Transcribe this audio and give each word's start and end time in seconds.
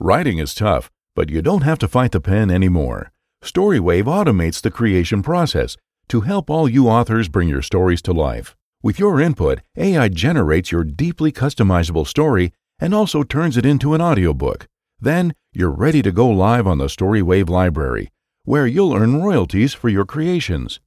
Writing 0.00 0.38
is 0.38 0.54
tough, 0.54 0.90
but 1.14 1.30
you 1.30 1.40
don't 1.40 1.62
have 1.62 1.78
to 1.78 1.88
fight 1.88 2.10
the 2.10 2.20
pen 2.20 2.50
anymore. 2.50 3.12
Storywave 3.42 4.04
automates 4.06 4.60
the 4.60 4.70
creation 4.70 5.22
process 5.22 5.76
to 6.08 6.22
help 6.22 6.50
all 6.50 6.68
you 6.68 6.88
authors 6.88 7.28
bring 7.28 7.48
your 7.48 7.62
stories 7.62 8.02
to 8.02 8.12
life. 8.12 8.56
With 8.82 8.98
your 8.98 9.20
input, 9.20 9.60
AI 9.76 10.08
generates 10.08 10.72
your 10.72 10.82
deeply 10.82 11.30
customizable 11.30 12.06
story 12.06 12.52
and 12.80 12.92
also 12.92 13.22
turns 13.22 13.56
it 13.56 13.64
into 13.64 13.94
an 13.94 14.02
audiobook. 14.02 14.66
Then 15.00 15.32
you're 15.52 15.70
ready 15.70 16.02
to 16.02 16.10
go 16.10 16.28
live 16.28 16.66
on 16.66 16.78
the 16.78 16.86
Storywave 16.86 17.48
library, 17.48 18.10
where 18.44 18.66
you'll 18.66 18.94
earn 18.94 19.22
royalties 19.22 19.74
for 19.74 19.88
your 19.88 20.04
creations. 20.04 20.80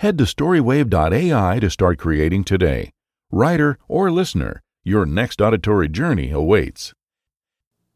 Head 0.00 0.18
to 0.18 0.24
storywave.ai 0.24 1.58
to 1.60 1.70
start 1.70 1.98
creating 1.98 2.44
today. 2.44 2.90
Writer 3.30 3.78
or 3.88 4.10
listener, 4.10 4.62
your 4.84 5.06
next 5.06 5.40
auditory 5.40 5.88
journey 5.88 6.30
awaits. 6.30 6.92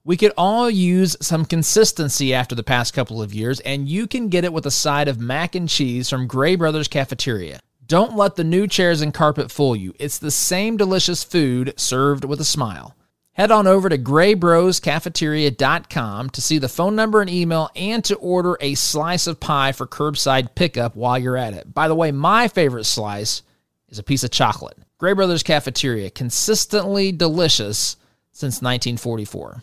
We 0.07 0.19
could 0.19 0.35
all 0.37 0.69
use 0.69 1.17
some 1.23 1.47
consistency 1.47 2.35
after 2.35 2.55
the 2.55 2.63
past 2.63 2.93
couple 2.93 3.23
of 3.23 3.33
years, 3.33 3.61
and 3.61 3.89
you 3.89 4.07
can 4.07 4.29
get 4.29 4.45
it 4.45 4.53
with 4.53 4.67
a 4.67 4.71
side 4.71 5.09
of 5.09 5.19
mac 5.19 5.55
and 5.55 5.67
cheese 5.67 6.11
from 6.11 6.27
Gray 6.27 6.57
Brothers 6.57 6.89
Cafeteria. 6.89 7.61
Don't 7.87 8.15
let 8.15 8.37
the 8.37 8.45
new 8.45 8.67
chairs 8.67 9.01
and 9.01 9.15
carpet 9.15 9.51
fool 9.51 9.75
you. 9.75 9.95
It's 9.99 10.19
the 10.19 10.31
same 10.31 10.77
delicious 10.77 11.25
food 11.25 11.73
served 11.79 12.27
with 12.27 12.39
a 12.39 12.45
smile. 12.45 12.95
Head 13.33 13.51
on 13.51 13.67
over 13.67 13.89
to 13.89 13.97
graybroscafeteria.com 13.97 16.31
to 16.31 16.41
see 16.43 16.59
the 16.59 16.69
phone 16.69 16.95
number 16.95 17.23
and 17.23 17.31
email 17.31 17.71
and 17.75 18.05
to 18.05 18.15
order 18.17 18.59
a 18.61 18.75
slice 18.75 19.27
of 19.27 19.41
pie 19.41 19.73
for 19.73 19.87
curbside 19.87 20.55
pickup 20.55 20.97
while 20.97 21.19
you're 21.19 21.39
at 21.39 21.55
it. 21.55 21.73
By 21.73 21.89
the 21.89 21.95
way, 21.95 22.13
my 22.13 22.49
favorite 22.49 22.85
slice 22.85 23.41
is 23.89 23.99
a 23.99 24.03
piece 24.03 24.23
of 24.23 24.31
chocolate. 24.31 24.77
Gray 24.99 25.15
Brothers 25.15 25.43
Cafeteria, 25.43 26.11
consistently 26.11 27.11
delicious 27.11 27.97
since 28.33 28.61
1944. 28.61 29.63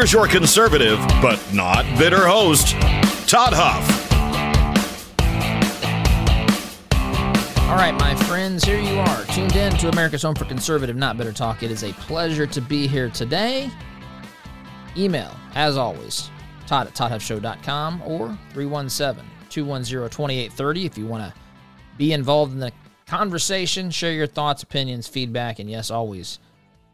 Here's 0.00 0.14
your 0.14 0.28
conservative, 0.28 0.98
but 1.20 1.38
not 1.52 1.84
bitter 1.98 2.26
host, 2.26 2.68
Todd 3.28 3.52
Huff. 3.52 3.86
All 7.68 7.76
right, 7.76 7.92
my 7.92 8.14
friends, 8.24 8.64
here 8.64 8.80
you 8.80 8.98
are, 8.98 9.24
tuned 9.24 9.54
in 9.56 9.76
to 9.76 9.90
America's 9.90 10.22
Home 10.22 10.34
for 10.34 10.46
Conservative, 10.46 10.96
Not 10.96 11.18
Bitter 11.18 11.34
Talk. 11.34 11.62
It 11.62 11.70
is 11.70 11.82
a 11.82 11.92
pleasure 11.92 12.46
to 12.46 12.62
be 12.62 12.86
here 12.86 13.10
today. 13.10 13.70
Email, 14.96 15.36
as 15.54 15.76
always, 15.76 16.30
Todd 16.66 16.86
at 16.86 16.94
ToddHuffShow.com 16.94 18.00
or 18.06 18.38
317 18.54 19.22
210 19.50 20.08
2830 20.08 20.86
if 20.86 20.96
you 20.96 21.06
want 21.06 21.30
to 21.30 21.38
be 21.98 22.14
involved 22.14 22.54
in 22.54 22.60
the 22.60 22.72
conversation, 23.06 23.90
share 23.90 24.12
your 24.12 24.26
thoughts, 24.26 24.62
opinions, 24.62 25.06
feedback, 25.06 25.58
and 25.58 25.68
yes, 25.68 25.90
always 25.90 26.38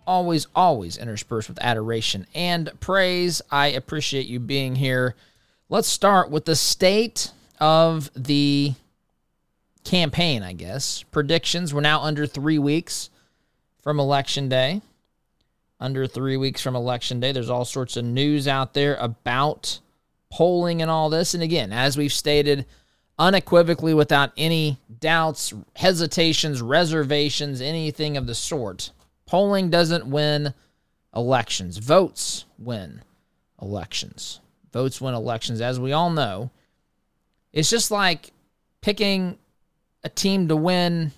always, 0.06 0.46
always 0.54 0.96
interspersed 0.96 1.48
with 1.48 1.62
adoration 1.62 2.26
and 2.34 2.70
praise. 2.80 3.42
I 3.50 3.68
appreciate 3.68 4.26
you 4.26 4.38
being 4.40 4.76
here. 4.76 5.14
Let's 5.68 5.88
start 5.88 6.30
with 6.30 6.44
the 6.44 6.56
state 6.56 7.32
of 7.60 8.10
the 8.14 8.74
campaign, 9.84 10.42
I 10.42 10.52
guess. 10.52 11.02
Predictions. 11.10 11.72
We're 11.72 11.80
now 11.80 12.02
under 12.02 12.26
three 12.26 12.58
weeks 12.58 13.10
from 13.82 13.98
Election 13.98 14.48
Day. 14.48 14.82
Under 15.80 16.06
three 16.06 16.36
weeks 16.36 16.62
from 16.62 16.76
Election 16.76 17.20
Day. 17.20 17.32
There's 17.32 17.50
all 17.50 17.64
sorts 17.64 17.96
of 17.96 18.04
news 18.04 18.48
out 18.48 18.74
there 18.74 18.96
about 18.96 19.80
polling 20.30 20.82
and 20.82 20.90
all 20.90 21.10
this. 21.10 21.34
And 21.34 21.42
again, 21.42 21.72
as 21.72 21.96
we've 21.96 22.12
stated, 22.12 22.66
unequivocally, 23.18 23.94
without 23.94 24.32
any 24.36 24.78
doubts, 25.00 25.52
hesitations, 25.74 26.62
reservations, 26.62 27.60
anything 27.60 28.16
of 28.16 28.26
the 28.26 28.34
sort 28.34 28.90
Polling 29.26 29.70
doesn't 29.70 30.06
win 30.06 30.54
elections, 31.14 31.78
votes 31.78 32.44
win 32.58 33.02
elections. 33.60 34.40
Votes 34.72 35.00
win 35.00 35.14
elections, 35.14 35.60
as 35.60 35.80
we 35.80 35.92
all 35.92 36.10
know. 36.10 36.50
It's 37.52 37.70
just 37.70 37.90
like 37.90 38.32
picking 38.82 39.38
a 40.04 40.08
team 40.08 40.48
to 40.48 40.56
win, 40.56 41.12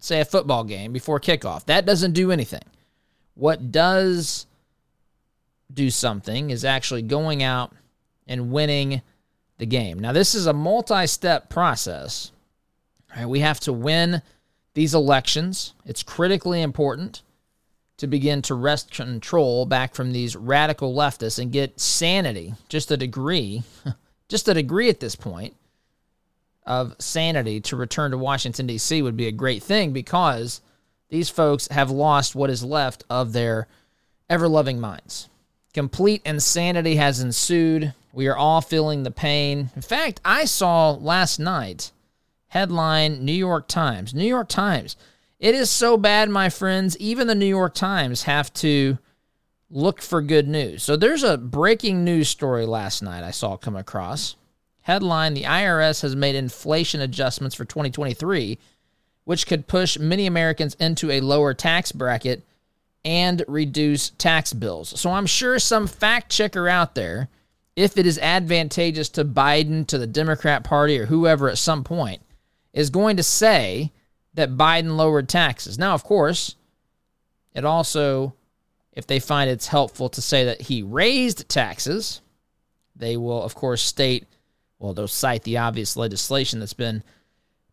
say, 0.00 0.20
a 0.20 0.24
football 0.24 0.64
game 0.64 0.92
before 0.92 1.20
kickoff. 1.20 1.66
That 1.66 1.86
doesn't 1.86 2.12
do 2.12 2.32
anything. 2.32 2.64
What 3.34 3.70
does 3.70 4.46
do 5.72 5.90
something 5.90 6.50
is 6.50 6.64
actually 6.64 7.02
going 7.02 7.42
out 7.42 7.72
and 8.26 8.50
winning 8.50 9.02
the 9.58 9.66
game. 9.66 9.98
Now, 9.98 10.12
this 10.12 10.34
is 10.34 10.46
a 10.46 10.52
multi 10.52 11.06
step 11.06 11.48
process. 11.48 12.32
Right, 13.14 13.26
we 13.26 13.40
have 13.40 13.60
to 13.60 13.72
win 13.72 14.22
these 14.74 14.94
elections, 14.94 15.74
it's 15.84 16.02
critically 16.02 16.62
important 16.62 17.22
to 18.00 18.06
begin 18.06 18.40
to 18.40 18.54
wrest 18.54 18.92
control 18.92 19.66
back 19.66 19.94
from 19.94 20.10
these 20.10 20.34
radical 20.34 20.94
leftists 20.94 21.38
and 21.38 21.52
get 21.52 21.78
sanity, 21.78 22.54
just 22.70 22.90
a 22.90 22.96
degree, 22.96 23.62
just 24.28 24.48
a 24.48 24.54
degree 24.54 24.88
at 24.88 25.00
this 25.00 25.14
point 25.14 25.54
of 26.64 26.96
sanity 26.98 27.60
to 27.60 27.76
return 27.76 28.10
to 28.10 28.16
Washington, 28.16 28.66
D.C. 28.66 29.02
would 29.02 29.18
be 29.18 29.26
a 29.26 29.32
great 29.32 29.62
thing 29.62 29.92
because 29.92 30.62
these 31.10 31.28
folks 31.28 31.68
have 31.68 31.90
lost 31.90 32.34
what 32.34 32.48
is 32.48 32.64
left 32.64 33.04
of 33.10 33.34
their 33.34 33.68
ever 34.30 34.48
loving 34.48 34.80
minds. 34.80 35.28
Complete 35.74 36.22
insanity 36.24 36.96
has 36.96 37.20
ensued. 37.20 37.92
We 38.14 38.28
are 38.28 38.36
all 38.36 38.62
feeling 38.62 39.02
the 39.02 39.10
pain. 39.10 39.68
In 39.76 39.82
fact, 39.82 40.22
I 40.24 40.46
saw 40.46 40.92
last 40.92 41.38
night 41.38 41.92
headline 42.48 43.26
New 43.26 43.32
York 43.32 43.68
Times. 43.68 44.14
New 44.14 44.24
York 44.24 44.48
Times 44.48 44.96
it 45.40 45.54
is 45.54 45.70
so 45.70 45.96
bad, 45.96 46.28
my 46.28 46.50
friends, 46.50 46.96
even 46.98 47.26
the 47.26 47.34
New 47.34 47.46
York 47.46 47.74
Times 47.74 48.24
have 48.24 48.52
to 48.54 48.98
look 49.70 50.02
for 50.02 50.20
good 50.20 50.46
news. 50.46 50.82
So 50.82 50.96
there's 50.96 51.22
a 51.22 51.38
breaking 51.38 52.04
news 52.04 52.28
story 52.28 52.66
last 52.66 53.02
night 53.02 53.24
I 53.24 53.30
saw 53.30 53.56
come 53.56 53.76
across. 53.76 54.36
Headline 54.82 55.32
The 55.32 55.44
IRS 55.44 56.02
has 56.02 56.14
made 56.14 56.34
inflation 56.34 57.00
adjustments 57.00 57.56
for 57.56 57.64
2023, 57.64 58.58
which 59.24 59.46
could 59.46 59.66
push 59.66 59.98
many 59.98 60.26
Americans 60.26 60.74
into 60.74 61.10
a 61.10 61.20
lower 61.20 61.54
tax 61.54 61.90
bracket 61.90 62.44
and 63.02 63.42
reduce 63.48 64.10
tax 64.10 64.52
bills. 64.52 65.00
So 65.00 65.10
I'm 65.10 65.26
sure 65.26 65.58
some 65.58 65.86
fact 65.86 66.30
checker 66.30 66.68
out 66.68 66.94
there, 66.94 67.28
if 67.76 67.96
it 67.96 68.04
is 68.04 68.18
advantageous 68.18 69.08
to 69.10 69.24
Biden, 69.24 69.86
to 69.86 69.96
the 69.96 70.06
Democrat 70.06 70.64
Party, 70.64 70.98
or 70.98 71.06
whoever 71.06 71.48
at 71.48 71.56
some 71.56 71.82
point, 71.82 72.20
is 72.74 72.90
going 72.90 73.16
to 73.16 73.22
say 73.22 73.92
that 74.34 74.56
Biden 74.56 74.96
lowered 74.96 75.28
taxes. 75.28 75.78
Now, 75.78 75.94
of 75.94 76.04
course, 76.04 76.54
it 77.54 77.64
also, 77.64 78.34
if 78.92 79.06
they 79.06 79.18
find 79.18 79.50
it's 79.50 79.66
helpful 79.66 80.08
to 80.10 80.22
say 80.22 80.44
that 80.44 80.62
he 80.62 80.82
raised 80.82 81.48
taxes, 81.48 82.20
they 82.94 83.16
will, 83.16 83.42
of 83.42 83.54
course, 83.54 83.82
state, 83.82 84.26
well, 84.78 84.94
they'll 84.94 85.08
cite 85.08 85.42
the 85.42 85.58
obvious 85.58 85.96
legislation 85.96 86.60
that's 86.60 86.74
been 86.74 87.02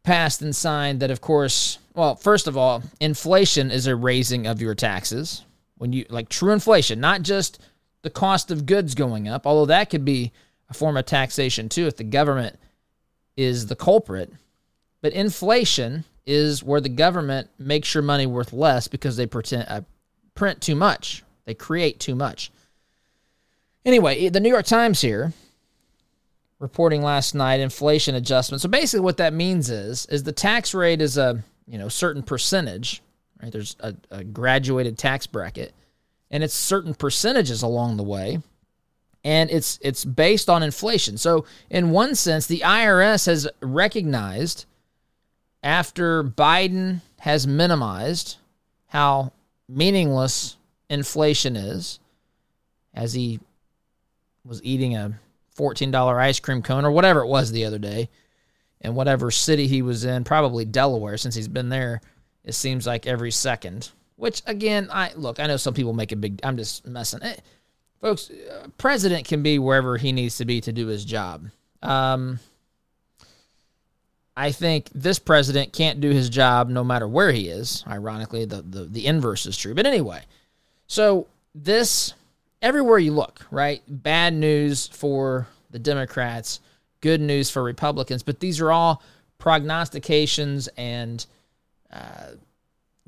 passed 0.03 0.41
and 0.41 0.55
signed 0.55 1.01
that, 1.01 1.11
of 1.11 1.21
course, 1.21 1.79
well, 1.93 2.15
first 2.15 2.47
of 2.47 2.57
all, 2.57 2.81
inflation 2.99 3.71
is 3.71 3.87
a 3.87 3.95
raising 3.95 4.47
of 4.47 4.61
your 4.61 4.75
taxes. 4.75 5.43
When 5.77 5.93
you, 5.93 6.05
like 6.09 6.29
true 6.29 6.53
inflation, 6.53 6.99
not 6.99 7.21
just 7.21 7.61
the 8.01 8.09
cost 8.09 8.51
of 8.51 8.65
goods 8.65 8.95
going 8.95 9.27
up, 9.27 9.45
although 9.45 9.65
that 9.65 9.89
could 9.89 10.05
be 10.05 10.31
a 10.69 10.73
form 10.73 10.97
of 10.97 11.05
taxation 11.05 11.69
too 11.69 11.87
if 11.87 11.97
the 11.97 12.03
government 12.03 12.57
is 13.35 13.67
the 13.67 13.75
culprit. 13.75 14.33
But 15.01 15.13
inflation 15.13 16.03
is 16.27 16.61
where 16.61 16.81
the 16.81 16.89
government 16.89 17.49
makes 17.57 17.93
your 17.93 18.03
money 18.03 18.27
worth 18.27 18.53
less 18.53 18.87
because 18.87 19.17
they 19.17 19.25
pretend, 19.25 19.65
uh, 19.69 19.81
print 20.35 20.61
too 20.61 20.75
much. 20.75 21.23
They 21.45 21.53
create 21.53 21.99
too 21.99 22.13
much. 22.13 22.51
Anyway, 23.85 24.27
the 24.27 24.41
New 24.41 24.49
York 24.49 24.65
Times 24.65 24.99
here 24.99 25.31
reporting 26.59 27.01
last 27.01 27.33
night 27.33 27.59
inflation 27.59 28.15
adjustment. 28.15 28.61
So 28.61 28.67
basically 28.67 29.03
what 29.03 29.17
that 29.17 29.33
means 29.33 29.69
is 29.69 30.05
is 30.07 30.23
the 30.23 30.31
tax 30.31 30.73
rate 30.73 31.01
is 31.01 31.17
a, 31.17 31.43
you 31.65 31.77
know, 31.77 31.87
certain 31.87 32.23
percentage, 32.23 33.01
right? 33.41 33.51
There's 33.51 33.75
a, 33.79 33.95
a 34.11 34.23
graduated 34.23 34.97
tax 34.97 35.25
bracket 35.27 35.73
and 36.29 36.43
it's 36.43 36.53
certain 36.53 36.93
percentages 36.95 37.61
along 37.61 37.97
the 37.97 38.03
way 38.03 38.39
and 39.23 39.49
it's 39.49 39.79
it's 39.81 40.03
based 40.03 40.49
on 40.49 40.63
inflation. 40.63 41.17
So 41.17 41.45
in 41.69 41.91
one 41.91 42.15
sense 42.15 42.47
the 42.47 42.59
IRS 42.59 43.27
has 43.27 43.47
recognized 43.61 44.65
after 45.63 46.23
Biden 46.23 47.01
has 47.19 47.47
minimized 47.47 48.37
how 48.87 49.31
meaningless 49.67 50.55
inflation 50.89 51.55
is, 51.55 51.99
as 52.93 53.13
he 53.13 53.39
was 54.45 54.63
eating 54.63 54.95
a 54.95 55.19
$14 55.57 56.15
ice 56.15 56.39
cream 56.39 56.61
cone 56.61 56.85
or 56.85 56.91
whatever 56.91 57.21
it 57.21 57.27
was 57.27 57.51
the 57.51 57.65
other 57.65 57.79
day. 57.79 58.09
in 58.79 58.93
whatever 58.93 59.31
city 59.31 59.67
he 59.67 59.81
was 59.81 60.05
in, 60.05 60.23
probably 60.23 60.63
Delaware, 60.63 61.17
since 61.17 61.33
he's 61.33 61.47
been 61.47 61.69
there, 61.69 61.99
it 62.43 62.53
seems 62.53 62.85
like 62.85 63.07
every 63.07 63.31
second. 63.31 63.89
Which 64.17 64.41
again, 64.45 64.89
I 64.91 65.11
look, 65.15 65.39
I 65.39 65.47
know 65.47 65.57
some 65.57 65.73
people 65.73 65.93
make 65.93 66.11
a 66.11 66.15
big. 66.15 66.39
I'm 66.43 66.57
just 66.57 66.85
messing. 66.87 67.21
Eh, 67.23 67.35
folks, 68.01 68.29
uh, 68.29 68.67
president 68.77 69.27
can 69.27 69.43
be 69.43 69.59
wherever 69.59 69.97
he 69.97 70.11
needs 70.11 70.37
to 70.37 70.45
be 70.45 70.61
to 70.61 70.71
do 70.71 70.87
his 70.87 71.05
job. 71.05 71.49
Um, 71.83 72.39
I 74.39 74.51
think 74.51 74.91
this 74.93 75.17
president 75.17 75.73
can't 75.73 75.99
do 75.99 76.11
his 76.11 76.29
job 76.29 76.69
no 76.69 76.83
matter 76.83 77.07
where 77.07 77.31
he 77.31 77.47
is. 77.47 77.83
Ironically, 77.87 78.45
the, 78.45 78.61
the, 78.61 78.83
the 78.83 79.07
inverse 79.07 79.47
is 79.47 79.57
true. 79.57 79.73
But 79.73 79.87
anyway, 79.87 80.21
so 80.85 81.25
this, 81.55 82.13
everywhere 82.61 82.99
you 82.99 83.13
look, 83.13 83.47
right? 83.49 83.81
Bad 83.87 84.35
news 84.35 84.85
for 84.89 85.47
the 85.71 85.79
Democrats, 85.79 86.59
good 87.01 87.19
news 87.19 87.49
for 87.49 87.63
Republicans, 87.63 88.21
but 88.21 88.39
these 88.39 88.61
are 88.61 88.71
all 88.71 89.01
prognostications 89.39 90.67
and 90.77 91.25
uh, 91.91 92.33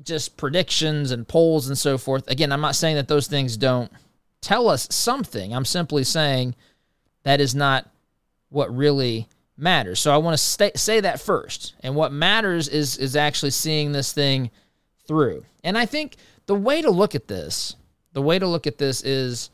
just 0.02 0.36
predictions 0.36 1.12
and 1.12 1.28
polls 1.28 1.68
and 1.68 1.78
so 1.78 1.96
forth. 1.96 2.28
Again, 2.28 2.50
I'm 2.50 2.60
not 2.60 2.74
saying 2.74 2.96
that 2.96 3.06
those 3.06 3.28
things 3.28 3.56
don't 3.56 3.92
tell 4.40 4.68
us 4.68 4.88
something. 4.90 5.54
I'm 5.54 5.64
simply 5.64 6.02
saying 6.02 6.56
that 7.22 7.40
is 7.40 7.54
not 7.54 7.88
what 8.48 8.74
really 8.74 9.28
matters. 9.60 10.00
So 10.00 10.12
I 10.12 10.16
want 10.16 10.38
to 10.38 10.78
say 10.78 11.00
that 11.00 11.20
first. 11.20 11.74
And 11.80 11.94
what 11.94 12.12
matters 12.12 12.68
is 12.68 12.96
is 12.96 13.16
actually 13.16 13.50
seeing 13.50 13.92
this 13.92 14.12
thing 14.12 14.50
through. 15.06 15.44
And 15.62 15.76
I 15.76 15.86
think 15.86 16.16
the 16.46 16.54
way 16.54 16.82
to 16.82 16.90
look 16.90 17.14
at 17.14 17.28
this, 17.28 17.76
the 18.12 18.22
way 18.22 18.38
to 18.38 18.46
look 18.46 18.66
at 18.66 18.78
this 18.78 19.02
is 19.02 19.50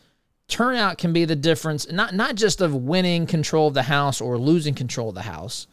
turnout 0.48 0.96
can 0.96 1.12
be 1.12 1.24
the 1.24 1.34
difference 1.34 1.90
not 1.90 2.14
not 2.14 2.36
just 2.36 2.60
of 2.60 2.74
winning 2.74 3.26
control 3.26 3.66
of 3.68 3.74
the 3.74 3.82
house 3.82 4.20
or 4.20 4.38
losing 4.38 4.74
control 4.74 5.08
of 5.08 5.14
the 5.14 5.22
house. 5.22 5.66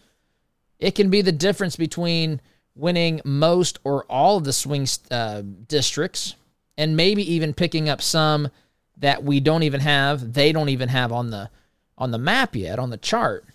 It 0.79 0.95
can 0.95 1.09
be 1.09 1.21
the 1.21 1.31
difference 1.31 1.75
between 1.75 2.41
winning 2.75 3.21
most 3.24 3.79
or 3.83 4.03
all 4.06 4.38
of 4.38 4.44
the 4.44 4.53
swing 4.53 4.88
uh, 5.12 5.44
districts 5.68 6.36
and 6.77 6.97
maybe 6.97 7.33
even 7.33 7.53
picking 7.53 7.88
up 7.88 8.01
some 8.01 8.50
that 8.97 9.24
we 9.24 9.39
don't 9.39 9.63
even 9.63 9.79
have, 9.79 10.33
they 10.33 10.51
don't 10.51 10.69
even 10.69 10.89
have 10.89 11.12
on 11.12 11.29
the 11.29 11.50
on 11.97 12.12
the 12.12 12.18
map 12.18 12.56
yet, 12.56 12.79
on 12.79 12.89
the 12.89 12.97
chart 12.97 13.45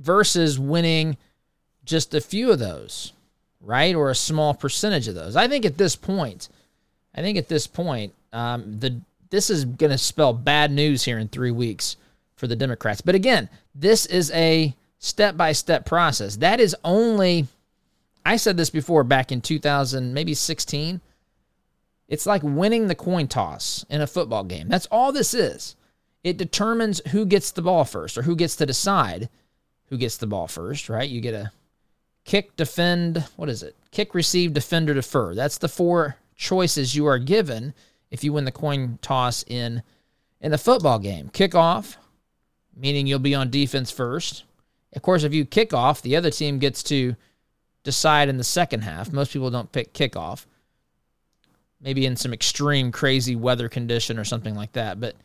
versus 0.00 0.58
winning 0.58 1.16
just 1.84 2.14
a 2.14 2.20
few 2.20 2.50
of 2.50 2.58
those, 2.58 3.12
right? 3.60 3.94
Or 3.94 4.10
a 4.10 4.14
small 4.14 4.54
percentage 4.54 5.08
of 5.08 5.14
those. 5.14 5.36
I 5.36 5.46
think 5.46 5.64
at 5.64 5.78
this 5.78 5.94
point, 5.94 6.48
I 7.14 7.20
think 7.22 7.38
at 7.38 7.48
this 7.48 7.66
point, 7.66 8.14
um, 8.32 8.78
the 8.78 9.00
this 9.30 9.48
is 9.48 9.64
going 9.64 9.92
to 9.92 9.98
spell 9.98 10.32
bad 10.32 10.72
news 10.72 11.04
here 11.04 11.18
in 11.18 11.28
three 11.28 11.52
weeks 11.52 11.96
for 12.34 12.46
the 12.46 12.56
Democrats. 12.56 13.00
But 13.00 13.14
again, 13.14 13.48
this 13.74 14.06
is 14.06 14.30
a 14.32 14.74
step 14.98 15.36
by 15.36 15.52
step 15.52 15.86
process. 15.86 16.36
That 16.36 16.58
is 16.58 16.74
only, 16.84 17.46
I 18.26 18.36
said 18.36 18.56
this 18.56 18.70
before 18.70 19.04
back 19.04 19.30
in 19.30 19.40
2000, 19.40 20.12
maybe 20.12 20.34
16. 20.34 21.00
It's 22.08 22.26
like 22.26 22.42
winning 22.42 22.88
the 22.88 22.96
coin 22.96 23.28
toss 23.28 23.86
in 23.88 24.00
a 24.00 24.06
football 24.06 24.42
game. 24.42 24.68
That's 24.68 24.86
all 24.86 25.12
this 25.12 25.32
is. 25.32 25.76
It 26.24 26.36
determines 26.36 27.00
who 27.08 27.24
gets 27.24 27.52
the 27.52 27.62
ball 27.62 27.84
first 27.84 28.18
or 28.18 28.22
who 28.22 28.34
gets 28.34 28.56
to 28.56 28.66
decide 28.66 29.28
who 29.90 29.98
gets 29.98 30.16
the 30.16 30.26
ball 30.26 30.46
first, 30.46 30.88
right? 30.88 31.08
You 31.08 31.20
get 31.20 31.34
a 31.34 31.52
kick, 32.24 32.56
defend, 32.56 33.24
what 33.36 33.48
is 33.48 33.62
it? 33.62 33.76
Kick, 33.90 34.14
receive, 34.14 34.54
defend, 34.54 34.88
or 34.88 34.94
defer. 34.94 35.34
That's 35.34 35.58
the 35.58 35.68
four 35.68 36.16
choices 36.36 36.94
you 36.94 37.06
are 37.06 37.18
given 37.18 37.74
if 38.10 38.24
you 38.24 38.32
win 38.32 38.44
the 38.44 38.52
coin 38.52 38.98
toss 39.02 39.44
in 39.46 39.82
in 40.40 40.52
the 40.52 40.58
football 40.58 40.98
game. 40.98 41.28
Kick 41.28 41.54
off, 41.54 41.98
meaning 42.74 43.06
you'll 43.06 43.18
be 43.18 43.34
on 43.34 43.50
defense 43.50 43.90
first. 43.90 44.44
Of 44.94 45.02
course, 45.02 45.22
if 45.22 45.34
you 45.34 45.44
kick 45.44 45.74
off, 45.74 46.02
the 46.02 46.16
other 46.16 46.30
team 46.30 46.58
gets 46.58 46.82
to 46.84 47.14
decide 47.82 48.28
in 48.28 48.38
the 48.38 48.44
second 48.44 48.82
half. 48.82 49.12
Most 49.12 49.32
people 49.32 49.50
don't 49.50 49.70
pick 49.72 49.92
kickoff. 49.92 50.46
Maybe 51.80 52.06
in 52.06 52.16
some 52.16 52.32
extreme, 52.32 52.92
crazy 52.92 53.36
weather 53.36 53.68
condition 53.68 54.18
or 54.18 54.24
something 54.24 54.54
like 54.54 54.72
that. 54.72 55.00
But 55.00 55.16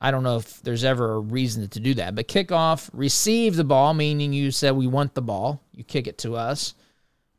I 0.00 0.10
don't 0.10 0.22
know 0.22 0.36
if 0.36 0.60
there's 0.62 0.84
ever 0.84 1.14
a 1.14 1.20
reason 1.20 1.66
to 1.68 1.80
do 1.80 1.94
that. 1.94 2.14
But 2.14 2.28
kickoff, 2.28 2.90
receive 2.92 3.56
the 3.56 3.64
ball, 3.64 3.94
meaning 3.94 4.32
you 4.32 4.50
said 4.50 4.72
we 4.72 4.86
want 4.86 5.14
the 5.14 5.22
ball, 5.22 5.62
you 5.72 5.84
kick 5.84 6.06
it 6.06 6.18
to 6.18 6.36
us. 6.36 6.74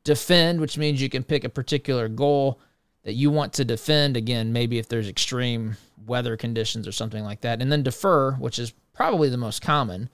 Defend, 0.04 0.60
which 0.60 0.78
means 0.78 1.02
you 1.02 1.10
can 1.10 1.24
pick 1.24 1.44
a 1.44 1.50
particular 1.50 2.08
goal 2.08 2.60
that 3.04 3.14
you 3.14 3.30
want 3.30 3.54
to 3.54 3.66
defend. 3.66 4.18
Again, 4.18 4.54
maybe 4.54 4.80
if 4.80 4.88
there's 4.88 5.08
extreme 5.08 5.78
weather 6.06 6.38
conditions 6.38 6.88
or 6.88 6.92
something 6.92 7.24
like 7.24 7.42
that. 7.42 7.62
And 7.62 7.72
then 7.72 7.84
defer, 7.84 8.32
which 8.34 8.58
is 8.58 8.74
probably 8.94 9.30
the 9.30 9.38
most 9.38 9.62
common, 9.62 10.10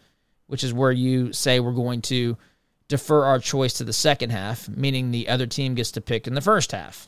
which 0.47 0.63
is 0.63 0.73
where 0.73 0.91
you 0.91 1.31
say 1.31 1.59
we're 1.59 1.71
going 1.71 2.01
to 2.03 2.37
defer 2.87 3.23
our 3.23 3.39
choice 3.39 3.73
to 3.73 3.83
the 3.83 3.93
second 3.93 4.31
half, 4.31 4.67
meaning 4.67 5.11
the 5.11 5.29
other 5.29 5.47
team 5.47 5.75
gets 5.75 5.91
to 5.91 6.01
pick 6.01 6.27
in 6.27 6.33
the 6.33 6.41
first 6.41 6.71
half. 6.71 7.07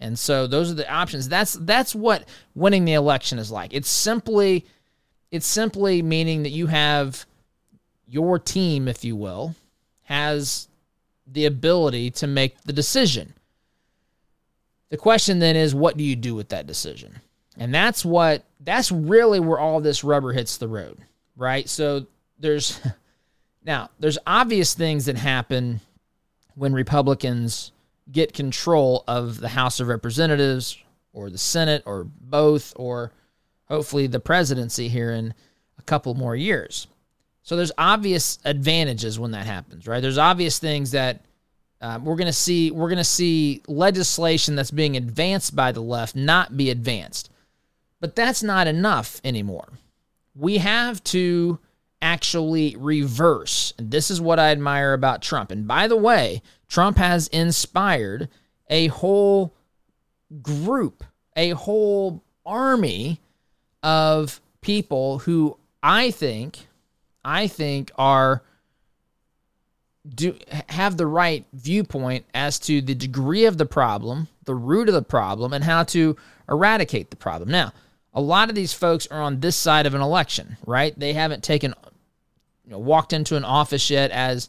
And 0.00 0.18
so 0.18 0.46
those 0.46 0.70
are 0.70 0.74
the 0.74 0.90
options. 0.90 1.28
That's 1.28 1.54
that's 1.54 1.94
what 1.94 2.28
winning 2.54 2.84
the 2.84 2.94
election 2.94 3.38
is 3.38 3.50
like. 3.50 3.74
It's 3.74 3.88
simply 3.88 4.64
it's 5.30 5.46
simply 5.46 6.02
meaning 6.02 6.44
that 6.44 6.50
you 6.50 6.66
have 6.68 7.26
your 8.06 8.38
team, 8.38 8.88
if 8.88 9.04
you 9.04 9.16
will, 9.16 9.54
has 10.04 10.68
the 11.26 11.46
ability 11.46 12.10
to 12.10 12.26
make 12.26 12.60
the 12.62 12.72
decision. 12.72 13.34
The 14.90 14.96
question 14.96 15.38
then 15.38 15.56
is 15.56 15.74
what 15.74 15.96
do 15.96 16.04
you 16.04 16.16
do 16.16 16.34
with 16.34 16.48
that 16.48 16.66
decision? 16.66 17.20
And 17.58 17.74
that's 17.74 18.04
what 18.04 18.44
that's 18.60 18.90
really 18.90 19.40
where 19.40 19.58
all 19.58 19.80
this 19.80 20.04
rubber 20.04 20.32
hits 20.32 20.56
the 20.56 20.68
road, 20.68 20.98
right? 21.36 21.68
So 21.68 22.06
there's 22.38 22.80
now 23.64 23.90
there's 23.98 24.18
obvious 24.26 24.74
things 24.74 25.06
that 25.06 25.16
happen 25.16 25.80
when 26.54 26.72
Republicans 26.72 27.72
get 28.10 28.32
control 28.32 29.04
of 29.06 29.40
the 29.40 29.48
House 29.48 29.80
of 29.80 29.88
Representatives 29.88 30.78
or 31.12 31.30
the 31.30 31.38
Senate 31.38 31.82
or 31.86 32.04
both, 32.04 32.72
or 32.76 33.12
hopefully 33.66 34.06
the 34.06 34.20
presidency 34.20 34.88
here 34.88 35.12
in 35.12 35.34
a 35.78 35.82
couple 35.82 36.14
more 36.14 36.36
years. 36.36 36.86
So 37.42 37.56
there's 37.56 37.72
obvious 37.78 38.38
advantages 38.44 39.18
when 39.18 39.30
that 39.30 39.46
happens, 39.46 39.86
right? 39.86 40.00
There's 40.00 40.18
obvious 40.18 40.58
things 40.58 40.90
that 40.90 41.24
um, 41.80 42.04
we're 42.04 42.16
going 42.16 42.26
to 42.26 42.32
see. 42.32 42.70
We're 42.70 42.88
going 42.88 42.98
to 42.98 43.04
see 43.04 43.62
legislation 43.68 44.56
that's 44.56 44.70
being 44.70 44.96
advanced 44.96 45.54
by 45.54 45.72
the 45.72 45.80
left 45.80 46.16
not 46.16 46.56
be 46.56 46.70
advanced, 46.70 47.30
but 48.00 48.16
that's 48.16 48.42
not 48.42 48.66
enough 48.66 49.20
anymore. 49.24 49.68
We 50.34 50.58
have 50.58 51.02
to 51.04 51.58
actually 52.02 52.76
reverse. 52.78 53.72
And 53.78 53.90
this 53.90 54.10
is 54.10 54.20
what 54.20 54.38
I 54.38 54.50
admire 54.50 54.92
about 54.92 55.22
Trump. 55.22 55.50
And 55.50 55.66
by 55.66 55.88
the 55.88 55.96
way, 55.96 56.42
Trump 56.68 56.98
has 56.98 57.28
inspired 57.28 58.28
a 58.68 58.88
whole 58.88 59.54
group, 60.42 61.04
a 61.36 61.50
whole 61.50 62.22
army 62.44 63.20
of 63.82 64.40
people 64.60 65.20
who 65.20 65.56
I 65.82 66.10
think 66.10 66.66
I 67.24 67.46
think 67.46 67.90
are 67.96 68.42
do 70.08 70.36
have 70.68 70.96
the 70.96 71.06
right 71.06 71.44
viewpoint 71.52 72.24
as 72.32 72.58
to 72.60 72.80
the 72.80 72.94
degree 72.94 73.44
of 73.44 73.58
the 73.58 73.66
problem, 73.66 74.28
the 74.44 74.54
root 74.54 74.88
of 74.88 74.94
the 74.94 75.02
problem 75.02 75.52
and 75.52 75.64
how 75.64 75.82
to 75.84 76.16
eradicate 76.48 77.10
the 77.10 77.16
problem. 77.16 77.50
Now, 77.50 77.72
a 78.14 78.20
lot 78.20 78.48
of 78.48 78.54
these 78.54 78.72
folks 78.72 79.06
are 79.08 79.20
on 79.20 79.40
this 79.40 79.56
side 79.56 79.86
of 79.86 79.94
an 79.94 80.00
election, 80.00 80.56
right? 80.66 80.98
They 80.98 81.12
haven't 81.12 81.44
taken 81.44 81.74
you 82.64 82.72
know, 82.72 82.78
walked 82.78 83.12
into 83.12 83.36
an 83.36 83.44
office 83.44 83.90
yet 83.90 84.10
as 84.10 84.48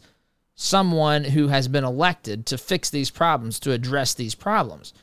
someone 0.62 1.24
who 1.24 1.48
has 1.48 1.70
been 1.70 1.86
elected 1.86 2.46
to 2.46 2.58
fix 2.58 2.89
these 2.89 3.10
problems, 3.10 3.62
to 3.62 3.72
address 3.72 4.13
these 4.13 4.36
problems. 4.36 4.94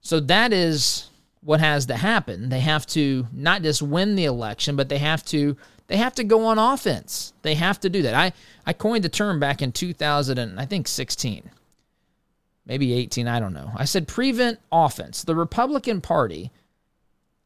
So 0.00 0.20
that 0.20 0.54
is 0.54 1.10
what 1.42 1.60
has 1.60 1.84
to 1.86 1.96
happen. 1.96 2.48
They 2.48 2.60
have 2.60 2.86
to 2.86 3.26
not 3.30 3.60
just 3.60 3.82
win 3.82 4.14
the 4.14 4.24
election, 4.24 4.74
but 4.74 4.88
they 4.88 4.96
have 4.96 5.22
to 5.26 5.54
they 5.88 5.98
have 5.98 6.14
to 6.14 6.24
go 6.24 6.46
on 6.46 6.58
offense. 6.58 7.34
They 7.42 7.56
have 7.56 7.78
to 7.80 7.90
do 7.90 8.00
that. 8.00 8.14
I 8.14 8.32
I 8.64 8.72
coined 8.72 9.04
the 9.04 9.10
term 9.10 9.38
back 9.38 9.60
in 9.60 9.70
2000 9.70 10.38
and 10.38 10.58
I 10.58 10.64
think 10.64 10.88
16. 10.88 11.50
Maybe 12.64 12.94
18, 12.94 13.28
I 13.28 13.38
don't 13.38 13.52
know. 13.52 13.70
I 13.76 13.84
said 13.84 14.08
prevent 14.08 14.60
offense. 14.72 15.24
The 15.24 15.36
Republican 15.36 16.00
Party 16.00 16.50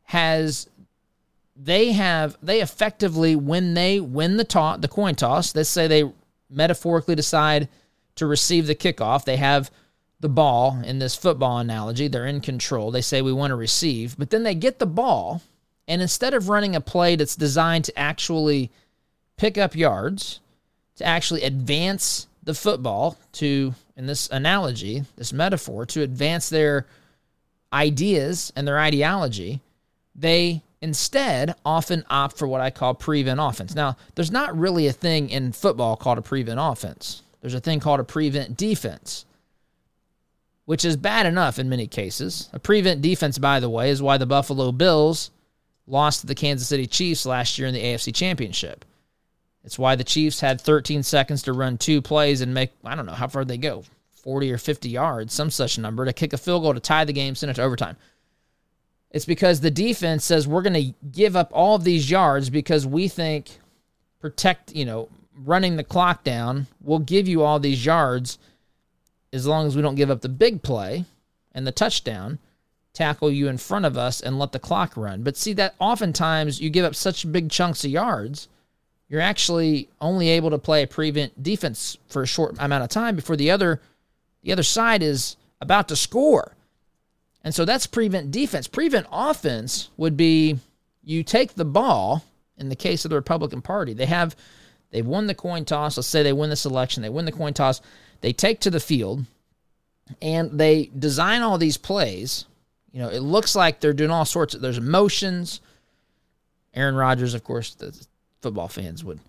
has 0.04 0.68
they 1.56 1.90
have 1.90 2.37
they 2.40 2.61
effectively 2.61 3.35
when 3.35 3.75
they 3.75 3.99
win 3.99 4.37
the 4.37 4.44
toss 4.44 4.78
the 4.78 4.88
coin 4.88 5.16
toss 5.16 5.56
let's 5.56 5.68
say 5.68 5.88
they 5.88 6.04
metaphorically 6.50 7.14
decide 7.14 7.68
to 8.16 8.26
receive 8.26 8.66
the 8.66 8.74
kickoff. 8.74 9.24
They 9.24 9.36
have 9.36 9.70
the 10.20 10.28
ball 10.28 10.80
in 10.84 10.98
this 10.98 11.14
football 11.14 11.58
analogy. 11.58 12.08
They're 12.08 12.26
in 12.26 12.40
control. 12.40 12.90
They 12.90 13.02
say 13.02 13.22
we 13.22 13.32
want 13.32 13.50
to 13.50 13.56
receive. 13.56 14.16
But 14.18 14.30
then 14.30 14.42
they 14.42 14.54
get 14.54 14.78
the 14.78 14.86
ball 14.86 15.42
and 15.88 16.02
instead 16.02 16.34
of 16.34 16.48
running 16.48 16.74
a 16.74 16.80
play 16.80 17.16
that's 17.16 17.36
designed 17.36 17.84
to 17.84 17.98
actually 17.98 18.70
pick 19.36 19.58
up 19.58 19.76
yards 19.76 20.40
to 20.96 21.04
actually 21.04 21.42
advance 21.42 22.26
the 22.42 22.54
football 22.54 23.18
to 23.32 23.74
in 23.96 24.06
this 24.06 24.28
analogy 24.30 25.04
this 25.16 25.32
metaphor 25.32 25.84
to 25.84 26.02
advance 26.02 26.48
their 26.48 26.86
ideas 27.72 28.52
and 28.56 28.66
their 28.66 28.78
ideology 28.78 29.60
they 30.14 30.62
instead 30.80 31.54
often 31.64 32.04
opt 32.11 32.38
for 32.38 32.47
what 32.47 32.61
I 32.61 32.71
call 32.71 32.95
prevent 32.95 33.40
offense. 33.40 33.75
Now, 33.75 33.97
there's 34.14 34.30
not 34.30 34.56
really 34.56 34.87
a 34.87 34.92
thing 34.92 35.30
in 35.30 35.52
football 35.52 35.97
called 35.97 36.18
a 36.18 36.23
prevent 36.23 36.61
offense. 36.62 37.23
There's 37.40 37.54
a 37.54 37.61
thing 37.61 37.80
called 37.80 38.00
a 38.00 38.04
prevent 38.04 38.56
defense, 38.56 39.25
which 40.64 40.85
is 40.85 40.97
bad 40.97 41.26
enough 41.26 41.59
in 41.59 41.68
many 41.68 41.87
cases. 41.87 42.49
A 42.52 42.59
prevent 42.59 43.02
defense, 43.02 43.38
by 43.38 43.61
the 43.61 43.71
way, 43.71 43.90
is 43.90 44.02
why 44.02 44.18
the 44.18 44.26
Buffalo 44.26 44.73
Bills 44.73 45.30
lost 45.87 46.21
to 46.21 46.26
the 46.26 46.35
Kansas 46.35 46.68
City 46.68 46.87
Chiefs 46.87 47.26
last 47.26 47.59
year 47.59 47.68
in 47.68 47.75
the 47.75 47.83
AFC 47.83 48.14
Championship. 48.14 48.85
It's 49.64 49.78
why 49.78 49.97
the 49.97 50.04
Chiefs 50.04 50.40
had 50.40 50.61
13 50.61 51.02
seconds 51.02 51.42
to 51.42 51.52
run 51.52 51.78
two 51.78 52.00
plays 52.00 52.40
and 52.40 52.54
make, 52.54 52.73
I 52.85 52.95
don't 52.95 53.06
know, 53.06 53.12
how 53.12 53.28
far 53.28 53.45
they 53.45 53.59
go, 53.59 53.85
40 54.14 54.52
or 54.52 54.59
50 54.59 54.88
yards, 54.88 55.35
some 55.35 55.50
such 55.50 55.78
number, 55.78 56.04
to 56.04 56.12
kick 56.12 56.33
a 56.33 56.38
field 56.38 56.62
goal 56.62 56.75
to 56.75 56.80
tie 56.80 57.04
the 57.04 57.12
game, 57.12 57.35
send 57.35 57.50
it 57.50 57.54
to 57.54 57.62
overtime. 57.62 57.97
It's 59.16 59.25
because 59.25 59.61
the 59.61 59.70
defense 59.70 60.26
says 60.26 60.46
we're 60.46 60.61
going 60.61 60.75
to 60.75 60.94
give 61.11 61.37
up 61.37 61.50
all 61.54 61.75
of 61.75 61.85
these 61.85 62.11
yards 62.11 62.50
because 62.50 62.87
we 62.87 63.08
think 63.08 63.49
protect, 64.20 64.76
you 64.76 64.85
know, 64.85 65.08
running 65.42 65.76
the 65.76 65.85
clock 65.85 66.23
down 66.23 66.66
will 66.82 66.99
give 66.99 67.26
you 67.26 67.42
all 67.42 67.58
these 67.58 67.87
yards 67.87 68.38
as 69.32 69.46
long 69.46 69.66
as 69.66 69.75
we 69.75 69.80
don't 69.80 69.94
give 69.94 70.11
up 70.11 70.20
the 70.20 70.28
big 70.28 70.62
play 70.62 71.06
and 71.52 71.66
the 71.66 71.73
touchdown, 71.73 72.38
tackle 72.92 73.30
you 73.30 73.49
in 73.49 73.56
front 73.56 73.87
of 73.87 73.96
us 73.96 74.20
and 74.20 74.38
let 74.38 74.52
the 74.52 74.58
clock 74.58 74.94
run. 74.99 75.23
But 75.23 75.38
see 75.38 75.54
that 75.54 75.76
oftentimes 75.78 76.61
you 76.61 76.68
give 76.68 76.85
up 76.85 76.94
such 76.94 77.32
big 77.32 77.50
chunks 77.50 77.87
of 77.87 77.90
yards, 77.90 78.49
you're 79.08 79.23
actually 79.23 79.88
only 79.99 80.28
able 80.28 80.50
to 80.50 80.58
play 80.58 80.82
a 80.82 80.87
prevent 80.87 81.42
defense 81.42 81.96
for 82.11 82.20
a 82.20 82.26
short 82.26 82.54
amount 82.58 82.85
of 82.85 82.90
time 82.90 83.16
before 83.16 83.37
the 83.37 83.50
other 83.50 83.80
the 84.42 84.52
other 84.52 84.62
side 84.62 85.02
is 85.02 85.38
about 85.62 85.88
to 85.88 85.96
score. 85.96 86.52
And 87.46 87.54
so 87.54 87.64
that's 87.64 87.86
prevent 87.86 88.32
defense. 88.32 88.66
Prevent 88.66 89.06
offense 89.12 89.90
would 89.96 90.16
be 90.16 90.58
you 91.04 91.22
take 91.22 91.54
the 91.54 91.64
ball 91.64 92.24
in 92.58 92.70
the 92.70 92.74
case 92.74 93.04
of 93.04 93.10
the 93.10 93.14
Republican 93.14 93.62
Party. 93.62 93.92
They 93.92 94.06
have 94.06 94.34
they've 94.90 95.06
won 95.06 95.28
the 95.28 95.34
coin 95.34 95.64
toss. 95.64 95.96
Let's 95.96 96.08
say 96.08 96.24
they 96.24 96.32
win 96.32 96.50
this 96.50 96.66
election. 96.66 97.04
They 97.04 97.08
win 97.08 97.24
the 97.24 97.30
coin 97.30 97.54
toss. 97.54 97.80
They 98.20 98.32
take 98.32 98.58
to 98.62 98.70
the 98.70 98.80
field 98.80 99.26
and 100.20 100.58
they 100.58 100.90
design 100.98 101.42
all 101.42 101.56
these 101.56 101.76
plays. 101.76 102.46
You 102.90 102.98
know, 103.02 103.10
it 103.10 103.20
looks 103.20 103.54
like 103.54 103.78
they're 103.78 103.92
doing 103.92 104.10
all 104.10 104.24
sorts 104.24 104.56
of 104.56 104.60
there's 104.60 104.78
emotions. 104.78 105.60
Aaron 106.74 106.96
Rodgers, 106.96 107.34
of 107.34 107.44
course, 107.44 107.76
the 107.76 107.96
football 108.42 108.66
fans 108.66 109.04
would 109.04 109.20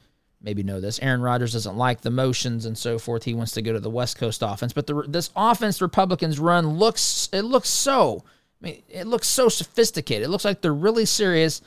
maybe 0.48 0.64
know 0.64 0.80
this. 0.80 0.98
Aaron 1.00 1.20
Rodgers 1.20 1.52
doesn't 1.52 1.76
like 1.76 2.00
the 2.00 2.10
motions 2.10 2.66
and 2.66 2.78
so 2.78 2.98
forth. 2.98 3.26
He 3.26 3.34
wants 3.34 3.52
to 3.52 3.62
go 3.62 3.74
to 3.74 3.82
the 3.82 3.90
West 3.90 4.18
Coast 4.18 4.42
offense, 4.42 4.72
but 4.72 4.88
the, 4.88 5.04
this 5.06 5.30
offense 5.36 5.82
Republicans 5.82 6.40
run 6.40 6.78
looks 6.78 7.28
it 7.34 7.42
looks 7.42 7.68
so 7.68 8.24
I 8.62 8.66
mean 8.66 8.84
it 8.88 9.08
looks 9.08 9.28
so 9.28 9.50
sophisticated. 9.50 10.24
It 10.24 10.30
looks 10.30 10.46
like 10.46 10.62
they're 10.62 10.74
really 10.74 11.04
serious 11.04 11.62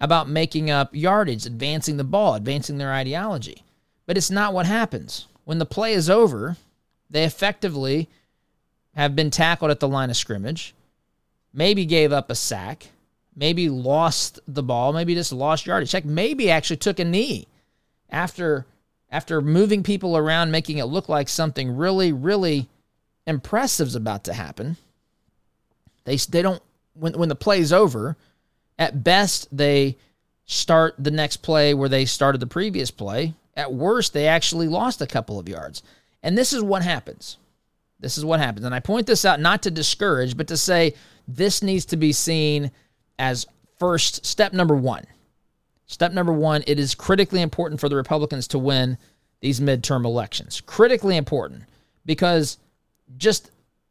about 0.00 0.26
making 0.26 0.70
up 0.70 0.94
yardage, 0.94 1.44
advancing 1.44 1.98
the 1.98 2.04
ball, 2.04 2.34
advancing 2.34 2.78
their 2.78 2.94
ideology. 2.94 3.62
But 4.06 4.16
it's 4.16 4.30
not 4.30 4.54
what 4.54 4.64
happens. 4.64 5.26
When 5.44 5.58
the 5.58 5.66
play 5.66 5.92
is 5.92 6.08
over, 6.08 6.56
they 7.10 7.24
effectively 7.24 8.08
have 8.94 9.14
been 9.14 9.30
tackled 9.30 9.70
at 9.70 9.80
the 9.80 9.88
line 9.88 10.08
of 10.08 10.16
scrimmage, 10.16 10.74
maybe 11.52 11.84
gave 11.84 12.10
up 12.10 12.30
a 12.30 12.34
sack, 12.34 12.88
maybe 13.36 13.68
lost 13.68 14.40
the 14.48 14.62
ball, 14.62 14.94
maybe 14.94 15.14
just 15.14 15.30
lost 15.30 15.66
yardage. 15.66 15.92
Heck, 15.92 16.06
maybe 16.06 16.50
actually 16.50 16.78
took 16.78 16.98
a 16.98 17.04
knee 17.04 17.48
after 18.10 18.66
after 19.10 19.40
moving 19.40 19.82
people 19.82 20.16
around, 20.16 20.50
making 20.50 20.78
it 20.78 20.86
look 20.86 21.08
like 21.08 21.28
something 21.28 21.76
really, 21.76 22.12
really 22.12 22.68
impressive 23.26 23.88
is 23.88 23.94
about 23.94 24.24
to 24.24 24.34
happen. 24.34 24.76
They 26.04 26.16
they 26.16 26.42
don't 26.42 26.62
when 26.94 27.18
when 27.18 27.28
the 27.28 27.34
play's 27.34 27.72
over, 27.72 28.16
at 28.78 29.04
best 29.04 29.48
they 29.56 29.96
start 30.46 30.94
the 30.98 31.10
next 31.10 31.38
play 31.38 31.74
where 31.74 31.88
they 31.88 32.04
started 32.04 32.40
the 32.40 32.46
previous 32.46 32.90
play. 32.90 33.34
At 33.56 33.72
worst, 33.72 34.12
they 34.12 34.26
actually 34.26 34.68
lost 34.68 35.00
a 35.00 35.06
couple 35.06 35.38
of 35.38 35.48
yards. 35.48 35.82
And 36.22 36.36
this 36.36 36.52
is 36.52 36.62
what 36.62 36.82
happens. 36.82 37.38
This 38.00 38.18
is 38.18 38.24
what 38.24 38.40
happens. 38.40 38.66
And 38.66 38.74
I 38.74 38.80
point 38.80 39.06
this 39.06 39.24
out 39.24 39.40
not 39.40 39.62
to 39.62 39.70
discourage, 39.70 40.36
but 40.36 40.48
to 40.48 40.56
say 40.56 40.94
this 41.28 41.62
needs 41.62 41.84
to 41.86 41.96
be 41.96 42.12
seen 42.12 42.70
as 43.18 43.46
first 43.78 44.26
step 44.26 44.52
number 44.52 44.74
one. 44.74 45.04
Step 45.86 46.12
number 46.12 46.32
one 46.32 46.64
it 46.66 46.78
is 46.78 46.94
critically 46.94 47.42
important 47.42 47.80
for 47.80 47.88
the 47.88 47.96
Republicans 47.96 48.48
to 48.48 48.58
win 48.58 48.98
these 49.40 49.60
midterm 49.60 50.04
elections. 50.04 50.60
Critically 50.62 51.16
important 51.16 51.64
because 52.06 52.58
just 53.16 53.50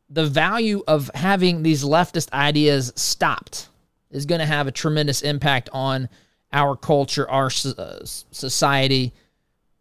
the 0.10 0.26
value 0.26 0.84
of 0.88 1.10
having 1.14 1.64
these 1.64 1.84
leftist 1.84 2.32
ideas 2.34 2.92
stopped 2.96 3.70
is 4.12 4.26
going 4.26 4.40
to 4.40 4.46
have 4.46 4.68
a 4.68 4.72
tremendous 4.72 5.22
impact 5.22 5.70
on 5.74 6.10
our 6.52 6.76
culture, 6.76 7.30
our 7.30 7.48
uh, 7.48 8.00
society, 8.04 9.12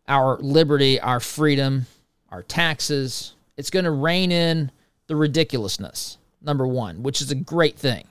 our 0.08 0.38
liberty, 0.38 0.98
our 1.00 1.20
freedom, 1.20 1.86
our 2.30 2.42
taxes. 2.42 3.34
It's 3.56 3.70
going 3.70 3.84
to 3.84 3.90
rein 3.90 4.32
in 4.32 4.70
the 5.06 5.16
ridiculousness, 5.16 6.16
number 6.40 6.66
one, 6.66 7.02
which 7.02 7.20
is 7.20 7.30
a 7.30 7.34
great 7.34 7.76
thing. 7.76 8.06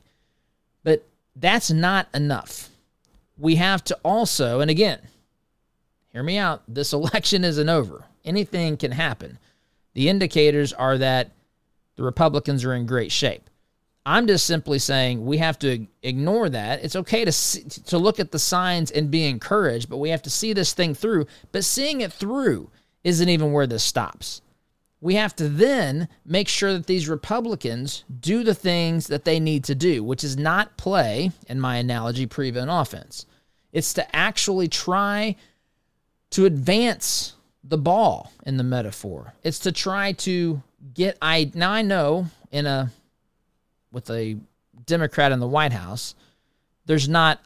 But 0.84 1.04
that's 1.36 1.72
not 1.72 2.08
enough 2.14 2.71
we 3.42 3.56
have 3.56 3.84
to 3.86 3.98
also, 4.06 4.60
and 4.60 4.70
again, 4.70 5.00
hear 6.14 6.24
me 6.24 6.38
out, 6.38 6.62
this 6.68 6.94
election 6.94 7.44
isn't 7.44 7.70
over. 7.70 8.06
Anything 8.24 8.78
can 8.78 8.92
happen. 8.92 9.40
The 9.94 10.08
indicators 10.08 10.72
are 10.72 10.98
that 11.00 11.32
the 11.96 12.04
Republicans 12.04 12.64
are 12.64 12.74
in 12.74 12.86
great 12.86 13.12
shape. 13.12 13.50
I'm 14.06 14.26
just 14.26 14.48
simply 14.48 14.80
saying 14.80 15.26
we 15.26 15.38
have 15.38 15.60
to 15.60 15.86
ignore 16.02 16.50
that. 16.50 16.84
It's 16.84 16.96
okay 16.96 17.26
to 17.26 17.32
see, 17.32 17.64
to 17.64 17.98
look 17.98 18.20
at 18.20 18.32
the 18.32 18.40
signs 18.40 18.90
and 18.90 19.12
be 19.12 19.26
encouraged, 19.26 19.90
but 19.90 19.98
we 19.98 20.10
have 20.10 20.24
to 20.24 20.30
see 20.30 20.54
this 20.54 20.74
thing 20.74 20.96
through. 20.96 21.28
But 21.52 21.66
seeing 21.66 22.02
it 22.02 22.14
through 22.14 22.72
isn't 23.04 23.30
even 23.30 23.52
where 23.52 23.68
this 23.68 23.84
stops. 23.84 24.42
We 25.02 25.16
have 25.16 25.36
to 25.38 25.50
then 25.50 26.08
make 26.26 26.48
sure 26.48 26.74
that 26.74 26.86
these 26.86 27.10
Republicans 27.10 28.04
do 28.20 28.44
the 28.44 28.56
things 28.56 29.08
that 29.08 29.26
they 29.26 29.40
need 29.40 29.64
to 29.66 29.76
do, 29.76 30.04
which 30.04 30.24
is 30.24 30.38
not 30.38 30.78
play, 30.78 31.32
in 31.48 31.60
my 31.60 31.78
analogy, 31.78 32.28
prevent 32.28 32.70
offense. 32.72 33.26
It's 33.72 33.94
to 33.94 34.16
actually 34.16 34.68
try 34.68 35.36
to 36.32 36.46
advance 36.46 37.36
the 37.64 37.78
ball 37.78 38.32
in 38.46 38.58
the 38.58 38.64
metaphor. 38.64 39.34
It's 39.44 39.60
to 39.60 39.72
try 39.72 40.14
to 40.14 40.62
get 40.94 41.18
I 41.22 41.52
now 41.54 41.72
I 41.72 41.82
know 41.82 42.28
in 42.52 42.66
a 42.66 42.92
with 43.92 44.10
a 44.10 44.38
Democrat 44.86 45.32
in 45.32 45.40
the 45.40 45.48
White 45.48 45.74
House, 45.74 46.16
there's 46.86 47.08
not 47.08 47.40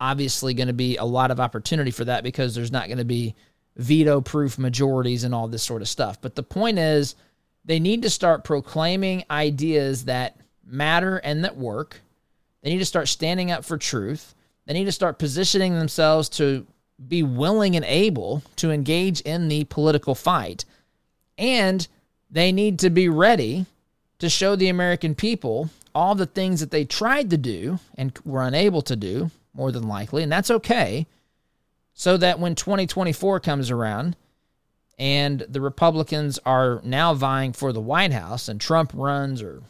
obviously 0.00 0.54
going 0.54 0.66
to 0.68 0.74
be 0.74 0.96
a 0.96 1.04
lot 1.04 1.30
of 1.30 1.40
opportunity 1.40 1.90
for 1.90 2.04
that 2.04 2.24
because 2.24 2.54
there's 2.54 2.72
not 2.72 2.88
going 2.88 2.98
to 2.98 3.04
be 3.04 3.34
veto 3.76 4.20
proof 4.20 4.58
majorities 4.58 5.24
and 5.24 5.34
all 5.34 5.48
this 5.48 5.62
sort 5.62 5.82
of 5.82 5.88
stuff. 5.88 6.20
But 6.20 6.34
the 6.34 6.42
point 6.42 6.78
is 6.78 7.14
they 7.64 7.80
need 7.80 8.02
to 8.02 8.10
start 8.10 8.44
proclaiming 8.44 9.24
ideas 9.30 10.04
that 10.04 10.36
matter 10.66 11.16
and 11.18 11.44
that 11.44 11.56
work. 11.56 12.00
They 12.62 12.70
need 12.70 12.78
to 12.78 12.84
start 12.84 13.08
standing 13.08 13.50
up 13.50 13.64
for 13.64 13.78
truth. 13.78 14.33
They 14.66 14.74
need 14.74 14.84
to 14.84 14.92
start 14.92 15.18
positioning 15.18 15.74
themselves 15.74 16.28
to 16.30 16.66
be 17.08 17.22
willing 17.22 17.76
and 17.76 17.84
able 17.84 18.42
to 18.56 18.70
engage 18.70 19.20
in 19.22 19.48
the 19.48 19.64
political 19.64 20.14
fight. 20.14 20.64
And 21.36 21.86
they 22.30 22.52
need 22.52 22.78
to 22.80 22.90
be 22.90 23.08
ready 23.08 23.66
to 24.18 24.28
show 24.28 24.56
the 24.56 24.68
American 24.68 25.14
people 25.14 25.70
all 25.94 26.14
the 26.14 26.26
things 26.26 26.60
that 26.60 26.70
they 26.70 26.84
tried 26.84 27.30
to 27.30 27.36
do 27.36 27.78
and 27.96 28.18
were 28.24 28.42
unable 28.42 28.82
to 28.82 28.96
do, 28.96 29.30
more 29.52 29.70
than 29.70 29.86
likely, 29.86 30.22
and 30.22 30.32
that's 30.32 30.50
okay, 30.50 31.06
so 31.92 32.16
that 32.16 32.40
when 32.40 32.54
2024 32.56 33.38
comes 33.40 33.70
around 33.70 34.16
and 34.98 35.40
the 35.48 35.60
Republicans 35.60 36.38
are 36.44 36.80
now 36.84 37.14
vying 37.14 37.52
for 37.52 37.72
the 37.72 37.80
White 37.80 38.12
House 38.12 38.48
and 38.48 38.60
Trump 38.60 38.90
runs 38.94 39.42
or 39.42 39.62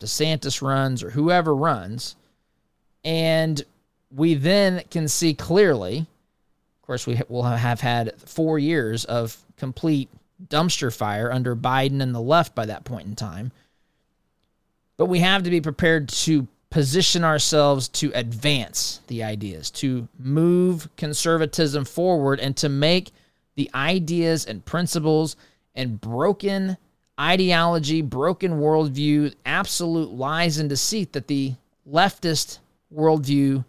DeSantis 0.00 0.60
runs 0.60 1.02
or 1.04 1.10
whoever 1.10 1.54
runs, 1.54 2.16
and 3.04 3.62
we 4.14 4.34
then 4.34 4.82
can 4.90 5.08
see 5.08 5.34
clearly. 5.34 5.98
Of 5.98 6.86
course, 6.86 7.06
we 7.06 7.20
will 7.28 7.44
have 7.44 7.80
had 7.80 8.20
four 8.20 8.58
years 8.58 9.04
of 9.04 9.36
complete 9.56 10.08
dumpster 10.48 10.94
fire 10.94 11.32
under 11.32 11.54
Biden 11.54 12.02
and 12.02 12.14
the 12.14 12.20
left 12.20 12.54
by 12.54 12.66
that 12.66 12.84
point 12.84 13.06
in 13.06 13.14
time. 13.14 13.52
But 14.96 15.06
we 15.06 15.20
have 15.20 15.44
to 15.44 15.50
be 15.50 15.60
prepared 15.60 16.08
to 16.08 16.46
position 16.70 17.22
ourselves 17.22 17.88
to 17.88 18.10
advance 18.14 19.00
the 19.06 19.22
ideas, 19.22 19.70
to 19.70 20.08
move 20.18 20.88
conservatism 20.96 21.84
forward, 21.84 22.40
and 22.40 22.56
to 22.56 22.68
make 22.68 23.12
the 23.54 23.70
ideas 23.74 24.46
and 24.46 24.64
principles 24.64 25.36
and 25.74 26.00
broken 26.00 26.76
ideology, 27.20 28.00
broken 28.02 28.52
worldview, 28.52 29.34
absolute 29.44 30.10
lies 30.10 30.58
and 30.58 30.68
deceit 30.68 31.12
that 31.12 31.28
the 31.28 31.54
leftist 31.88 32.58
worldview 32.94 33.64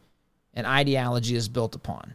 and 0.54 0.68
ideology 0.68 1.36
is 1.36 1.50
built 1.50 1.76
upon. 1.76 2.14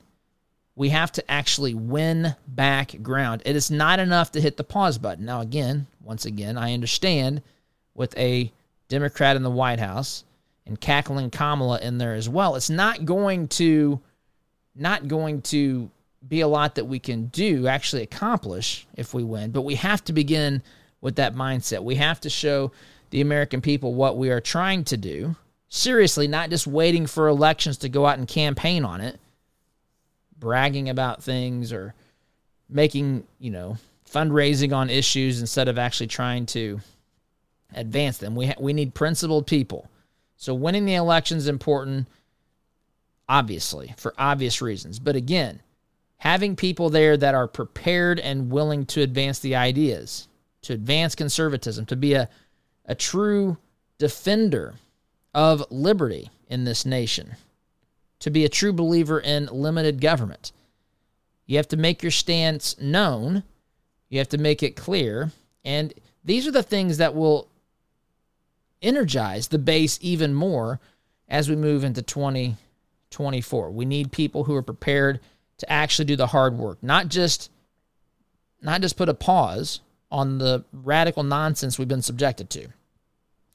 We 0.77 0.91
have 0.91 1.11
to 1.13 1.31
actually 1.31 1.75
win 1.75 2.37
back 2.47 3.03
ground. 3.03 3.43
It 3.45 3.57
is 3.57 3.71
not 3.71 3.99
enough 3.99 4.33
to 4.33 4.41
hit 4.41 4.57
the 4.57 4.65
pause 4.65 4.97
button. 4.99 5.25
Now, 5.25 5.41
again, 5.41 5.87
once 6.03 6.25
again, 6.25 6.57
I 6.57 6.73
understand 6.73 7.43
with 7.95 8.17
a 8.17 8.53
Democrat 8.89 9.37
in 9.37 9.43
the 9.43 9.51
White 9.51 9.81
House 9.81 10.25
and 10.67 10.81
cackling 10.81 11.31
Kamala 11.31 11.81
in 11.81 11.99
there 11.99 12.15
as 12.15 12.29
well. 12.29 12.55
It's 12.55 12.71
not 12.71 13.05
going 13.05 13.49
to 13.49 14.01
not 14.75 15.09
going 15.09 15.43
to 15.43 15.91
be 16.27 16.41
a 16.41 16.49
lot 16.49 16.77
that 16.77 16.85
we 16.85 16.99
can 16.99 17.27
do 17.27 17.67
actually 17.67 18.03
accomplish 18.03 18.87
if 18.97 19.15
we 19.15 19.25
win, 19.25 19.51
but 19.51 19.63
we 19.63 19.75
have 19.75 20.05
to 20.05 20.13
begin 20.13 20.63
with 21.01 21.17
that 21.17 21.35
mindset. 21.35 21.83
We 21.83 21.97
have 21.97 22.21
to 22.21 22.31
show 22.31 22.73
the 23.11 23.21
American 23.21 23.61
people 23.61 23.95
what 23.95 24.17
we 24.17 24.31
are 24.31 24.41
trying 24.41 24.85
to 24.85 24.97
do. 24.97 25.35
Seriously, 25.69 26.29
not 26.29 26.51
just 26.51 26.67
waiting 26.67 27.07
for 27.07 27.29
elections 27.29 27.79
to 27.79 27.89
go 27.89 28.07
out 28.07 28.19
and 28.19 28.27
campaign 28.27 28.85
on 28.85 29.01
it, 29.01 29.19
bragging 30.39 30.89
about 30.89 31.23
things 31.23 31.73
or 31.73 31.95
making, 32.69 33.25
you 33.39 33.51
know, 33.51 33.77
fundraising 34.11 34.75
on 34.75 34.89
issues 34.89 35.41
instead 35.41 35.69
of 35.69 35.79
actually 35.79 36.07
trying 36.07 36.47
to 36.47 36.81
advance 37.75 38.19
them. 38.19 38.35
We 38.35 38.47
ha- 38.47 38.55
we 38.59 38.73
need 38.73 38.95
principled 38.95 39.47
people. 39.47 39.91
So 40.37 40.55
winning 40.55 40.87
the 40.87 40.95
election 40.95 41.37
is 41.37 41.49
important 41.49 42.09
obviously 43.29 43.95
for 43.99 44.15
obvious 44.17 44.63
reasons. 44.63 44.99
But 44.99 45.17
again, 45.17 45.61
having 46.17 46.57
people 46.57 46.89
there 46.89 47.17
that 47.17 47.35
are 47.35 47.47
prepared 47.47 48.19
and 48.21 48.51
willing 48.51 48.87
to 48.87 49.03
advance 49.03 49.41
the 49.41 49.57
ideas, 49.57 50.29
to 50.63 50.73
advance 50.73 51.15
conservatism, 51.15 51.85
to 51.87 51.97
be 51.97 52.15
a 52.15 52.29
a 52.87 52.95
true 52.95 53.59
defender 53.99 54.75
of 55.35 55.65
liberty 55.71 56.31
in 56.49 56.65
this 56.65 56.85
nation, 56.87 57.37
to 58.21 58.31
be 58.31 58.45
a 58.45 58.49
true 58.49 58.73
believer 58.73 59.21
in 59.21 59.47
limited 59.47 60.01
government. 60.01 60.53
You 61.47 61.57
have 61.57 61.69
to 61.69 61.77
make 61.77 62.03
your 62.03 62.13
stance 62.13 62.79
known 62.81 63.43
you 64.09 64.19
have 64.19 64.29
to 64.31 64.39
make 64.39 64.63
it 64.63 64.77
clear. 64.77 65.33
And 65.65 65.93
these 66.25 66.47
are 66.47 66.53
the 66.53 66.63
things 66.63 66.99
that 66.99 67.15
will 67.15 67.49
energize 68.81 69.49
the 69.49 69.59
base 69.59 69.99
even 70.01 70.35
more 70.35 70.81
as 71.29 71.49
we 71.49 71.57
move 71.57 71.85
into 71.85 72.03
2024. 72.03 73.71
We 73.71 73.85
need 73.85 74.13
people 74.13 74.45
who 74.45 74.55
are 74.55 74.63
prepared 74.63 75.21
to 75.59 75.71
actually 75.71 76.07
do 76.07 76.17
the 76.17 76.29
hard 76.29 76.57
work, 76.57 76.79
not 76.83 77.09
just 77.09 77.51
not 78.61 78.81
just 78.81 78.97
put 78.97 79.09
a 79.09 79.15
pause 79.15 79.81
on 80.11 80.39
the 80.39 80.65
radical 80.73 81.23
nonsense 81.23 81.79
we've 81.79 81.87
been 81.87 82.03
subjected 82.03 82.51
to. 82.51 82.69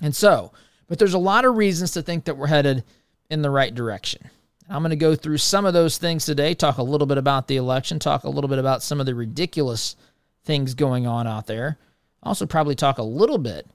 And 0.01 0.15
so, 0.15 0.51
but 0.93 0.99
there's 0.99 1.15
a 1.15 1.17
lot 1.17 1.43
of 1.43 1.55
reasons 1.55 1.89
to 1.89 2.03
think 2.03 2.25
that 2.25 2.37
we're 2.37 2.45
headed 2.45 2.83
in 3.27 3.41
the 3.41 3.49
right 3.49 3.73
direction. 3.73 4.29
I'm 4.69 4.83
going 4.83 4.91
to 4.91 4.95
go 4.95 5.15
through 5.15 5.39
some 5.39 5.65
of 5.65 5.73
those 5.73 5.97
things 5.97 6.23
today, 6.23 6.53
talk 6.53 6.77
a 6.77 6.83
little 6.83 7.07
bit 7.07 7.17
about 7.17 7.47
the 7.47 7.55
election, 7.55 7.97
talk 7.97 8.25
a 8.25 8.29
little 8.29 8.47
bit 8.47 8.59
about 8.59 8.83
some 8.83 8.99
of 8.99 9.07
the 9.07 9.15
ridiculous 9.15 9.95
things 10.43 10.75
going 10.75 11.07
on 11.07 11.25
out 11.25 11.47
there. 11.47 11.79
Also, 12.21 12.45
probably 12.45 12.75
talk 12.75 12.99
a 12.99 13.03
little 13.03 13.39
bit 13.39 13.65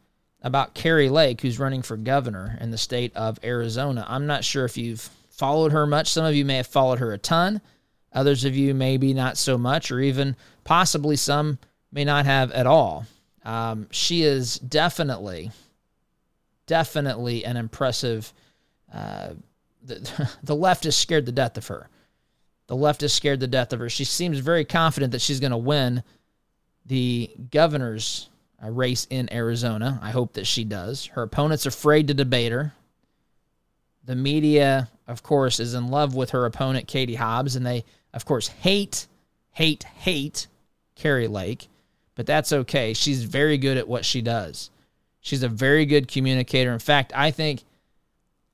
about 0.42 0.74
Kari 0.74 1.08
Lake, 1.08 1.40
who's 1.40 1.58
running 1.58 1.82
for 1.82 1.96
governor 1.96 2.56
in 2.60 2.70
the 2.70 2.78
state 2.78 3.12
of 3.16 3.40
Arizona. 3.42 4.06
I'm 4.08 4.28
not 4.28 4.44
sure 4.44 4.64
if 4.64 4.78
you've 4.78 5.10
followed 5.28 5.72
her 5.72 5.88
much. 5.88 6.12
Some 6.12 6.24
of 6.24 6.36
you 6.36 6.44
may 6.44 6.58
have 6.58 6.68
followed 6.68 7.00
her 7.00 7.12
a 7.12 7.18
ton. 7.18 7.60
Others 8.12 8.44
of 8.44 8.54
you 8.54 8.74
maybe 8.74 9.12
not 9.12 9.36
so 9.36 9.58
much, 9.58 9.90
or 9.90 9.98
even 9.98 10.36
possibly 10.62 11.16
some 11.16 11.58
may 11.90 12.04
not 12.04 12.26
have 12.26 12.52
at 12.52 12.68
all. 12.68 13.06
Um, 13.44 13.88
she 13.90 14.22
is 14.22 14.60
definitely, 14.60 15.50
definitely 16.68 17.44
an 17.44 17.56
impressive. 17.56 18.32
Uh, 18.92 19.30
the, 19.82 20.30
the 20.44 20.54
left 20.54 20.86
is 20.86 20.96
scared 20.96 21.26
to 21.26 21.32
death 21.32 21.58
of 21.58 21.66
her. 21.66 21.88
The 22.68 22.76
left 22.76 23.02
is 23.02 23.12
scared 23.12 23.40
to 23.40 23.48
death 23.48 23.72
of 23.72 23.80
her. 23.80 23.88
She 23.88 24.04
seems 24.04 24.38
very 24.38 24.64
confident 24.64 25.12
that 25.12 25.22
she's 25.22 25.40
going 25.40 25.50
to 25.50 25.56
win 25.56 26.04
the 26.86 27.30
governor's 27.50 28.28
uh, 28.62 28.70
race 28.70 29.06
in 29.10 29.32
Arizona. 29.32 29.98
I 30.02 30.10
hope 30.10 30.34
that 30.34 30.46
she 30.46 30.64
does. 30.64 31.06
Her 31.06 31.22
opponent's 31.22 31.66
afraid 31.66 32.08
to 32.08 32.14
debate 32.14 32.52
her. 32.52 32.72
The 34.04 34.14
media, 34.16 34.88
of 35.06 35.22
course, 35.22 35.60
is 35.60 35.74
in 35.74 35.88
love 35.88 36.14
with 36.14 36.30
her 36.30 36.44
opponent, 36.44 36.86
Katie 36.86 37.14
Hobbs, 37.14 37.56
and 37.56 37.66
they, 37.66 37.84
of 38.14 38.24
course, 38.24 38.48
hate, 38.48 39.06
hate, 39.52 39.84
hate 39.84 40.46
Kari 40.94 41.28
Lake, 41.28 41.68
but 42.14 42.26
that's 42.26 42.52
okay. 42.52 42.94
She's 42.94 43.24
very 43.24 43.58
good 43.58 43.76
at 43.76 43.88
what 43.88 44.04
she 44.04 44.22
does. 44.22 44.70
She's 45.20 45.42
a 45.42 45.48
very 45.48 45.86
good 45.86 46.08
communicator. 46.08 46.72
In 46.72 46.78
fact, 46.78 47.12
I 47.14 47.30
think, 47.30 47.64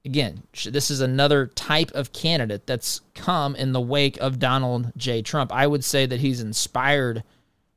again, 0.04 0.42
this 0.64 0.90
is 0.90 1.00
another 1.00 1.46
type 1.46 1.90
of 1.92 2.12
candidate 2.12 2.66
that's 2.66 3.00
come 3.14 3.54
in 3.56 3.72
the 3.72 3.80
wake 3.80 4.16
of 4.18 4.38
Donald 4.38 4.92
J. 4.96 5.22
Trump. 5.22 5.52
I 5.52 5.66
would 5.66 5.84
say 5.84 6.06
that 6.06 6.20
he's 6.20 6.40
inspired 6.40 7.22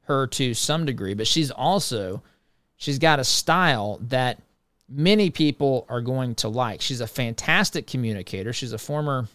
her 0.04 0.28
to 0.28 0.54
some 0.54 0.86
degree, 0.86 1.14
but 1.14 1.28
she's 1.28 1.52
also 1.52 2.24
she's 2.78 3.00
got 3.00 3.20
a 3.20 3.24
style 3.24 4.00
that 4.04 4.42
many 4.90 5.30
people 5.30 5.86
are 5.90 6.02
going 6.02 6.34
to 6.36 6.48
like. 6.48 6.82
She's 6.82 7.02
a 7.02 7.08
fantastic 7.08 7.88
communicator. 7.88 8.54
She's 8.54 8.72
a 8.72 8.78
former 8.78 9.28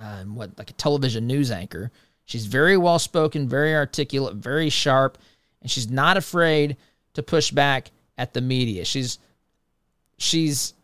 uh, 0.00 0.24
what 0.24 0.56
like 0.58 0.70
a 0.70 0.74
television 0.74 1.26
news 1.26 1.50
anchor. 1.50 1.90
She's 2.24 2.46
very 2.46 2.76
well 2.76 2.98
spoken, 2.98 3.48
very 3.48 3.74
articulate, 3.74 4.36
very 4.36 4.70
sharp, 4.70 5.18
and 5.62 5.70
she's 5.70 5.90
not 5.90 6.16
afraid 6.16 6.76
to 7.14 7.22
push 7.22 7.50
back 7.50 7.90
at 8.20 8.34
the 8.34 8.40
media. 8.40 8.84
She's 8.84 9.18
she's 10.18 10.74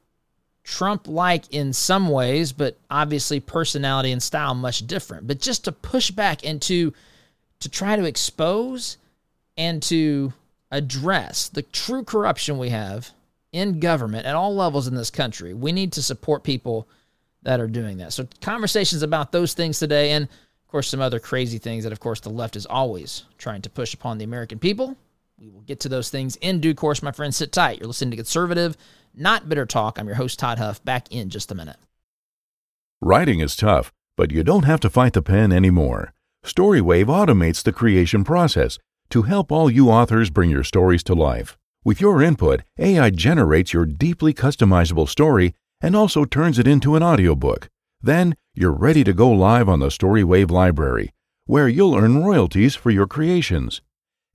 Trump 0.64 1.06
like 1.06 1.52
in 1.52 1.72
some 1.72 2.08
ways, 2.08 2.52
but 2.52 2.76
obviously 2.90 3.38
personality 3.38 4.10
and 4.10 4.22
style 4.22 4.54
much 4.54 4.86
different. 4.86 5.26
But 5.26 5.40
just 5.40 5.64
to 5.64 5.72
push 5.72 6.10
back 6.10 6.42
into 6.42 6.92
to 7.60 7.68
try 7.68 7.96
to 7.96 8.04
expose 8.04 8.96
and 9.56 9.82
to 9.84 10.32
address 10.70 11.48
the 11.48 11.62
true 11.62 12.02
corruption 12.02 12.58
we 12.58 12.70
have 12.70 13.10
in 13.52 13.80
government 13.80 14.26
at 14.26 14.34
all 14.34 14.54
levels 14.54 14.88
in 14.88 14.94
this 14.94 15.10
country. 15.10 15.54
We 15.54 15.72
need 15.72 15.92
to 15.92 16.02
support 16.02 16.42
people 16.42 16.88
that 17.42 17.60
are 17.60 17.68
doing 17.68 17.98
that. 17.98 18.12
So, 18.12 18.26
conversations 18.40 19.02
about 19.02 19.32
those 19.32 19.54
things 19.54 19.78
today, 19.78 20.10
and 20.10 20.24
of 20.24 20.68
course, 20.68 20.88
some 20.88 21.00
other 21.00 21.20
crazy 21.20 21.58
things 21.58 21.84
that, 21.84 21.92
of 21.92 22.00
course, 22.00 22.20
the 22.20 22.28
left 22.28 22.56
is 22.56 22.66
always 22.66 23.24
trying 23.38 23.62
to 23.62 23.70
push 23.70 23.94
upon 23.94 24.18
the 24.18 24.24
American 24.24 24.58
people. 24.58 24.96
We 25.38 25.50
will 25.50 25.60
get 25.60 25.80
to 25.80 25.90
those 25.90 26.08
things 26.08 26.36
in 26.36 26.60
due 26.60 26.74
course, 26.74 27.02
my 27.02 27.12
friends. 27.12 27.36
Sit 27.36 27.52
tight. 27.52 27.78
You're 27.78 27.88
listening 27.88 28.12
to 28.12 28.16
Conservative, 28.16 28.74
Not 29.14 29.50
Bitter 29.50 29.66
Talk. 29.66 29.98
I'm 29.98 30.06
your 30.06 30.16
host, 30.16 30.38
Todd 30.38 30.56
Huff, 30.56 30.82
back 30.82 31.12
in 31.12 31.28
just 31.28 31.52
a 31.52 31.54
minute. 31.54 31.76
Writing 33.02 33.40
is 33.40 33.54
tough, 33.54 33.92
but 34.16 34.30
you 34.30 34.42
don't 34.42 34.64
have 34.64 34.80
to 34.80 34.88
fight 34.88 35.12
the 35.12 35.20
pen 35.20 35.52
anymore. 35.52 36.14
Storywave 36.42 37.08
automates 37.08 37.62
the 37.62 37.72
creation 37.72 38.24
process 38.24 38.78
to 39.10 39.22
help 39.22 39.52
all 39.52 39.70
you 39.70 39.90
authors 39.90 40.30
bring 40.30 40.48
your 40.48 40.64
stories 40.64 41.02
to 41.02 41.12
life. 41.14 41.58
With 41.84 42.00
your 42.00 42.22
input, 42.22 42.62
AI 42.78 43.10
generates 43.10 43.74
your 43.74 43.84
deeply 43.84 44.32
customizable 44.32 45.06
story 45.06 45.54
and 45.82 45.94
also 45.94 46.24
turns 46.24 46.58
it 46.58 46.66
into 46.66 46.96
an 46.96 47.02
audiobook. 47.02 47.68
Then 48.00 48.36
you're 48.54 48.72
ready 48.72 49.04
to 49.04 49.12
go 49.12 49.30
live 49.30 49.68
on 49.68 49.80
the 49.80 49.88
Storywave 49.88 50.50
library, 50.50 51.12
where 51.44 51.68
you'll 51.68 51.94
earn 51.94 52.24
royalties 52.24 52.74
for 52.74 52.90
your 52.90 53.06
creations. 53.06 53.82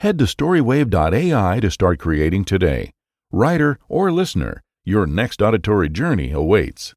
Head 0.02 0.18
to 0.18 0.26
storywave.ai 0.26 1.60
to 1.60 1.70
start 1.70 2.00
creating 2.00 2.46
today. 2.46 2.90
Writer 3.32 3.78
or 3.88 4.12
listener, 4.12 4.64
your 4.84 5.06
next 5.06 5.44
auditory 5.44 5.90
journey 5.90 6.32
awaits. 6.32 6.96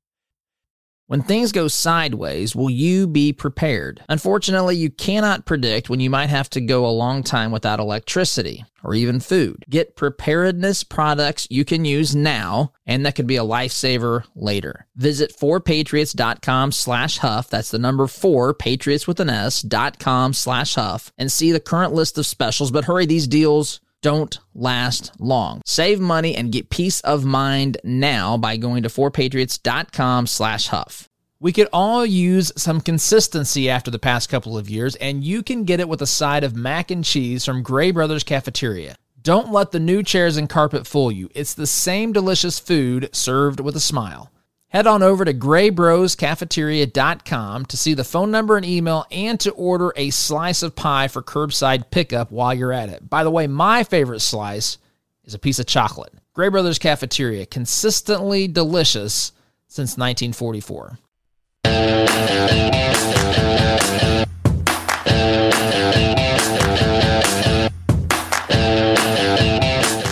When 1.06 1.20
things 1.20 1.52
go 1.52 1.68
sideways, 1.68 2.56
will 2.56 2.70
you 2.70 3.06
be 3.06 3.34
prepared? 3.34 4.02
Unfortunately, 4.08 4.74
you 4.76 4.88
cannot 4.88 5.44
predict 5.44 5.90
when 5.90 6.00
you 6.00 6.08
might 6.08 6.30
have 6.30 6.48
to 6.50 6.62
go 6.62 6.86
a 6.86 6.88
long 6.88 7.22
time 7.22 7.52
without 7.52 7.78
electricity 7.78 8.64
or 8.82 8.94
even 8.94 9.20
food. 9.20 9.66
Get 9.68 9.96
preparedness 9.96 10.82
products 10.82 11.46
you 11.50 11.64
can 11.64 11.84
use 11.84 12.16
now 12.16 12.72
and 12.86 13.04
that 13.04 13.16
could 13.16 13.26
be 13.26 13.36
a 13.36 13.44
lifesaver 13.44 14.24
later. 14.34 14.86
Visit 14.96 15.36
4patriots.com 15.36 16.72
slash 16.72 17.18
huff. 17.18 17.50
That's 17.50 17.70
the 17.70 17.78
number 17.78 18.06
four, 18.06 18.54
patriots 18.54 19.06
with 19.06 19.20
an 19.20 19.28
S, 19.28 19.60
dot 19.60 19.98
com 19.98 20.32
slash 20.32 20.74
huff 20.74 21.12
and 21.18 21.30
see 21.30 21.52
the 21.52 21.60
current 21.60 21.92
list 21.92 22.16
of 22.16 22.24
specials. 22.24 22.70
But 22.70 22.84
hurry, 22.84 23.04
these 23.04 23.26
deals 23.26 23.80
don't 24.04 24.38
last 24.54 25.18
long. 25.18 25.62
Save 25.64 25.98
money 25.98 26.36
and 26.36 26.52
get 26.52 26.68
peace 26.68 27.00
of 27.00 27.24
mind 27.24 27.78
now 27.82 28.36
by 28.36 28.58
going 28.58 28.82
to 28.82 28.90
4patriots.com 28.90 30.26
slash 30.26 30.68
huff. 30.68 31.08
We 31.40 31.52
could 31.52 31.68
all 31.72 32.04
use 32.04 32.52
some 32.54 32.82
consistency 32.82 33.70
after 33.70 33.90
the 33.90 33.98
past 33.98 34.28
couple 34.28 34.58
of 34.58 34.68
years, 34.68 34.94
and 34.96 35.24
you 35.24 35.42
can 35.42 35.64
get 35.64 35.80
it 35.80 35.88
with 35.88 36.02
a 36.02 36.06
side 36.06 36.44
of 36.44 36.54
mac 36.54 36.90
and 36.90 37.02
cheese 37.02 37.46
from 37.46 37.62
Gray 37.62 37.92
Brothers 37.92 38.24
Cafeteria. 38.24 38.96
Don't 39.22 39.50
let 39.50 39.70
the 39.70 39.80
new 39.80 40.02
chairs 40.02 40.36
and 40.36 40.50
carpet 40.50 40.86
fool 40.86 41.10
you. 41.10 41.30
It's 41.34 41.54
the 41.54 41.66
same 41.66 42.12
delicious 42.12 42.58
food 42.58 43.08
served 43.10 43.58
with 43.58 43.74
a 43.74 43.80
smile. 43.80 44.30
Head 44.74 44.86
on 44.88 45.04
over 45.04 45.24
to 45.24 45.32
graybroscafeteria.com 45.32 47.66
to 47.66 47.76
see 47.76 47.94
the 47.94 48.02
phone 48.02 48.32
number 48.32 48.56
and 48.56 48.66
email 48.66 49.06
and 49.12 49.38
to 49.38 49.52
order 49.52 49.92
a 49.94 50.10
slice 50.10 50.64
of 50.64 50.74
pie 50.74 51.06
for 51.06 51.22
curbside 51.22 51.92
pickup 51.92 52.32
while 52.32 52.52
you're 52.52 52.72
at 52.72 52.88
it. 52.88 53.08
By 53.08 53.22
the 53.22 53.30
way, 53.30 53.46
my 53.46 53.84
favorite 53.84 54.18
slice 54.18 54.78
is 55.22 55.32
a 55.32 55.38
piece 55.38 55.60
of 55.60 55.66
chocolate. 55.66 56.12
Gray 56.32 56.48
Brothers 56.48 56.80
Cafeteria, 56.80 57.46
consistently 57.46 58.48
delicious 58.48 59.30
since 59.68 59.96
1944. 59.96 60.98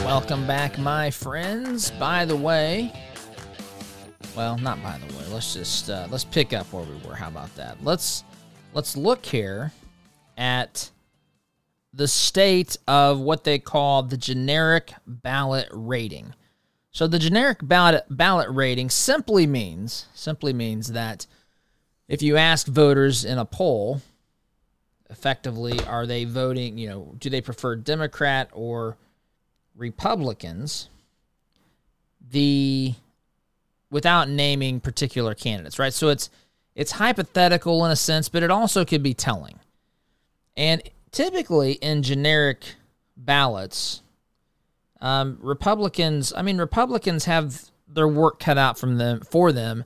Welcome 0.06 0.46
back, 0.46 0.78
my 0.78 1.10
friends. 1.10 1.90
By 1.90 2.24
the 2.24 2.36
way, 2.36 2.92
well, 4.36 4.56
not 4.58 4.82
by 4.82 4.98
the 4.98 5.06
way. 5.16 5.24
Let's 5.30 5.54
just 5.54 5.90
uh, 5.90 6.08
let's 6.10 6.24
pick 6.24 6.52
up 6.52 6.72
where 6.72 6.84
we 6.84 6.96
were. 7.06 7.14
How 7.14 7.28
about 7.28 7.54
that? 7.56 7.82
Let's 7.82 8.24
let's 8.72 8.96
look 8.96 9.24
here 9.24 9.72
at 10.36 10.90
the 11.92 12.08
state 12.08 12.76
of 12.88 13.20
what 13.20 13.44
they 13.44 13.58
call 13.58 14.02
the 14.02 14.16
generic 14.16 14.92
ballot 15.06 15.68
rating. 15.70 16.34
So 16.90 17.06
the 17.06 17.18
generic 17.18 17.58
ballot 17.62 18.04
ballot 18.10 18.48
rating 18.50 18.90
simply 18.90 19.46
means 19.46 20.06
simply 20.14 20.52
means 20.52 20.92
that 20.92 21.26
if 22.08 22.22
you 22.22 22.36
ask 22.36 22.66
voters 22.66 23.24
in 23.24 23.38
a 23.38 23.44
poll, 23.44 24.02
effectively, 25.10 25.78
are 25.86 26.06
they 26.06 26.24
voting? 26.24 26.78
You 26.78 26.88
know, 26.88 27.14
do 27.18 27.30
they 27.30 27.40
prefer 27.40 27.76
Democrat 27.76 28.50
or 28.52 28.96
Republicans? 29.74 30.88
The 32.30 32.94
without 33.92 34.26
naming 34.26 34.80
particular 34.80 35.34
candidates, 35.34 35.78
right? 35.78 35.92
So 35.92 36.08
it's 36.08 36.30
it's 36.74 36.92
hypothetical 36.92 37.84
in 37.84 37.92
a 37.92 37.96
sense, 37.96 38.30
but 38.30 38.42
it 38.42 38.50
also 38.50 38.84
could 38.84 39.02
be 39.02 39.12
telling. 39.12 39.60
And 40.56 40.82
typically 41.12 41.72
in 41.72 42.02
generic 42.02 42.64
ballots, 43.14 44.00
um, 45.02 45.38
Republicans, 45.42 46.32
I 46.34 46.40
mean, 46.40 46.56
Republicans 46.56 47.26
have 47.26 47.70
their 47.86 48.08
work 48.08 48.40
cut 48.40 48.56
out 48.56 48.78
from 48.78 48.96
them 48.96 49.20
for 49.20 49.52
them 49.52 49.84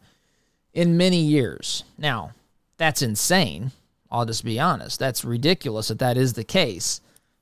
in 0.72 0.96
many 0.96 1.18
years. 1.20 1.82
Now, 1.98 2.30
that's 2.76 3.02
insane. 3.02 3.72
I'll 4.08 4.26
just 4.26 4.44
be 4.44 4.60
honest. 4.60 5.00
That's 5.00 5.24
ridiculous 5.24 5.88
that 5.88 5.98
that 5.98 6.16
is 6.16 6.34
the 6.34 6.44
case. 6.44 7.00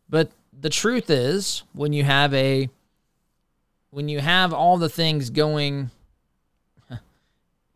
But 0.09 0.31
the 0.59 0.71
truth 0.71 1.11
is, 1.11 1.65
when 1.75 1.93
you 1.93 2.05
have 2.05 2.33
a 2.33 2.71
when 3.91 4.09
you 4.09 4.21
have 4.21 4.55
all 4.55 4.79
the 4.79 4.89
things 4.89 5.29
going 5.29 5.91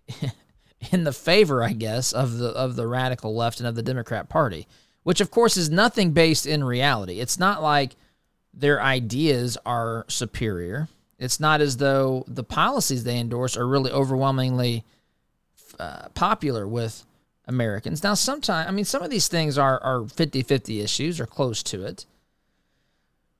in 0.93 1.05
the 1.05 1.13
favor, 1.13 1.63
I 1.63 1.73
guess, 1.73 2.13
of 2.13 2.39
the 2.39 2.49
of 2.51 2.77
the 2.77 2.87
radical 2.87 3.35
left 3.35 3.61
and 3.61 3.69
of 3.69 3.75
the 3.75 3.83
Democrat 3.83 4.29
Party, 4.29 4.67
which 5.03 5.21
of 5.21 5.31
course 5.31 5.57
is 5.57 5.71
nothing 5.71 6.13
based 6.13 6.47
in 6.47 6.65
reality. 6.65 7.21
It's 7.21 7.39
not 7.39 7.63
like 7.63 7.97
their 8.55 8.83
ideas 8.83 9.57
are 9.65 10.05
superior. 10.09 10.89
It's 11.19 11.41
not 11.41 11.61
as 11.61 11.79
though 11.79 12.25
the 12.29 12.45
policies 12.45 13.05
they 13.05 13.19
endorse 13.19 13.57
are 13.57 13.67
really 13.67 13.91
overwhelmingly 13.91 14.85
uh, 15.79 16.09
popular 16.15 16.67
with 16.67 17.05
Americans. 17.47 18.03
Now, 18.05 18.15
sometimes, 18.15 18.69
I 18.69 18.71
mean, 18.71 18.85
some 18.85 19.03
of 19.03 19.11
these 19.11 19.29
things 19.29 19.59
are, 19.59 19.83
are 19.83 20.07
50 20.07 20.43
50 20.43 20.81
issues 20.81 21.19
or 21.19 21.27
close 21.27 21.63
to 21.65 21.85
it. 21.85 22.05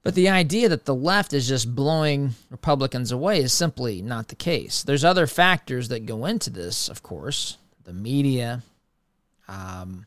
But 0.03 0.15
the 0.15 0.29
idea 0.29 0.69
that 0.69 0.85
the 0.85 0.95
left 0.95 1.33
is 1.33 1.49
just 1.49 1.75
blowing 1.75 2.35
Republicans 2.51 3.13
away 3.13 3.41
is 3.41 3.53
simply 3.53 4.01
not 4.01 4.29
the 4.29 4.37
case. 4.37 4.83
There's 4.83 5.05
other 5.05 5.27
factors 5.27 5.89
that 5.89 6.07
go 6.07 6.25
into 6.25 6.51
this, 6.51 6.89
of 6.89 7.03
course 7.03 7.59
the 7.89 7.95
media, 7.95 8.63
um, 9.49 10.05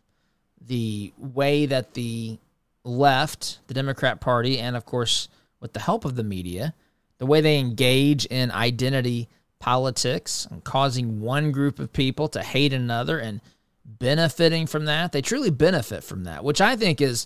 the 0.68 1.12
way 1.18 1.66
that 1.66 1.96
the 1.96 2.38
left, 2.84 3.58
the 3.66 3.74
Democrat 3.74 4.22
Party, 4.22 4.60
and 4.60 4.76
of 4.76 4.86
course, 4.86 5.30
with 5.60 5.74
the 5.74 5.80
help 5.80 6.06
of 6.06 6.16
the 6.16 6.24
media, 6.24 6.76
the 7.18 7.26
way 7.26 7.42
they 7.42 7.58
engage 7.58 8.26
in 8.26 8.52
identity 8.52 9.28
politics 9.58 10.48
and 10.52 10.64
causing 10.64 11.22
one 11.22 11.52
group 11.52 11.80
of 11.80 11.92
people 11.92 12.28
to 12.28 12.44
hate 12.44 12.72
another 12.72 13.18
and 13.18 13.42
benefiting 13.84 14.68
from 14.68 14.86
that. 14.86 15.12
They 15.12 15.24
truly 15.24 15.50
benefit 15.50 16.04
from 16.04 16.26
that, 16.26 16.44
which 16.44 16.62
I 16.62 16.76
think 16.76 17.02
is 17.02 17.26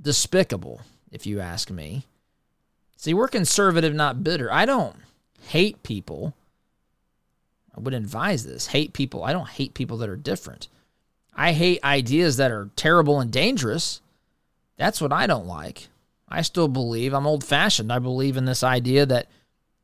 despicable 0.00 0.80
if 1.14 1.26
you 1.26 1.40
ask 1.40 1.70
me. 1.70 2.06
See, 2.96 3.14
we're 3.14 3.28
conservative, 3.28 3.94
not 3.94 4.24
bitter. 4.24 4.52
I 4.52 4.66
don't 4.66 4.96
hate 5.48 5.82
people. 5.82 6.34
I 7.76 7.80
would 7.80 7.94
advise 7.94 8.44
this 8.44 8.68
hate 8.68 8.92
people. 8.92 9.24
I 9.24 9.32
don't 9.32 9.48
hate 9.48 9.74
people 9.74 9.96
that 9.98 10.08
are 10.08 10.16
different. 10.16 10.68
I 11.34 11.52
hate 11.52 11.82
ideas 11.84 12.36
that 12.36 12.50
are 12.50 12.70
terrible 12.76 13.20
and 13.20 13.30
dangerous. 13.30 14.00
That's 14.76 15.00
what 15.00 15.12
I 15.12 15.26
don't 15.26 15.46
like. 15.46 15.88
I 16.28 16.42
still 16.42 16.68
believe, 16.68 17.12
I'm 17.12 17.26
old 17.26 17.44
fashioned. 17.44 17.92
I 17.92 17.98
believe 17.98 18.36
in 18.36 18.44
this 18.44 18.64
idea 18.64 19.06
that 19.06 19.28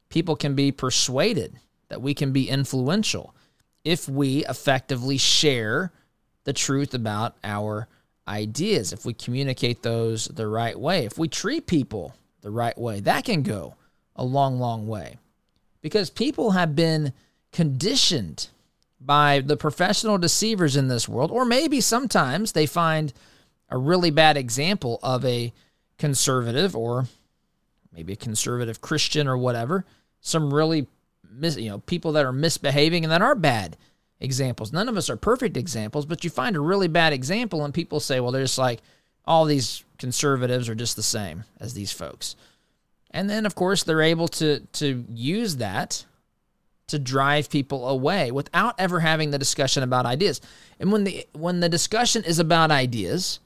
people 0.08 0.36
can 0.36 0.54
be 0.54 0.72
persuaded, 0.72 1.54
that 1.88 2.02
we 2.02 2.14
can 2.14 2.32
be 2.32 2.48
influential 2.48 3.34
if 3.84 4.08
we 4.08 4.44
effectively 4.46 5.16
share 5.16 5.92
the 6.44 6.52
truth 6.52 6.94
about 6.94 7.36
our 7.44 7.88
ideas, 8.30 8.92
if 8.92 9.04
we 9.04 9.12
communicate 9.12 9.82
those 9.82 10.26
the 10.26 10.46
right 10.46 10.78
way, 10.78 11.04
if 11.04 11.18
we 11.18 11.28
treat 11.28 11.66
people 11.66 12.14
the 12.40 12.50
right 12.50 12.78
way, 12.78 13.00
that 13.00 13.24
can 13.24 13.42
go 13.42 13.74
a 14.16 14.24
long, 14.24 14.58
long 14.58 14.86
way. 14.86 15.16
Because 15.82 16.10
people 16.10 16.52
have 16.52 16.76
been 16.76 17.12
conditioned 17.52 18.48
by 19.00 19.40
the 19.40 19.56
professional 19.56 20.18
deceivers 20.18 20.76
in 20.76 20.88
this 20.88 21.08
world, 21.08 21.30
or 21.30 21.44
maybe 21.44 21.80
sometimes 21.80 22.52
they 22.52 22.66
find 22.66 23.12
a 23.68 23.78
really 23.78 24.10
bad 24.10 24.36
example 24.36 25.00
of 25.02 25.24
a 25.24 25.52
conservative 25.98 26.76
or 26.76 27.06
maybe 27.92 28.12
a 28.12 28.16
conservative 28.16 28.80
Christian 28.80 29.26
or 29.26 29.36
whatever, 29.36 29.84
some 30.20 30.52
really 30.52 30.86
mis- 31.30 31.56
you 31.56 31.70
know 31.70 31.78
people 31.78 32.12
that 32.12 32.24
are 32.24 32.32
misbehaving 32.32 33.04
and 33.04 33.12
that 33.12 33.22
are 33.22 33.34
bad 33.34 33.76
examples. 34.20 34.72
None 34.72 34.88
of 34.88 34.96
us 34.96 35.08
are 35.10 35.16
perfect 35.16 35.56
examples, 35.56 36.06
but 36.06 36.24
you 36.24 36.30
find 36.30 36.56
a 36.56 36.60
really 36.60 36.88
bad 36.88 37.12
example 37.12 37.64
and 37.64 37.72
people 37.72 38.00
say, 38.00 38.20
well, 38.20 38.32
they're 38.32 38.42
just 38.42 38.58
like 38.58 38.80
all 39.24 39.44
these 39.44 39.84
conservatives 39.98 40.68
are 40.68 40.74
just 40.74 40.96
the 40.96 41.02
same 41.02 41.44
as 41.58 41.74
these 41.74 41.92
folks. 41.92 42.36
And 43.10 43.28
then 43.28 43.46
of 43.46 43.54
course 43.54 43.82
they're 43.82 44.02
able 44.02 44.28
to 44.28 44.60
to 44.60 45.04
use 45.08 45.56
that 45.56 46.04
to 46.88 46.98
drive 46.98 47.50
people 47.50 47.88
away 47.88 48.30
without 48.30 48.74
ever 48.78 49.00
having 49.00 49.30
the 49.30 49.38
discussion 49.38 49.82
about 49.82 50.06
ideas. 50.06 50.40
And 50.78 50.92
when 50.92 51.04
the 51.04 51.26
when 51.32 51.60
the 51.60 51.68
discussion 51.68 52.24
is 52.24 52.38
about 52.38 52.70
ideas, 52.70 53.40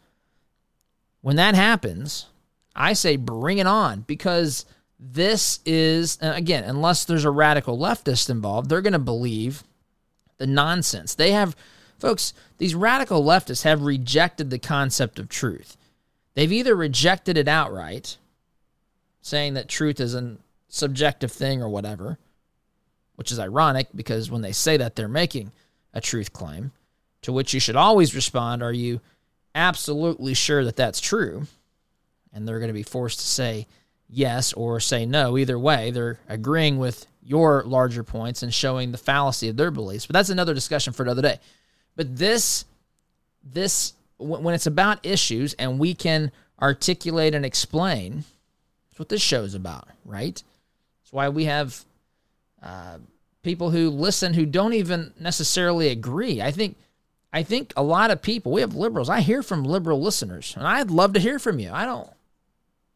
when 1.20 1.36
that 1.36 1.54
happens, 1.54 2.26
I 2.74 2.94
say 2.94 3.16
bring 3.16 3.58
it 3.58 3.66
on 3.66 4.00
because 4.02 4.64
this 4.98 5.60
is 5.66 6.18
again, 6.20 6.64
unless 6.64 7.04
there's 7.04 7.24
a 7.24 7.30
radical 7.30 7.78
leftist 7.78 8.30
involved, 8.30 8.68
they're 8.68 8.80
going 8.80 8.92
to 8.94 8.98
believe 8.98 9.62
the 10.38 10.46
nonsense. 10.46 11.14
They 11.14 11.32
have, 11.32 11.56
folks, 11.98 12.32
these 12.58 12.74
radical 12.74 13.22
leftists 13.22 13.62
have 13.62 13.82
rejected 13.82 14.50
the 14.50 14.58
concept 14.58 15.18
of 15.18 15.28
truth. 15.28 15.76
They've 16.34 16.52
either 16.52 16.74
rejected 16.74 17.36
it 17.36 17.48
outright, 17.48 18.16
saying 19.20 19.54
that 19.54 19.68
truth 19.68 20.00
is 20.00 20.14
a 20.14 20.36
subjective 20.68 21.30
thing 21.30 21.62
or 21.62 21.68
whatever, 21.68 22.18
which 23.16 23.30
is 23.30 23.38
ironic 23.38 23.88
because 23.94 24.30
when 24.30 24.42
they 24.42 24.52
say 24.52 24.76
that, 24.76 24.96
they're 24.96 25.08
making 25.08 25.52
a 25.92 26.00
truth 26.00 26.32
claim, 26.32 26.72
to 27.22 27.32
which 27.32 27.54
you 27.54 27.60
should 27.60 27.76
always 27.76 28.14
respond, 28.14 28.62
Are 28.62 28.72
you 28.72 29.00
absolutely 29.54 30.34
sure 30.34 30.64
that 30.64 30.76
that's 30.76 31.00
true? 31.00 31.46
And 32.32 32.46
they're 32.46 32.58
going 32.58 32.68
to 32.68 32.74
be 32.74 32.82
forced 32.82 33.20
to 33.20 33.26
say 33.26 33.66
yes 34.14 34.52
or 34.52 34.80
say 34.80 35.04
no. 35.04 35.36
Either 35.36 35.58
way, 35.58 35.90
they're 35.90 36.18
agreeing 36.28 36.78
with 36.78 37.06
your 37.22 37.64
larger 37.64 38.04
points 38.04 38.42
and 38.42 38.52
showing 38.52 38.92
the 38.92 38.98
fallacy 38.98 39.48
of 39.48 39.56
their 39.56 39.70
beliefs. 39.70 40.06
But 40.06 40.14
that's 40.14 40.30
another 40.30 40.54
discussion 40.54 40.92
for 40.92 41.02
another 41.02 41.22
day. 41.22 41.38
But 41.96 42.16
this, 42.16 42.64
this, 43.42 43.94
when 44.18 44.54
it's 44.54 44.66
about 44.66 45.04
issues 45.04 45.54
and 45.54 45.78
we 45.78 45.94
can 45.94 46.32
articulate 46.60 47.34
and 47.34 47.44
explain, 47.44 48.24
that's 48.90 48.98
what 48.98 49.08
this 49.08 49.22
show 49.22 49.42
is 49.42 49.54
about, 49.54 49.88
right? 50.04 50.34
That's 51.02 51.12
why 51.12 51.28
we 51.30 51.46
have 51.46 51.84
uh, 52.62 52.98
people 53.42 53.70
who 53.70 53.90
listen 53.90 54.34
who 54.34 54.46
don't 54.46 54.74
even 54.74 55.12
necessarily 55.18 55.88
agree. 55.88 56.42
I 56.42 56.50
think, 56.50 56.76
I 57.32 57.42
think 57.42 57.72
a 57.76 57.82
lot 57.82 58.10
of 58.10 58.22
people. 58.22 58.52
We 58.52 58.60
have 58.60 58.74
liberals. 58.74 59.08
I 59.08 59.20
hear 59.20 59.42
from 59.42 59.64
liberal 59.64 60.00
listeners, 60.00 60.54
and 60.56 60.66
I'd 60.66 60.90
love 60.90 61.14
to 61.14 61.20
hear 61.20 61.38
from 61.38 61.58
you. 61.58 61.70
I 61.72 61.84
don't 61.84 62.08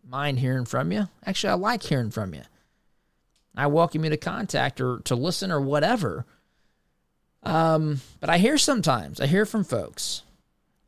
mind 0.06 0.38
hearing 0.38 0.64
from 0.64 0.92
you. 0.92 1.08
Actually, 1.24 1.50
I 1.50 1.54
like 1.54 1.82
hearing 1.82 2.10
from 2.10 2.34
you. 2.34 2.42
I 3.56 3.66
welcome 3.66 4.04
you 4.04 4.10
to 4.10 4.16
contact 4.16 4.80
or 4.80 5.00
to 5.00 5.16
listen 5.16 5.50
or 5.50 5.60
whatever. 5.60 6.24
Um, 7.42 8.00
but 8.20 8.30
I 8.30 8.38
hear 8.38 8.58
sometimes, 8.58 9.20
I 9.20 9.26
hear 9.26 9.46
from 9.46 9.64
folks. 9.64 10.22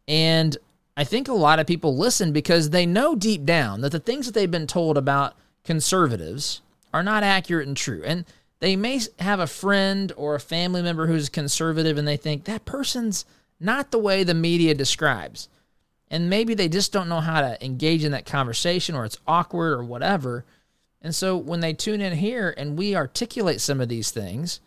And 0.07 0.57
I 0.97 1.05
think 1.05 1.29
a 1.29 1.33
lot 1.33 1.59
of 1.59 1.67
people 1.67 1.97
listen 1.97 2.33
because 2.33 2.71
they 2.71 2.87
know 2.87 3.15
deep 3.15 3.45
down 3.45 3.81
that 3.81 3.93
the 3.93 4.01
things 4.01 4.27
that 4.27 4.33
they've 4.33 4.51
been 4.51 4.67
told 4.67 4.99
about 4.99 5.35
conservatives 5.65 6.61
are 6.93 7.03
not 7.03 7.23
accurate 7.23 7.67
and 7.67 7.77
true. 7.77 8.03
And 8.05 8.25
they 8.61 8.77
may 8.77 9.01
have 9.19 9.41
a 9.41 9.47
friend 9.47 10.13
or 10.17 10.35
a 10.35 10.41
family 10.41 10.83
member 10.83 11.07
who's 11.07 11.29
conservative 11.29 11.97
and 11.97 12.07
they 12.07 12.17
think 12.17 12.45
that 12.45 12.65
person's 12.65 13.25
not 13.59 13.91
the 13.91 13.99
way 13.99 14.23
the 14.23 14.35
media 14.35 14.75
describes. 14.75 15.49
And 16.11 16.29
maybe 16.29 16.55
they 16.55 16.69
just 16.69 16.93
don't 16.93 17.09
know 17.09 17.21
how 17.21 17.41
to 17.41 17.65
engage 17.65 18.05
in 18.05 18.13
that 18.13 18.27
conversation 18.27 18.95
or 18.95 19.05
it's 19.05 19.19
awkward 19.27 19.73
or 19.79 19.85
whatever. 19.85 20.45
And 21.03 21.15
so 21.15 21.37
when 21.37 21.61
they 21.61 21.73
tune 21.73 22.01
in 22.01 22.17
here 22.17 22.53
and 22.57 22.77
we 22.77 22.97
articulate 22.97 23.61
some 23.61 23.81
of 23.81 23.89
these 23.89 24.11
things, 24.11 24.61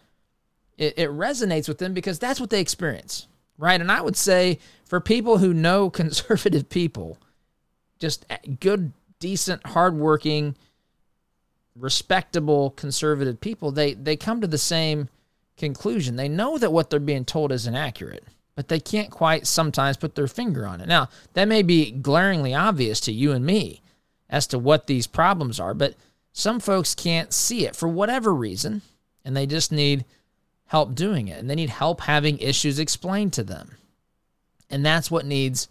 it, 0.78 0.98
it, 0.98 1.10
resonates 1.10 1.68
with 1.68 1.78
them 1.78 1.94
because 1.94 2.18
that's 2.18 2.40
what 2.40 2.50
they 2.50 2.62
experience, 2.62 3.28
right? 3.58 3.80
And 3.80 3.92
I 3.92 4.02
would 4.02 4.16
say 4.16 4.60
for 4.86 5.00
people 5.00 5.38
who 5.38 5.54
know 5.54 5.90
conservative 5.90 6.70
people, 6.70 7.18
just 8.00 8.26
good, 8.60 8.94
decent, 9.20 9.66
hardworking, 9.68 10.56
respectable 11.76 12.72
conservative 12.72 13.40
people, 13.40 13.72
they 13.72 13.94
they 13.94 14.16
come 14.16 14.42
to 14.42 14.48
the 14.48 14.58
same 14.58 15.10
conclusion. 15.58 16.16
They 16.16 16.30
know 16.30 16.58
that 16.58 16.74
what 16.74 16.90
they're 16.90 17.00
being 17.00 17.26
told 17.26 17.52
is 17.52 17.68
inaccurate, 17.68 18.26
but 18.56 18.68
they 18.68 18.80
can't 18.80 19.10
quite 19.10 19.48
sometimes 19.48 19.98
put 19.98 20.16
their 20.16 20.28
finger 20.28 20.68
on 20.68 20.82
it. 20.82 20.88
Now, 20.88 21.10
that 21.34 21.48
may 21.48 21.64
be 21.64 21.92
glaringly 21.92 22.54
obvious 22.54 23.00
to 23.02 23.12
you 23.12 23.32
and 23.32 23.46
me 23.46 23.82
as 24.30 24.48
to 24.48 24.60
what 24.60 24.88
these 24.88 25.08
problems 25.08 25.60
are, 25.60 25.74
but 25.74 25.96
some 26.32 26.60
folks 26.60 26.96
can't 26.96 27.34
see 27.34 27.66
it 27.66 27.76
for 27.76 27.88
whatever 27.88 28.34
reason, 28.34 28.82
and 29.24 29.36
they 29.36 29.46
just 29.46 29.72
need 29.72 30.06
help 30.66 30.96
doing 30.96 31.28
it. 31.28 31.40
And 31.40 31.50
they 31.50 31.56
need 31.56 31.70
help 31.70 32.02
having 32.02 32.40
issues 32.40 32.80
explained 32.80 33.34
to 33.34 33.44
them. 33.44 33.78
And 34.70 34.86
that's 34.86 35.12
what 35.12 35.26
needs 35.26 35.68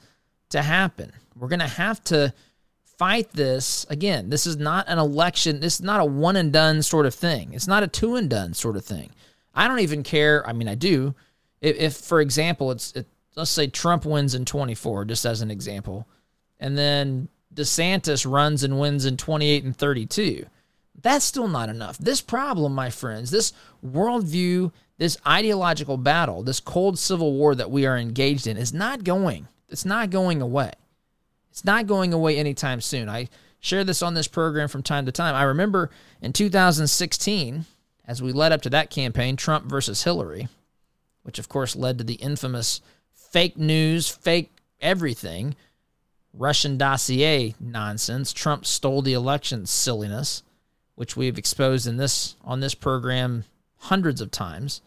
to 0.50 0.62
happen. 0.62 1.12
We're 1.36 1.48
going 1.48 1.58
to 1.58 1.66
have 1.66 2.02
to 2.04 2.32
fight 2.98 3.32
this. 3.32 3.84
Again, 3.90 4.30
this 4.30 4.46
is 4.46 4.58
not 4.58 4.88
an 4.88 4.98
election. 4.98 5.58
This 5.58 5.74
is 5.74 5.82
not 5.82 6.00
a 6.00 6.04
one 6.04 6.36
and 6.36 6.52
done 6.52 6.82
sort 6.82 7.06
of 7.06 7.14
thing. 7.14 7.52
It's 7.52 7.66
not 7.66 7.82
a 7.82 7.88
two 7.88 8.14
and 8.14 8.30
done 8.30 8.54
sort 8.54 8.76
of 8.76 8.84
thing. 8.84 9.10
I 9.54 9.66
don't 9.66 9.80
even 9.80 10.04
care. 10.04 10.46
I 10.48 10.52
mean, 10.52 10.68
I 10.68 10.76
do. 10.76 11.16
If, 11.62 11.76
if 11.76 11.96
for 11.96 12.20
example, 12.20 12.70
it's 12.70 12.92
it, 12.92 13.06
let's 13.34 13.50
say 13.50 13.68
Trump 13.68 14.04
wins 14.04 14.34
in 14.34 14.44
24, 14.44 15.06
just 15.06 15.24
as 15.24 15.40
an 15.40 15.50
example, 15.50 16.06
and 16.60 16.76
then 16.76 17.28
DeSantis 17.54 18.30
runs 18.30 18.62
and 18.62 18.78
wins 18.78 19.06
in 19.06 19.16
28 19.16 19.64
and 19.64 19.76
32. 19.76 20.44
That's 21.00 21.24
still 21.24 21.48
not 21.48 21.68
enough. 21.68 21.98
This 21.98 22.20
problem, 22.20 22.74
my 22.74 22.90
friends, 22.90 23.30
this 23.30 23.52
worldview, 23.84 24.72
this 24.98 25.16
ideological 25.26 25.96
battle, 25.96 26.42
this 26.42 26.60
cold 26.60 26.98
civil 26.98 27.32
war 27.32 27.54
that 27.54 27.70
we 27.70 27.86
are 27.86 27.96
engaged 27.96 28.46
in 28.46 28.56
is 28.56 28.72
not 28.74 29.04
going. 29.04 29.48
It's 29.68 29.84
not 29.84 30.10
going 30.10 30.42
away. 30.42 30.72
It's 31.50 31.64
not 31.64 31.86
going 31.86 32.12
away 32.12 32.38
anytime 32.38 32.80
soon. 32.80 33.08
I 33.08 33.28
share 33.58 33.84
this 33.84 34.02
on 34.02 34.14
this 34.14 34.28
program 34.28 34.68
from 34.68 34.82
time 34.82 35.06
to 35.06 35.12
time. 35.12 35.34
I 35.34 35.44
remember 35.44 35.90
in 36.20 36.32
2016, 36.32 37.64
as 38.06 38.22
we 38.22 38.32
led 38.32 38.52
up 38.52 38.62
to 38.62 38.70
that 38.70 38.90
campaign, 38.90 39.36
Trump 39.36 39.66
versus 39.66 40.04
Hillary, 40.04 40.48
which 41.22 41.38
of 41.38 41.48
course 41.48 41.76
led 41.76 41.98
to 41.98 42.04
the 42.04 42.14
infamous 42.14 42.80
fake 43.12 43.56
news, 43.56 44.08
fake 44.08 44.50
everything, 44.80 45.54
Russian 46.34 46.78
dossier 46.78 47.54
nonsense, 47.60 48.32
Trump 48.32 48.64
stole 48.64 49.02
the 49.02 49.12
election 49.12 49.66
silliness, 49.66 50.42
which 50.94 51.16
we've 51.16 51.38
exposed 51.38 51.86
in 51.86 51.96
this 51.96 52.36
on 52.42 52.60
this 52.60 52.74
program 52.74 53.44
hundreds 53.78 54.20
of 54.20 54.30
times. 54.30 54.80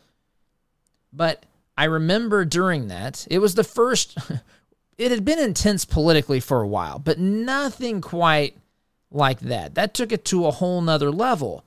But 1.14 1.46
I 1.78 1.86
remember 1.86 2.46
during 2.46 2.88
that, 2.88 3.28
it 3.30 3.40
was 3.40 3.56
the 3.56 3.64
first 3.64 4.18
it 4.98 5.12
had 5.12 5.26
been 5.26 5.40
intense 5.40 5.86
politically 5.86 6.40
for 6.40 6.62
a 6.62 6.68
while, 6.68 7.00
but 7.00 7.20
nothing 7.20 8.02
quite 8.02 8.58
like 9.12 9.40
that. 9.42 9.76
That 9.76 9.94
took 9.94 10.12
it 10.12 10.26
to 10.26 10.46
a 10.46 10.52
whole 10.52 10.82
nother 10.82 11.12
level. 11.12 11.66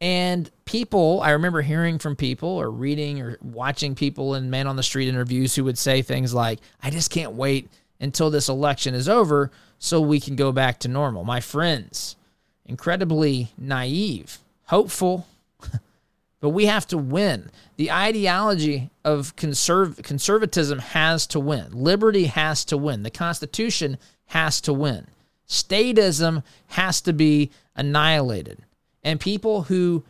And 0.00 0.50
people, 0.64 1.20
I 1.20 1.30
remember 1.30 1.60
hearing 1.60 1.98
from 1.98 2.16
people 2.16 2.48
or 2.48 2.70
reading 2.70 3.20
or 3.20 3.36
watching 3.42 3.94
people 3.94 4.34
in 4.34 4.48
man 4.48 4.66
on 4.66 4.76
the 4.76 4.82
street 4.82 5.08
interviews 5.08 5.54
who 5.54 5.64
would 5.64 5.76
say 5.76 6.00
things 6.00 6.32
like, 6.32 6.58
I 6.82 6.90
just 6.90 7.10
can't 7.10 7.32
wait 7.32 7.68
until 8.00 8.30
this 8.30 8.48
election 8.48 8.94
is 8.94 9.08
over 9.08 9.50
so 9.78 10.00
we 10.00 10.18
can 10.18 10.36
go 10.36 10.52
back 10.52 10.78
to 10.80 10.88
normal. 10.88 11.24
My 11.24 11.40
friends, 11.40 12.16
incredibly 12.64 13.48
naive, 13.58 14.38
hopeful, 14.66 15.26
but 16.40 16.50
we 16.50 16.64
have 16.64 16.86
to 16.88 16.98
win. 16.98 17.50
The 17.76 17.92
ideology 17.92 18.88
of 19.04 19.36
conserv- 19.36 20.02
conservatism 20.02 20.78
has 20.78 21.26
to 21.28 21.40
win. 21.40 21.72
Liberty 21.72 22.24
has 22.24 22.64
to 22.66 22.78
win. 22.78 23.02
The 23.02 23.10
Constitution 23.10 23.98
has 24.26 24.62
to 24.62 24.72
win. 24.72 25.08
Statism 25.46 26.42
has 26.68 27.02
to 27.02 27.12
be 27.12 27.50
annihilated. 27.76 28.62
And 29.02 29.18
people 29.18 29.62
who 29.62 30.04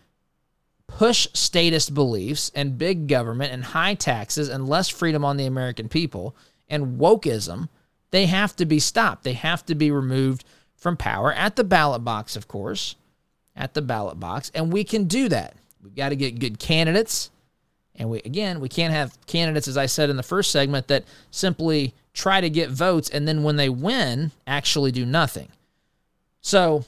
push 0.87 1.29
statist 1.33 1.95
beliefs 1.95 2.51
and 2.55 2.77
big 2.77 3.07
government 3.07 3.53
and 3.53 3.65
high 3.65 3.95
taxes 3.95 4.49
and 4.49 4.69
less 4.69 4.89
freedom 4.89 5.25
on 5.25 5.37
the 5.37 5.47
American 5.47 5.89
people 5.89 6.35
and 6.69 6.99
wokeism 6.99 7.69
they 8.11 8.27
have 8.27 8.57
to 8.57 8.67
be 8.67 8.79
stopped. 8.79 9.25
They 9.25 9.35
have 9.35 9.65
to 9.67 9.75
be 9.75 9.91
removed 9.91 10.45
from 10.77 10.97
power 10.97 11.33
at 11.33 11.57
the 11.57 11.65
ballot 11.65 12.05
box, 12.05 12.37
of 12.37 12.49
course, 12.49 12.97
at 13.57 13.75
the 13.75 13.83
ballot 13.83 14.19
box. 14.19 14.51
And 14.55 14.73
we 14.73 14.85
can 14.85 15.05
do 15.05 15.29
that. 15.29 15.55
We've 15.83 15.95
got 15.95 16.11
to 16.11 16.17
get 16.17 16.39
good 16.39 16.59
candidates. 16.59 17.31
And 17.97 18.11
we 18.11 18.21
again, 18.21 18.61
we 18.61 18.69
can't 18.69 18.93
have 18.93 19.17
candidates, 19.27 19.69
as 19.69 19.77
I 19.77 19.87
said 19.87 20.11
in 20.11 20.17
the 20.17 20.23
first 20.23 20.51
segment, 20.51 20.89
that 20.89 21.05
simply 21.31 21.95
try 22.13 22.41
to 22.41 22.51
get 22.51 22.71
votes 22.71 23.09
and 23.11 23.29
then 23.29 23.43
when 23.43 23.57
they 23.57 23.69
win, 23.69 24.33
actually 24.47 24.91
do 24.91 25.07
nothing. 25.07 25.49
So 26.41 26.85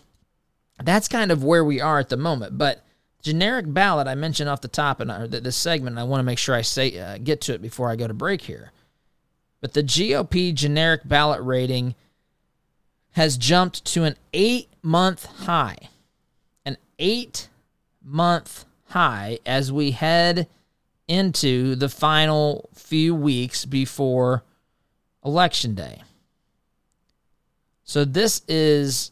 that's 0.84 1.08
kind 1.08 1.30
of 1.30 1.44
where 1.44 1.64
we 1.64 1.80
are 1.80 1.98
at 1.98 2.08
the 2.08 2.16
moment. 2.16 2.58
But 2.58 2.84
generic 3.22 3.72
ballot, 3.72 4.06
I 4.06 4.14
mentioned 4.14 4.48
off 4.48 4.60
the 4.60 4.68
top 4.68 5.00
in 5.00 5.08
this 5.30 5.56
segment, 5.56 5.98
I 5.98 6.04
want 6.04 6.20
to 6.20 6.24
make 6.24 6.38
sure 6.38 6.54
I 6.54 6.62
say 6.62 6.98
uh, 6.98 7.18
get 7.18 7.40
to 7.42 7.54
it 7.54 7.62
before 7.62 7.90
I 7.90 7.96
go 7.96 8.06
to 8.06 8.14
break 8.14 8.42
here. 8.42 8.72
But 9.60 9.74
the 9.74 9.82
GOP 9.82 10.52
generic 10.52 11.02
ballot 11.04 11.40
rating 11.42 11.94
has 13.12 13.36
jumped 13.36 13.84
to 13.86 14.04
an 14.04 14.16
eight 14.32 14.68
month 14.82 15.24
high. 15.24 15.76
An 16.64 16.76
eight 16.98 17.48
month 18.02 18.64
high 18.86 19.38
as 19.46 19.70
we 19.70 19.92
head 19.92 20.48
into 21.06 21.76
the 21.76 21.88
final 21.88 22.68
few 22.74 23.14
weeks 23.14 23.64
before 23.64 24.42
Election 25.24 25.74
Day. 25.74 26.02
So, 27.84 28.04
this 28.04 28.42
is 28.48 29.11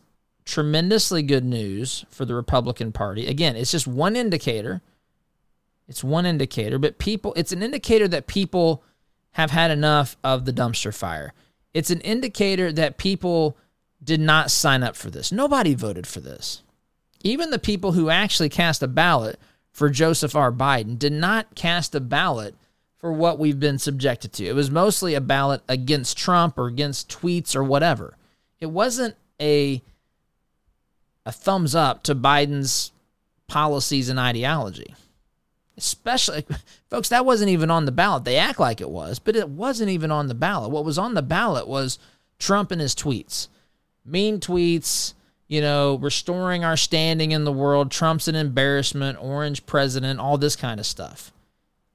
tremendously 0.50 1.22
good 1.22 1.44
news 1.44 2.04
for 2.10 2.24
the 2.24 2.34
Republican 2.34 2.92
Party. 2.92 3.26
Again, 3.26 3.56
it's 3.56 3.70
just 3.70 3.86
one 3.86 4.16
indicator. 4.16 4.82
It's 5.88 6.04
one 6.04 6.26
indicator, 6.26 6.78
but 6.78 6.98
people, 6.98 7.32
it's 7.36 7.52
an 7.52 7.62
indicator 7.62 8.06
that 8.08 8.26
people 8.26 8.82
have 9.32 9.50
had 9.50 9.70
enough 9.70 10.16
of 10.22 10.44
the 10.44 10.52
dumpster 10.52 10.94
fire. 10.94 11.32
It's 11.72 11.90
an 11.90 12.00
indicator 12.00 12.72
that 12.72 12.98
people 12.98 13.56
did 14.02 14.20
not 14.20 14.50
sign 14.50 14.82
up 14.82 14.96
for 14.96 15.10
this. 15.10 15.30
Nobody 15.30 15.74
voted 15.74 16.06
for 16.06 16.20
this. 16.20 16.62
Even 17.22 17.50
the 17.50 17.58
people 17.58 17.92
who 17.92 18.10
actually 18.10 18.48
cast 18.48 18.82
a 18.82 18.88
ballot 18.88 19.38
for 19.72 19.88
Joseph 19.88 20.34
R. 20.34 20.50
Biden 20.50 20.98
did 20.98 21.12
not 21.12 21.54
cast 21.54 21.94
a 21.94 22.00
ballot 22.00 22.54
for 22.98 23.12
what 23.12 23.38
we've 23.38 23.60
been 23.60 23.78
subjected 23.78 24.32
to. 24.34 24.46
It 24.46 24.54
was 24.54 24.70
mostly 24.70 25.14
a 25.14 25.20
ballot 25.20 25.62
against 25.68 26.18
Trump 26.18 26.58
or 26.58 26.66
against 26.66 27.08
tweets 27.08 27.54
or 27.54 27.62
whatever. 27.62 28.16
It 28.58 28.66
wasn't 28.66 29.16
a 29.40 29.82
a 31.30 31.32
thumbs 31.32 31.76
up 31.76 32.02
to 32.02 32.12
Biden's 32.12 32.90
policies 33.46 34.08
and 34.08 34.18
ideology. 34.18 34.96
Especially 35.76 36.44
folks 36.90 37.08
that 37.10 37.24
wasn't 37.24 37.50
even 37.50 37.70
on 37.70 37.84
the 37.84 37.92
ballot. 37.92 38.24
They 38.24 38.36
act 38.36 38.58
like 38.58 38.80
it 38.80 38.90
was 38.90 39.20
but 39.20 39.36
it 39.36 39.48
wasn't 39.48 39.90
even 39.90 40.10
on 40.10 40.26
the 40.26 40.34
ballot. 40.34 40.72
What 40.72 40.84
was 40.84 40.98
on 40.98 41.14
the 41.14 41.22
ballot 41.22 41.68
was 41.68 42.00
trump 42.40 42.72
and 42.72 42.80
his 42.80 42.96
tweets. 42.96 43.46
Mean 44.04 44.40
tweets 44.40 45.14
you 45.46 45.60
know 45.60 45.98
restoring 45.98 46.64
our 46.64 46.76
standing 46.76 47.30
in 47.30 47.44
the 47.44 47.52
world 47.52 47.92
trump's 47.92 48.26
an 48.26 48.34
embarrassment 48.34 49.22
orange 49.22 49.64
president 49.66 50.18
all 50.18 50.36
this 50.36 50.56
kind 50.56 50.80
of 50.80 50.86
stuff. 50.86 51.32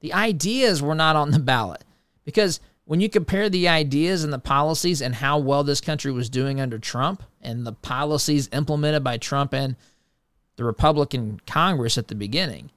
The 0.00 0.14
ideas 0.14 0.80
were 0.80 0.94
not 0.94 1.14
on 1.14 1.30
the 1.30 1.38
ballot 1.38 1.84
because 2.24 2.58
when 2.86 3.00
you 3.00 3.10
compare 3.10 3.48
the 3.48 3.68
ideas 3.68 4.22
and 4.22 4.32
the 4.32 4.38
policies 4.38 5.02
and 5.02 5.16
how 5.16 5.38
well 5.38 5.64
this 5.64 5.80
country 5.80 6.12
was 6.12 6.30
doing 6.30 6.60
under 6.60 6.78
Trump 6.78 7.22
and 7.42 7.66
the 7.66 7.72
policies 7.72 8.48
implemented 8.52 9.02
by 9.02 9.18
Trump 9.18 9.52
and 9.52 9.74
the 10.54 10.64
Republican 10.64 11.40
Congress 11.46 11.98
at 11.98 12.08
the 12.08 12.14
beginning, 12.14 12.70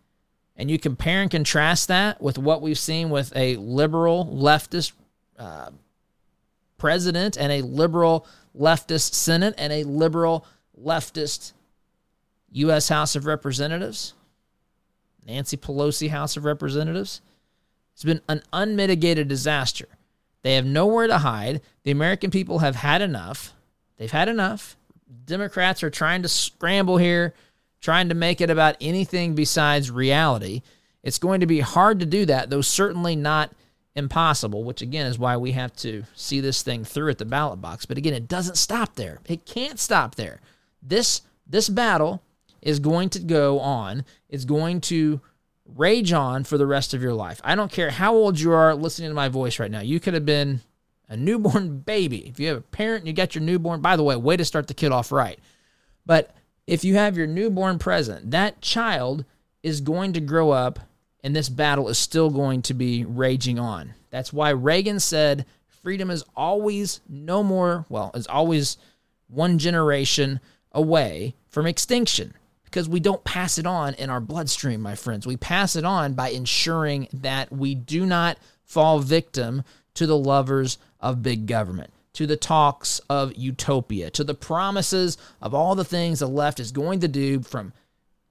and 0.58 0.70
you 0.70 0.80
compare 0.80 1.22
and 1.22 1.30
contrast 1.30 1.88
that 1.88 2.20
with 2.22 2.38
what 2.40 2.62
we've 2.62 2.78
seen 2.78 3.12
with 3.12 3.32
a 3.36 3.56
liberal 3.58 4.26
leftist 4.26 4.94
uh, 5.38 5.70
president 6.80 7.38
and 7.38 7.52
a 7.52 7.62
liberal 7.62 8.26
leftist 8.58 9.14
Senate 9.14 9.54
and 9.60 9.72
a 9.72 9.84
liberal 9.84 10.44
leftist 10.84 11.54
U.S. 12.52 12.90
House 12.90 13.16
of 13.16 13.28
Representatives, 13.28 14.14
Nancy 15.26 15.56
Pelosi 15.56 16.10
House 16.10 16.36
of 16.36 16.46
Representatives. 16.46 17.22
It's 17.94 18.04
been 18.04 18.22
an 18.28 18.42
unmitigated 18.52 19.28
disaster. 19.28 19.88
They 20.42 20.56
have 20.56 20.66
nowhere 20.66 21.08
to 21.08 21.20
hide. 21.20 21.62
The 21.84 21.92
American 21.92 22.32
people 22.32 22.60
have 22.60 22.76
had 22.76 23.02
enough. 23.02 23.54
They've 23.98 24.12
had 24.12 24.30
enough. 24.30 24.78
Democrats 25.26 25.84
are 25.84 25.90
trying 25.90 26.22
to 26.22 26.30
scramble 26.30 26.98
here 26.98 27.34
trying 27.82 28.10
to 28.10 28.16
make 28.16 28.42
it 28.42 28.50
about 28.50 28.76
anything 28.82 29.36
besides 29.36 29.92
reality. 29.92 30.62
It's 31.04 31.18
going 31.18 31.40
to 31.40 31.46
be 31.46 31.62
hard 31.62 32.00
to 32.00 32.06
do 32.06 32.26
that, 32.26 32.50
though 32.50 32.62
certainly 32.62 33.16
not 33.16 33.52
impossible, 33.96 34.64
which 34.64 34.82
again 34.82 35.08
is 35.08 35.18
why 35.18 35.38
we 35.38 35.54
have 35.54 35.74
to 35.78 36.04
see 36.14 36.40
this 36.40 36.62
thing 36.62 36.84
through 36.84 37.10
at 37.10 37.18
the 37.18 37.26
ballot 37.26 37.62
box. 37.62 37.86
But 37.86 37.98
again, 37.98 38.14
it 38.14 38.28
doesn't 38.28 38.58
stop 38.58 38.96
there. 38.96 39.20
It 39.26 39.46
can't 39.46 39.80
stop 39.80 40.16
there. 40.16 40.42
This 40.82 41.22
this 41.48 41.70
battle 41.70 42.22
is 42.62 42.80
going 42.80 43.10
to 43.10 43.20
go 43.20 43.60
on. 43.60 44.06
It's 44.28 44.46
going 44.46 44.82
to 44.82 45.22
rage 45.76 46.14
on 46.14 46.44
for 46.44 46.58
the 46.58 46.66
rest 46.66 46.94
of 46.94 47.02
your 47.02 47.14
life. 47.14 47.42
I 47.44 47.56
don't 47.56 47.72
care 47.72 47.90
how 47.90 48.14
old 48.14 48.40
you 48.40 48.52
are 48.52 48.76
listening 48.76 49.10
to 49.10 49.16
my 49.16 49.30
voice 49.30 49.60
right 49.60 49.72
now. 49.72 49.82
You 49.82 50.00
could 50.00 50.14
have 50.14 50.26
been 50.26 50.62
a 51.08 51.18
newborn 51.18 51.80
baby. 51.86 52.28
If 52.28 52.40
you 52.40 52.48
have 52.48 52.58
a 52.58 52.62
parent 52.62 53.02
and 53.02 53.08
you 53.08 53.14
got 53.14 53.36
your 53.36 53.44
newborn, 53.44 53.82
by 53.82 53.96
the 53.96 54.04
way, 54.04 54.16
way 54.16 54.38
to 54.38 54.46
start 54.46 54.68
the 54.68 54.74
kid 54.74 54.92
off 54.92 55.12
right. 55.12 55.40
But 56.06 56.36
if 56.68 56.84
you 56.84 56.96
have 56.96 57.18
your 57.18 57.28
newborn 57.28 57.80
present, 57.80 58.32
that 58.32 58.62
child 58.62 59.26
is 59.64 59.82
going 59.82 60.14
to 60.14 60.20
grow 60.20 60.52
up 60.52 60.80
and 61.24 61.36
this 61.36 61.50
battle 61.50 61.90
is 61.90 61.98
still 61.98 62.30
going 62.30 62.62
to 62.64 62.74
be 62.74 63.04
raging 63.06 63.60
on. 63.60 63.94
That's 64.10 64.32
why 64.32 64.50
Reagan 64.52 65.00
said 65.00 65.46
freedom 65.68 66.10
is 66.10 66.24
always 66.36 67.02
no 67.10 67.44
more, 67.44 67.86
well, 67.90 68.12
is 68.14 68.28
always 68.28 68.78
one 69.28 69.58
generation 69.58 70.40
away 70.72 71.36
from 71.48 71.66
extinction 71.66 72.34
because 72.70 72.88
we 72.88 73.00
don't 73.00 73.24
pass 73.24 73.58
it 73.58 73.66
on 73.66 73.96
in 73.96 74.10
our 74.10 74.20
bloodstream, 74.20 74.82
my 74.82 74.96
friends. 74.96 75.26
We 75.26 75.38
pass 75.38 75.76
it 75.76 75.86
on 75.86 76.14
by 76.14 76.30
ensuring 76.30 77.08
that 77.14 77.52
we 77.52 77.74
do 77.74 78.06
not 78.06 78.38
fall 78.64 79.00
victim 79.00 79.64
to 79.96 80.06
the 80.06 80.18
lovers 80.18 80.78
of 81.00 81.24
big 81.24 81.48
government, 81.48 81.92
to 82.14 82.28
the 82.28 82.38
talks 82.38 83.00
of 83.10 83.36
utopia, 83.36 84.12
to 84.12 84.24
the 84.24 84.36
promises 84.36 85.18
of 85.42 85.56
all 85.56 85.74
the 85.74 85.84
things 85.84 86.20
the 86.20 86.28
left 86.28 86.60
is 86.60 86.72
going 86.72 87.00
to 87.00 87.08
do 87.08 87.42
from 87.42 87.74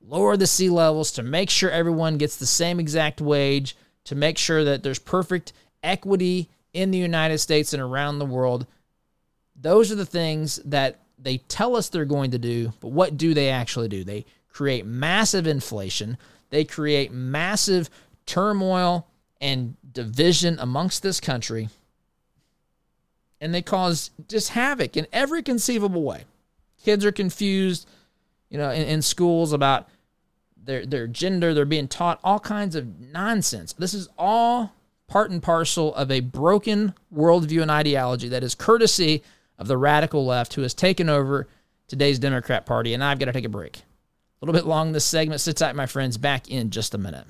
lower 0.00 0.36
the 0.36 0.46
sea 0.46 0.70
levels 0.70 1.10
to 1.12 1.22
make 1.22 1.50
sure 1.50 1.70
everyone 1.70 2.16
gets 2.16 2.36
the 2.36 2.46
same 2.46 2.78
exact 2.78 3.20
wage, 3.20 3.76
to 4.04 4.14
make 4.14 4.38
sure 4.38 4.62
that 4.64 4.84
there's 4.84 5.00
perfect 5.00 5.52
equity 5.82 6.48
in 6.72 6.92
the 6.92 6.98
United 6.98 7.38
States 7.38 7.72
and 7.72 7.82
around 7.82 8.18
the 8.18 8.24
world. 8.24 8.66
Those 9.56 9.90
are 9.90 9.96
the 9.96 10.06
things 10.06 10.60
that 10.64 11.00
they 11.18 11.38
tell 11.38 11.76
us 11.76 11.88
they're 11.88 12.04
going 12.04 12.30
to 12.30 12.38
do, 12.38 12.72
but 12.80 12.88
what 12.88 13.16
do 13.16 13.34
they 13.34 13.50
actually 13.50 13.88
do? 13.88 14.04
They 14.04 14.24
create 14.48 14.86
massive 14.86 15.46
inflation, 15.46 16.16
they 16.50 16.64
create 16.64 17.12
massive 17.12 17.90
turmoil 18.26 19.06
and 19.40 19.76
division 19.92 20.58
amongst 20.58 21.02
this 21.02 21.20
country, 21.20 21.68
and 23.40 23.54
they 23.54 23.62
cause 23.62 24.10
just 24.28 24.50
havoc 24.50 24.96
in 24.96 25.06
every 25.12 25.42
conceivable 25.42 26.02
way. 26.02 26.24
Kids 26.82 27.04
are 27.04 27.12
confused, 27.12 27.88
you 28.48 28.58
know, 28.58 28.70
in, 28.70 28.82
in 28.82 29.02
schools 29.02 29.52
about 29.52 29.88
their 30.68 30.84
their 30.84 31.06
gender, 31.06 31.54
they're 31.54 31.64
being 31.64 31.88
taught 31.88 32.20
all 32.22 32.38
kinds 32.38 32.76
of 32.76 33.00
nonsense. 33.00 33.72
This 33.72 33.94
is 33.94 34.08
all 34.18 34.74
part 35.08 35.30
and 35.30 35.42
parcel 35.42 35.94
of 35.94 36.10
a 36.10 36.20
broken 36.20 36.94
worldview 37.14 37.62
and 37.62 37.70
ideology 37.70 38.28
that 38.28 38.44
is 38.44 38.54
courtesy 38.54 39.22
of 39.58 39.66
the 39.66 39.76
radical 39.76 40.24
left 40.24 40.54
who 40.54 40.62
has 40.62 40.74
taken 40.74 41.08
over 41.08 41.48
today's 41.88 42.18
Democrat 42.18 42.66
Party. 42.66 42.94
And 42.94 43.02
I've 43.02 43.18
got 43.18 43.26
to 43.26 43.32
take 43.32 43.44
a 43.44 43.48
break. 43.48 43.78
A 43.78 43.82
little 44.44 44.58
bit 44.58 44.68
long 44.68 44.92
this 44.92 45.04
segment. 45.04 45.40
Sit 45.40 45.56
tight, 45.56 45.74
my 45.74 45.86
friends. 45.86 46.16
Back 46.16 46.48
in 46.48 46.70
just 46.70 46.94
a 46.94 46.98
minute. 46.98 47.26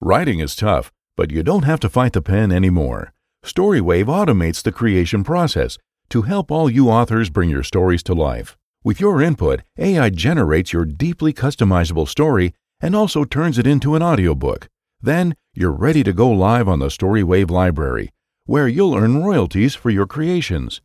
Writing 0.00 0.40
is 0.40 0.56
tough, 0.56 0.92
but 1.16 1.30
you 1.30 1.42
don't 1.42 1.64
have 1.64 1.80
to 1.80 1.88
fight 1.88 2.12
the 2.12 2.22
pen 2.22 2.50
anymore. 2.50 3.12
Storywave 3.44 4.06
automates 4.06 4.62
the 4.62 4.72
creation 4.72 5.22
process 5.22 5.78
to 6.10 6.22
help 6.22 6.50
all 6.50 6.68
you 6.68 6.90
authors 6.90 7.30
bring 7.30 7.48
your 7.48 7.62
stories 7.62 8.02
to 8.02 8.14
life. 8.14 8.56
With 8.82 9.00
your 9.00 9.22
input, 9.22 9.62
AI 9.78 10.10
generates 10.10 10.72
your 10.72 10.84
deeply 10.84 11.32
customizable 11.32 12.08
story 12.08 12.54
and 12.80 12.94
also 12.94 13.24
turns 13.24 13.58
it 13.58 13.66
into 13.66 13.94
an 13.94 14.02
audiobook. 14.02 14.68
Then 15.00 15.34
you're 15.54 15.72
ready 15.72 16.02
to 16.04 16.12
go 16.12 16.28
live 16.28 16.68
on 16.68 16.78
the 16.78 16.86
Storywave 16.86 17.50
library, 17.50 18.10
where 18.44 18.68
you'll 18.68 18.94
earn 18.94 19.22
royalties 19.22 19.74
for 19.74 19.90
your 19.90 20.06
creations. 20.06 20.80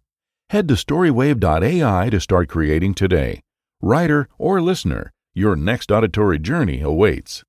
Head 0.51 0.67
to 0.67 0.73
storywave.ai 0.73 2.09
to 2.09 2.19
start 2.19 2.49
creating 2.49 2.93
today. 2.93 3.39
Writer 3.81 4.27
or 4.37 4.61
listener, 4.61 5.13
your 5.33 5.55
next 5.55 5.89
auditory 5.89 6.39
journey 6.39 6.81
awaits. 6.81 7.45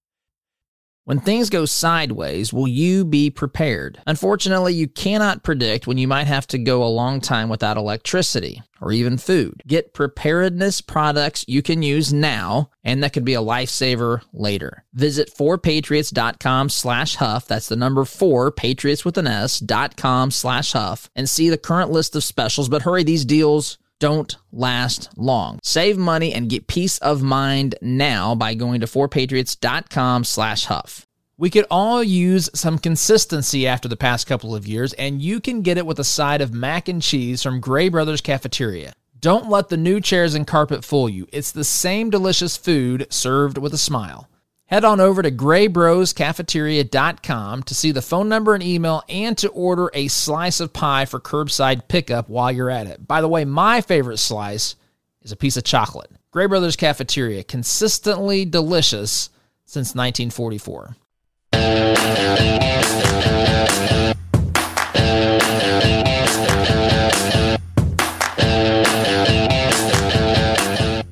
When 1.04 1.18
things 1.18 1.50
go 1.50 1.64
sideways, 1.64 2.52
will 2.52 2.68
you 2.68 3.04
be 3.04 3.28
prepared? 3.28 4.00
Unfortunately, 4.06 4.72
you 4.72 4.86
cannot 4.86 5.42
predict 5.42 5.88
when 5.88 5.98
you 5.98 6.06
might 6.06 6.28
have 6.28 6.46
to 6.48 6.58
go 6.58 6.84
a 6.84 6.86
long 6.86 7.20
time 7.20 7.48
without 7.48 7.76
electricity 7.76 8.62
or 8.80 8.92
even 8.92 9.18
food. 9.18 9.62
Get 9.66 9.94
preparedness 9.94 10.80
products 10.80 11.44
you 11.48 11.60
can 11.60 11.82
use 11.82 12.12
now 12.12 12.70
and 12.84 13.02
that 13.02 13.12
could 13.12 13.24
be 13.24 13.34
a 13.34 13.40
lifesaver 13.42 14.22
later. 14.32 14.84
Visit 14.94 15.34
4patriots.com 15.34 16.68
slash 16.68 17.16
huff. 17.16 17.48
That's 17.48 17.68
the 17.68 17.76
number 17.76 18.04
4, 18.04 18.52
patriots 18.52 19.04
with 19.04 19.18
an 19.18 19.26
S, 19.26 19.58
dot 19.58 19.96
com 19.96 20.30
slash 20.30 20.72
huff 20.72 21.10
and 21.16 21.28
see 21.28 21.48
the 21.48 21.58
current 21.58 21.90
list 21.90 22.14
of 22.14 22.22
specials. 22.22 22.68
But 22.68 22.82
hurry, 22.82 23.02
these 23.02 23.24
deals 23.24 23.78
don't 24.02 24.36
last 24.50 25.16
long. 25.16 25.60
Save 25.62 25.96
money 25.96 26.34
and 26.34 26.50
get 26.50 26.66
peace 26.66 26.98
of 26.98 27.22
mind 27.22 27.76
now 27.80 28.34
by 28.34 28.52
going 28.52 28.80
to 28.80 28.88
4patriots.com 28.88 30.24
slash 30.24 30.64
huff. 30.64 31.06
We 31.38 31.50
could 31.50 31.66
all 31.70 32.02
use 32.02 32.50
some 32.52 32.78
consistency 32.78 33.64
after 33.64 33.86
the 33.86 33.96
past 33.96 34.26
couple 34.26 34.56
of 34.56 34.66
years, 34.66 34.92
and 34.94 35.22
you 35.22 35.38
can 35.38 35.62
get 35.62 35.78
it 35.78 35.86
with 35.86 36.00
a 36.00 36.04
side 36.04 36.40
of 36.40 36.52
mac 36.52 36.88
and 36.88 37.00
cheese 37.00 37.44
from 37.44 37.60
Gray 37.60 37.88
Brothers 37.88 38.20
Cafeteria. 38.20 38.92
Don't 39.20 39.48
let 39.48 39.68
the 39.68 39.76
new 39.76 40.00
chairs 40.00 40.34
and 40.34 40.48
carpet 40.48 40.84
fool 40.84 41.08
you. 41.08 41.28
It's 41.32 41.52
the 41.52 41.62
same 41.62 42.10
delicious 42.10 42.56
food 42.56 43.06
served 43.08 43.56
with 43.56 43.72
a 43.72 43.78
smile. 43.78 44.28
Head 44.72 44.84
on 44.86 45.00
over 45.00 45.20
to 45.20 45.30
graybroscafeteria.com 45.30 47.62
to 47.64 47.74
see 47.74 47.90
the 47.90 48.00
phone 48.00 48.30
number 48.30 48.54
and 48.54 48.62
email 48.62 49.02
and 49.06 49.36
to 49.36 49.50
order 49.50 49.90
a 49.92 50.08
slice 50.08 50.60
of 50.60 50.72
pie 50.72 51.04
for 51.04 51.20
curbside 51.20 51.88
pickup 51.88 52.30
while 52.30 52.50
you're 52.50 52.70
at 52.70 52.86
it. 52.86 53.06
By 53.06 53.20
the 53.20 53.28
way, 53.28 53.44
my 53.44 53.82
favorite 53.82 54.16
slice 54.16 54.76
is 55.20 55.30
a 55.30 55.36
piece 55.36 55.58
of 55.58 55.64
chocolate. 55.64 56.10
Gray 56.30 56.46
Brothers 56.46 56.76
Cafeteria, 56.76 57.44
consistently 57.44 58.46
delicious 58.46 59.28
since 59.66 59.94
1944. 59.94 60.96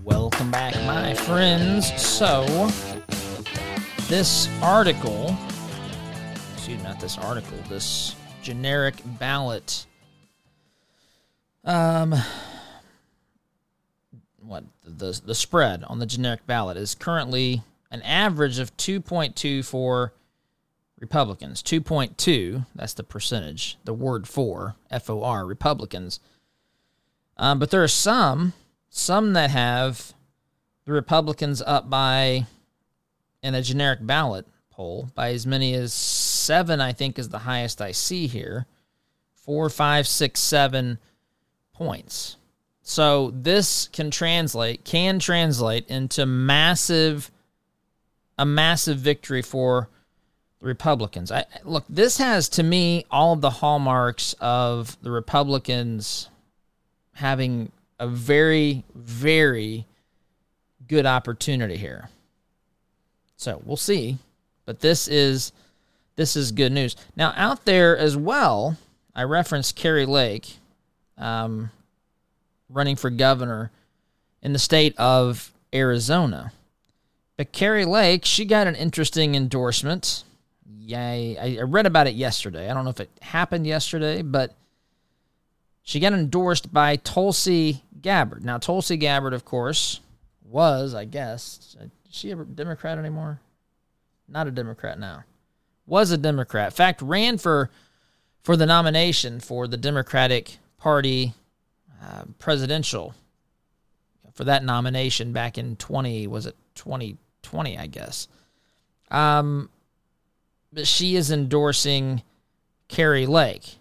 Welcome 0.02 0.50
back, 0.50 0.74
my 0.86 1.12
friends. 1.12 1.92
So, 2.00 2.46
this 4.10 4.48
article, 4.60 5.36
excuse 6.54 6.78
me, 6.78 6.82
not 6.82 6.98
this 6.98 7.16
article, 7.16 7.56
this 7.68 8.16
generic 8.42 8.96
ballot, 9.20 9.86
um, 11.64 12.16
what 14.42 14.64
the 14.84 15.20
the 15.24 15.34
spread 15.34 15.84
on 15.84 16.00
the 16.00 16.06
generic 16.06 16.44
ballot 16.44 16.76
is 16.76 16.96
currently 16.96 17.62
an 17.92 18.02
average 18.02 18.58
of 18.58 18.76
2.2 18.76 19.64
for 19.64 20.12
Republicans. 20.98 21.62
2.2, 21.62 22.66
that's 22.74 22.94
the 22.94 23.04
percentage, 23.04 23.78
the 23.84 23.94
word 23.94 24.26
for, 24.26 24.74
F 24.90 25.08
O 25.08 25.22
R, 25.22 25.46
Republicans. 25.46 26.18
Um, 27.36 27.60
but 27.60 27.70
there 27.70 27.84
are 27.84 27.88
some, 27.88 28.54
some 28.88 29.34
that 29.34 29.50
have 29.50 30.14
the 30.84 30.92
Republicans 30.92 31.62
up 31.62 31.88
by 31.88 32.46
in 33.42 33.54
a 33.54 33.62
generic 33.62 34.00
ballot 34.02 34.46
poll 34.70 35.10
by 35.14 35.32
as 35.32 35.46
many 35.46 35.74
as 35.74 35.92
seven, 35.92 36.80
I 36.80 36.92
think 36.92 37.18
is 37.18 37.28
the 37.28 37.38
highest 37.38 37.80
I 37.80 37.92
see 37.92 38.26
here. 38.26 38.66
Four, 39.34 39.68
five, 39.70 40.06
six, 40.06 40.40
seven 40.40 40.98
points. 41.72 42.36
So 42.82 43.30
this 43.34 43.88
can 43.88 44.10
translate, 44.10 44.84
can 44.84 45.18
translate 45.18 45.88
into 45.88 46.26
massive, 46.26 47.30
a 48.38 48.44
massive 48.44 48.98
victory 48.98 49.42
for 49.42 49.88
the 50.60 50.66
Republicans. 50.66 51.30
I 51.30 51.44
look, 51.64 51.84
this 51.88 52.18
has 52.18 52.48
to 52.50 52.62
me 52.62 53.04
all 53.10 53.32
of 53.32 53.40
the 53.40 53.50
hallmarks 53.50 54.34
of 54.40 55.00
the 55.02 55.10
Republicans 55.10 56.28
having 57.14 57.70
a 57.98 58.06
very, 58.06 58.84
very 58.94 59.86
good 60.88 61.06
opportunity 61.06 61.76
here. 61.76 62.08
So 63.40 63.62
we'll 63.64 63.78
see. 63.78 64.18
But 64.66 64.80
this 64.80 65.08
is 65.08 65.52
this 66.16 66.36
is 66.36 66.52
good 66.52 66.72
news. 66.72 66.94
Now 67.16 67.32
out 67.36 67.64
there 67.64 67.96
as 67.96 68.16
well, 68.16 68.76
I 69.14 69.22
referenced 69.22 69.76
Kari 69.76 70.04
Lake, 70.04 70.58
um, 71.16 71.70
running 72.68 72.96
for 72.96 73.08
governor 73.08 73.70
in 74.42 74.52
the 74.52 74.58
state 74.58 74.94
of 74.98 75.52
Arizona. 75.72 76.52
But 77.38 77.52
Kari 77.52 77.86
Lake, 77.86 78.26
she 78.26 78.44
got 78.44 78.66
an 78.66 78.74
interesting 78.74 79.34
endorsement. 79.34 80.24
Yay! 80.66 81.38
I, 81.38 81.60
I 81.60 81.62
read 81.62 81.86
about 81.86 82.08
it 82.08 82.14
yesterday. 82.14 82.70
I 82.70 82.74
don't 82.74 82.84
know 82.84 82.90
if 82.90 83.00
it 83.00 83.10
happened 83.22 83.66
yesterday, 83.66 84.20
but 84.20 84.54
she 85.82 85.98
got 85.98 86.12
endorsed 86.12 86.74
by 86.74 86.96
Tulsi 86.96 87.82
Gabbard. 88.02 88.44
Now, 88.44 88.58
Tulsi 88.58 88.98
Gabbard, 88.98 89.32
of 89.32 89.46
course, 89.46 90.00
was, 90.44 90.94
I 90.94 91.06
guess, 91.06 91.74
she 92.10 92.30
a 92.30 92.36
Democrat 92.36 92.98
anymore? 92.98 93.40
Not 94.28 94.46
a 94.46 94.50
Democrat 94.50 94.98
now. 94.98 95.24
Was 95.86 96.10
a 96.10 96.18
Democrat. 96.18 96.68
In 96.68 96.72
fact, 96.72 97.02
ran 97.02 97.38
for 97.38 97.70
for 98.42 98.56
the 98.56 98.66
nomination 98.66 99.40
for 99.40 99.66
the 99.66 99.76
Democratic 99.76 100.58
Party 100.78 101.34
uh, 102.02 102.22
presidential 102.38 103.14
for 104.32 104.44
that 104.44 104.64
nomination 104.64 105.32
back 105.32 105.58
in 105.58 105.76
20 105.76 106.26
was 106.26 106.46
it 106.46 106.56
2020 106.74 107.76
I 107.76 107.86
guess. 107.86 108.28
Um 109.10 109.68
but 110.72 110.86
she 110.86 111.16
is 111.16 111.30
endorsing 111.30 112.22
Kari 112.88 113.26
Lake 113.26 113.76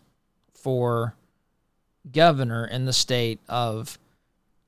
for 0.54 1.16
governor 2.12 2.66
in 2.66 2.86
the 2.86 2.94
state 2.94 3.40
of 3.48 3.98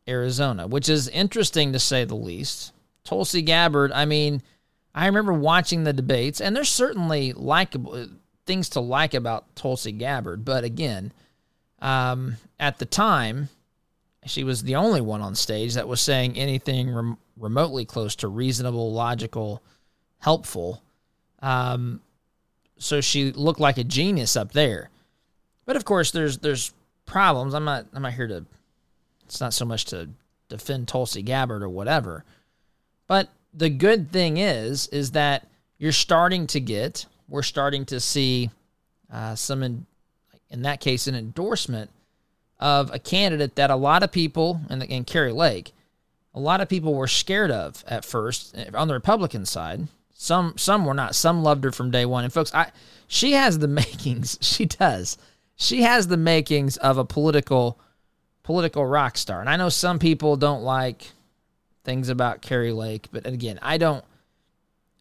Arizona, 0.07 0.67
which 0.67 0.87
is 0.87 1.07
interesting 1.07 1.73
to 1.73 1.79
say 1.79 2.05
the 2.05 2.15
least. 2.15 2.73
Tulsi 3.03 3.41
Gabbard, 3.41 3.91
I 3.91 4.05
mean, 4.05 4.41
I 4.93 5.05
remember 5.07 5.33
watching 5.33 5.83
the 5.83 5.93
debates, 5.93 6.41
and 6.41 6.55
there's 6.55 6.69
certainly 6.69 7.33
likable 7.33 8.07
things 8.45 8.69
to 8.69 8.79
like 8.79 9.13
about 9.13 9.55
Tulsi 9.55 9.91
Gabbard, 9.91 10.43
but 10.43 10.63
again, 10.63 11.13
um, 11.81 12.35
at 12.59 12.77
the 12.77 12.85
time, 12.85 13.49
she 14.25 14.43
was 14.43 14.63
the 14.63 14.75
only 14.75 15.01
one 15.01 15.21
on 15.21 15.35
stage 15.35 15.73
that 15.73 15.87
was 15.87 16.01
saying 16.01 16.37
anything 16.37 16.93
rem- 16.93 17.17
remotely 17.37 17.85
close 17.85 18.15
to 18.17 18.27
reasonable, 18.27 18.91
logical, 18.93 19.63
helpful. 20.19 20.83
Um, 21.41 22.01
so 22.77 23.01
she 23.01 23.31
looked 23.31 23.59
like 23.59 23.77
a 23.77 23.83
genius 23.83 24.35
up 24.35 24.51
there. 24.51 24.89
But 25.65 25.75
of 25.75 25.85
course, 25.85 26.11
there's 26.11 26.39
there's 26.39 26.73
problems. 27.05 27.53
I'm 27.53 27.65
not 27.65 27.87
I'm 27.93 28.03
not 28.03 28.13
here 28.13 28.27
to. 28.27 28.45
It's 29.25 29.39
not 29.39 29.53
so 29.53 29.65
much 29.65 29.85
to 29.85 30.09
defend 30.49 30.87
Tulsi 30.87 31.21
Gabbard 31.21 31.63
or 31.63 31.69
whatever, 31.69 32.25
but 33.11 33.27
the 33.53 33.69
good 33.69 34.09
thing 34.09 34.37
is 34.37 34.87
is 34.87 35.11
that 35.11 35.45
you're 35.77 35.91
starting 35.91 36.47
to 36.47 36.61
get 36.61 37.05
we're 37.27 37.43
starting 37.43 37.83
to 37.83 37.99
see 37.99 38.49
uh, 39.11 39.35
some 39.35 39.63
in, 39.63 39.85
in 40.49 40.61
that 40.61 40.79
case 40.79 41.07
an 41.07 41.15
endorsement 41.15 41.89
of 42.61 42.89
a 42.93 42.99
candidate 42.99 43.55
that 43.55 43.69
a 43.69 43.75
lot 43.75 44.01
of 44.01 44.13
people 44.13 44.61
and, 44.69 44.89
and 44.89 45.05
Kari 45.05 45.33
Lake 45.33 45.73
a 46.33 46.39
lot 46.39 46.61
of 46.61 46.69
people 46.69 46.93
were 46.93 47.05
scared 47.05 47.51
of 47.51 47.83
at 47.85 48.05
first 48.05 48.55
eh, 48.57 48.69
on 48.73 48.87
the 48.87 48.93
Republican 48.93 49.45
side. 49.45 49.89
Some 50.13 50.53
some 50.57 50.85
were 50.85 50.93
not. 50.93 51.13
Some 51.13 51.43
loved 51.43 51.65
her 51.65 51.73
from 51.73 51.91
day 51.91 52.05
one. 52.05 52.23
And 52.23 52.31
folks, 52.31 52.53
I 52.53 52.71
she 53.07 53.33
has 53.33 53.59
the 53.59 53.67
makings. 53.81 54.37
She 54.39 54.67
does. 54.67 55.17
She 55.57 55.81
has 55.81 56.07
the 56.07 56.15
makings 56.15 56.77
of 56.77 56.97
a 56.97 57.03
political 57.03 57.77
political 58.43 58.85
rock 58.85 59.17
star. 59.17 59.41
And 59.41 59.49
I 59.49 59.57
know 59.57 59.67
some 59.67 59.99
people 59.99 60.37
don't 60.37 60.63
like 60.63 61.07
things 61.83 62.09
about 62.09 62.41
Kari 62.41 62.71
Lake, 62.71 63.07
but 63.11 63.25
again, 63.25 63.59
I 63.61 63.77
don't 63.77 64.03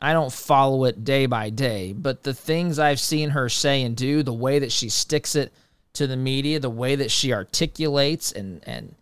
I 0.01 0.13
don't 0.15 0.33
follow 0.33 0.85
it 0.85 1.05
day 1.05 1.27
by 1.27 1.51
day, 1.51 1.93
but 1.93 2.23
the 2.23 2.33
things 2.33 2.79
I've 2.79 3.01
seen 3.01 3.31
her 3.31 3.49
say 3.51 3.83
and 3.83 3.95
do, 3.95 4.23
the 4.23 4.33
way 4.33 4.59
that 4.59 4.73
she 4.73 4.89
sticks 4.89 5.35
it 5.35 5.53
to 5.93 6.07
the 6.07 6.17
media, 6.17 6.59
the 6.59 6.71
way 6.71 6.97
that 6.97 7.11
she 7.11 7.33
articulates 7.33 8.33
and 8.33 8.63
and 8.67 8.95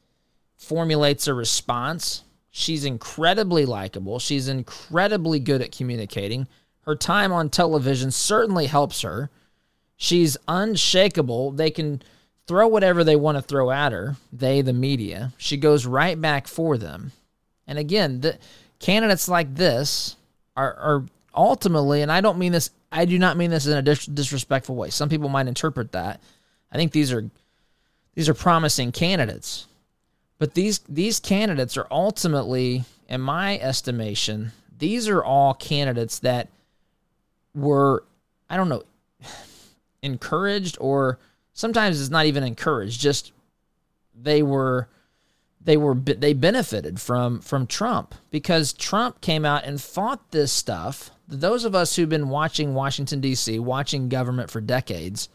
formulates 0.56 1.28
a 1.28 1.34
response, 1.34 2.24
she's 2.50 2.84
incredibly 2.84 3.64
likable. 3.64 4.18
She's 4.18 4.48
incredibly 4.48 5.38
good 5.38 5.62
at 5.62 5.72
communicating. 5.72 6.48
Her 6.82 6.96
time 6.96 7.32
on 7.32 7.50
television 7.50 8.10
certainly 8.10 8.66
helps 8.66 9.02
her. 9.02 9.30
She's 9.96 10.36
unshakable. 10.48 11.52
They 11.52 11.70
can 11.70 12.02
throw 12.46 12.66
whatever 12.66 13.04
they 13.04 13.16
want 13.16 13.36
to 13.36 13.42
throw 13.42 13.70
at 13.70 13.92
her, 13.92 14.16
they, 14.32 14.62
the 14.62 14.72
media. 14.72 15.32
She 15.36 15.56
goes 15.56 15.86
right 15.86 16.18
back 16.18 16.48
for 16.48 16.78
them. 16.78 17.12
And 17.68 17.78
again, 17.78 18.22
the 18.22 18.38
candidates 18.80 19.28
like 19.28 19.54
this 19.54 20.16
are, 20.56 20.74
are 20.74 21.04
ultimately, 21.34 22.02
and 22.02 22.10
I 22.10 22.20
don't 22.20 22.38
mean 22.38 22.50
this, 22.50 22.70
I 22.90 23.04
do 23.04 23.18
not 23.18 23.36
mean 23.36 23.50
this 23.50 23.66
in 23.66 23.76
a 23.76 23.82
dis- 23.82 24.06
disrespectful 24.06 24.74
way. 24.74 24.90
Some 24.90 25.08
people 25.08 25.28
might 25.28 25.46
interpret 25.46 25.92
that. 25.92 26.20
I 26.72 26.76
think 26.76 26.92
these 26.92 27.12
are 27.12 27.30
these 28.14 28.28
are 28.28 28.34
promising 28.34 28.90
candidates. 28.90 29.68
But 30.38 30.54
these 30.54 30.80
these 30.88 31.20
candidates 31.20 31.76
are 31.76 31.86
ultimately, 31.90 32.84
in 33.08 33.20
my 33.20 33.58
estimation, 33.58 34.52
these 34.76 35.08
are 35.08 35.22
all 35.22 35.54
candidates 35.54 36.18
that 36.20 36.48
were, 37.54 38.04
I 38.48 38.56
don't 38.56 38.68
know, 38.68 38.82
encouraged 40.02 40.78
or 40.80 41.18
sometimes 41.52 42.00
it's 42.00 42.10
not 42.10 42.26
even 42.26 42.44
encouraged, 42.44 43.00
just 43.00 43.32
they 44.20 44.42
were 44.42 44.88
they 45.68 45.76
were 45.76 45.94
they 45.94 46.32
benefited 46.32 46.98
from 46.98 47.40
from 47.40 47.66
Trump 47.66 48.14
because 48.30 48.72
Trump 48.72 49.20
came 49.20 49.44
out 49.44 49.64
and 49.64 49.78
fought 49.78 50.30
this 50.30 50.50
stuff. 50.50 51.10
Those 51.28 51.66
of 51.66 51.74
us 51.74 51.94
who've 51.94 52.08
been 52.08 52.30
watching 52.30 52.72
Washington 52.72 53.20
D.C., 53.20 53.58
watching 53.58 54.08
government 54.08 54.50
for 54.50 54.62
decades, 54.62 55.28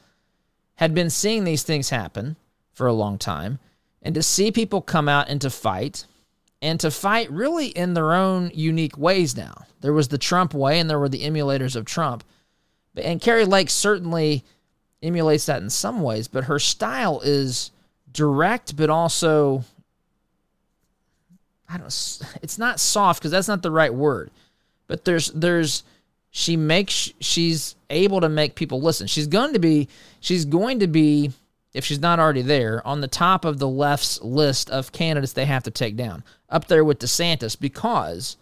had 0.78 0.96
been 0.96 1.12
seeing 1.12 1.44
these 1.44 1.62
things 1.62 1.92
happen 1.92 2.36
for 2.72 2.88
a 2.88 2.94
long 2.94 3.20
time, 3.20 3.60
and 4.02 4.16
to 4.16 4.24
see 4.24 4.52
people 4.52 4.82
come 4.82 5.08
out 5.08 5.30
and 5.30 5.40
to 5.40 5.52
fight, 5.52 6.08
and 6.64 6.80
to 6.80 6.90
fight 6.90 7.30
really 7.30 7.68
in 7.68 7.94
their 7.94 8.12
own 8.12 8.50
unique 8.56 8.98
ways. 8.98 9.38
Now 9.38 9.66
there 9.82 9.94
was 9.94 10.08
the 10.08 10.18
Trump 10.18 10.56
way, 10.56 10.80
and 10.80 10.90
there 10.90 10.98
were 10.98 11.10
the 11.10 11.26
emulators 11.26 11.76
of 11.76 11.86
Trump, 11.86 12.24
and 12.98 13.22
Kari 13.22 13.46
Lake 13.46 13.70
certainly 13.70 14.44
emulates 15.04 15.46
that 15.46 15.62
in 15.62 15.70
some 15.70 16.02
ways, 16.02 16.28
but 16.28 16.46
her 16.46 16.58
style 16.58 17.22
is 17.24 17.70
direct, 18.12 18.76
but 18.76 18.90
also 18.90 19.64
I 21.70 21.78
don't. 21.78 22.20
It's 22.42 22.58
not 22.58 22.80
soft 22.80 23.22
because 23.22 23.32
that's 23.32 23.48
not 23.48 23.62
the 23.62 23.72
right 23.72 23.94
word, 23.94 24.32
but 24.88 25.06
there's 25.06 25.32
there's 25.32 25.84
she 26.36 26.58
makes 26.58 27.12
she's 27.20 27.76
able 27.90 28.22
to 28.22 28.30
make 28.30 28.56
people 28.56 28.82
listen. 28.82 29.08
She's 29.08 29.28
going 29.28 29.54
to 29.54 29.60
be 29.60 29.88
she's 30.20 30.46
going 30.46 30.80
to 30.80 30.88
be 30.88 31.32
if 31.74 31.86
she's 31.86 32.00
not 32.00 32.20
already 32.20 32.42
there 32.42 32.86
on 32.86 33.02
the 33.02 33.08
top 33.08 33.46
of 33.46 33.60
the 33.60 33.68
left's 33.68 34.22
list 34.22 34.70
of 34.70 34.92
candidates 34.92 35.34
they 35.34 35.46
have 35.46 35.64
to 35.64 35.72
take 35.72 35.96
down, 35.96 36.24
up 36.50 36.68
there 36.68 36.84
with 36.84 37.00
DeSantis 37.00 37.60
because 37.60 38.38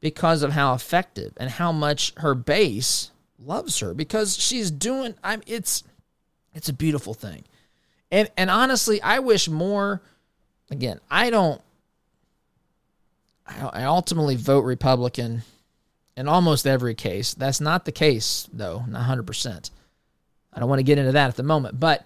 because 0.00 0.42
of 0.42 0.52
how 0.52 0.74
effective 0.74 1.32
and 1.36 1.50
how 1.50 1.72
much 1.72 2.12
her 2.16 2.34
base 2.34 3.10
loves 3.38 3.78
her 3.80 3.94
because 3.94 4.36
she's 4.36 4.70
doing 4.70 5.14
I'm 5.22 5.42
it's 5.46 5.84
it's 6.54 6.68
a 6.68 6.72
beautiful 6.72 7.14
thing. 7.14 7.44
And 8.10 8.30
and 8.36 8.50
honestly, 8.50 9.00
I 9.02 9.18
wish 9.20 9.48
more 9.48 10.00
again, 10.70 11.00
I 11.10 11.30
don't 11.30 11.60
I 13.72 13.84
ultimately 13.84 14.36
vote 14.36 14.64
Republican 14.64 15.42
in 16.16 16.28
almost 16.28 16.66
every 16.66 16.94
case. 16.94 17.34
That's 17.34 17.60
not 17.60 17.84
the 17.84 17.92
case, 17.92 18.48
though, 18.52 18.84
not 18.88 19.08
100%. 19.08 19.70
I 20.52 20.60
don't 20.60 20.68
want 20.68 20.80
to 20.80 20.84
get 20.84 20.98
into 20.98 21.12
that 21.12 21.28
at 21.28 21.36
the 21.36 21.42
moment, 21.42 21.78
but 21.78 22.04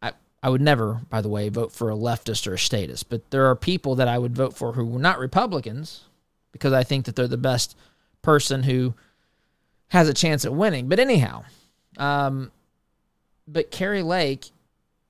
I, 0.00 0.12
I 0.42 0.48
would 0.48 0.60
never, 0.60 1.00
by 1.10 1.20
the 1.20 1.28
way, 1.28 1.48
vote 1.48 1.72
for 1.72 1.90
a 1.90 1.96
leftist 1.96 2.46
or 2.46 2.54
a 2.54 2.58
statist. 2.58 3.08
But 3.08 3.30
there 3.30 3.46
are 3.46 3.56
people 3.56 3.94
that 3.96 4.08
I 4.08 4.18
would 4.18 4.34
vote 4.34 4.56
for 4.56 4.72
who 4.72 4.84
were 4.84 4.98
not 4.98 5.18
Republicans 5.18 6.04
because 6.52 6.72
I 6.72 6.82
think 6.82 7.04
that 7.06 7.16
they're 7.16 7.28
the 7.28 7.36
best 7.36 7.76
person 8.22 8.62
who 8.62 8.94
has 9.88 10.08
a 10.08 10.14
chance 10.14 10.44
at 10.44 10.54
winning. 10.54 10.88
But 10.88 10.98
anyhow, 10.98 11.44
um, 11.98 12.50
but 13.46 13.70
Kari 13.70 14.02
Lake, 14.02 14.50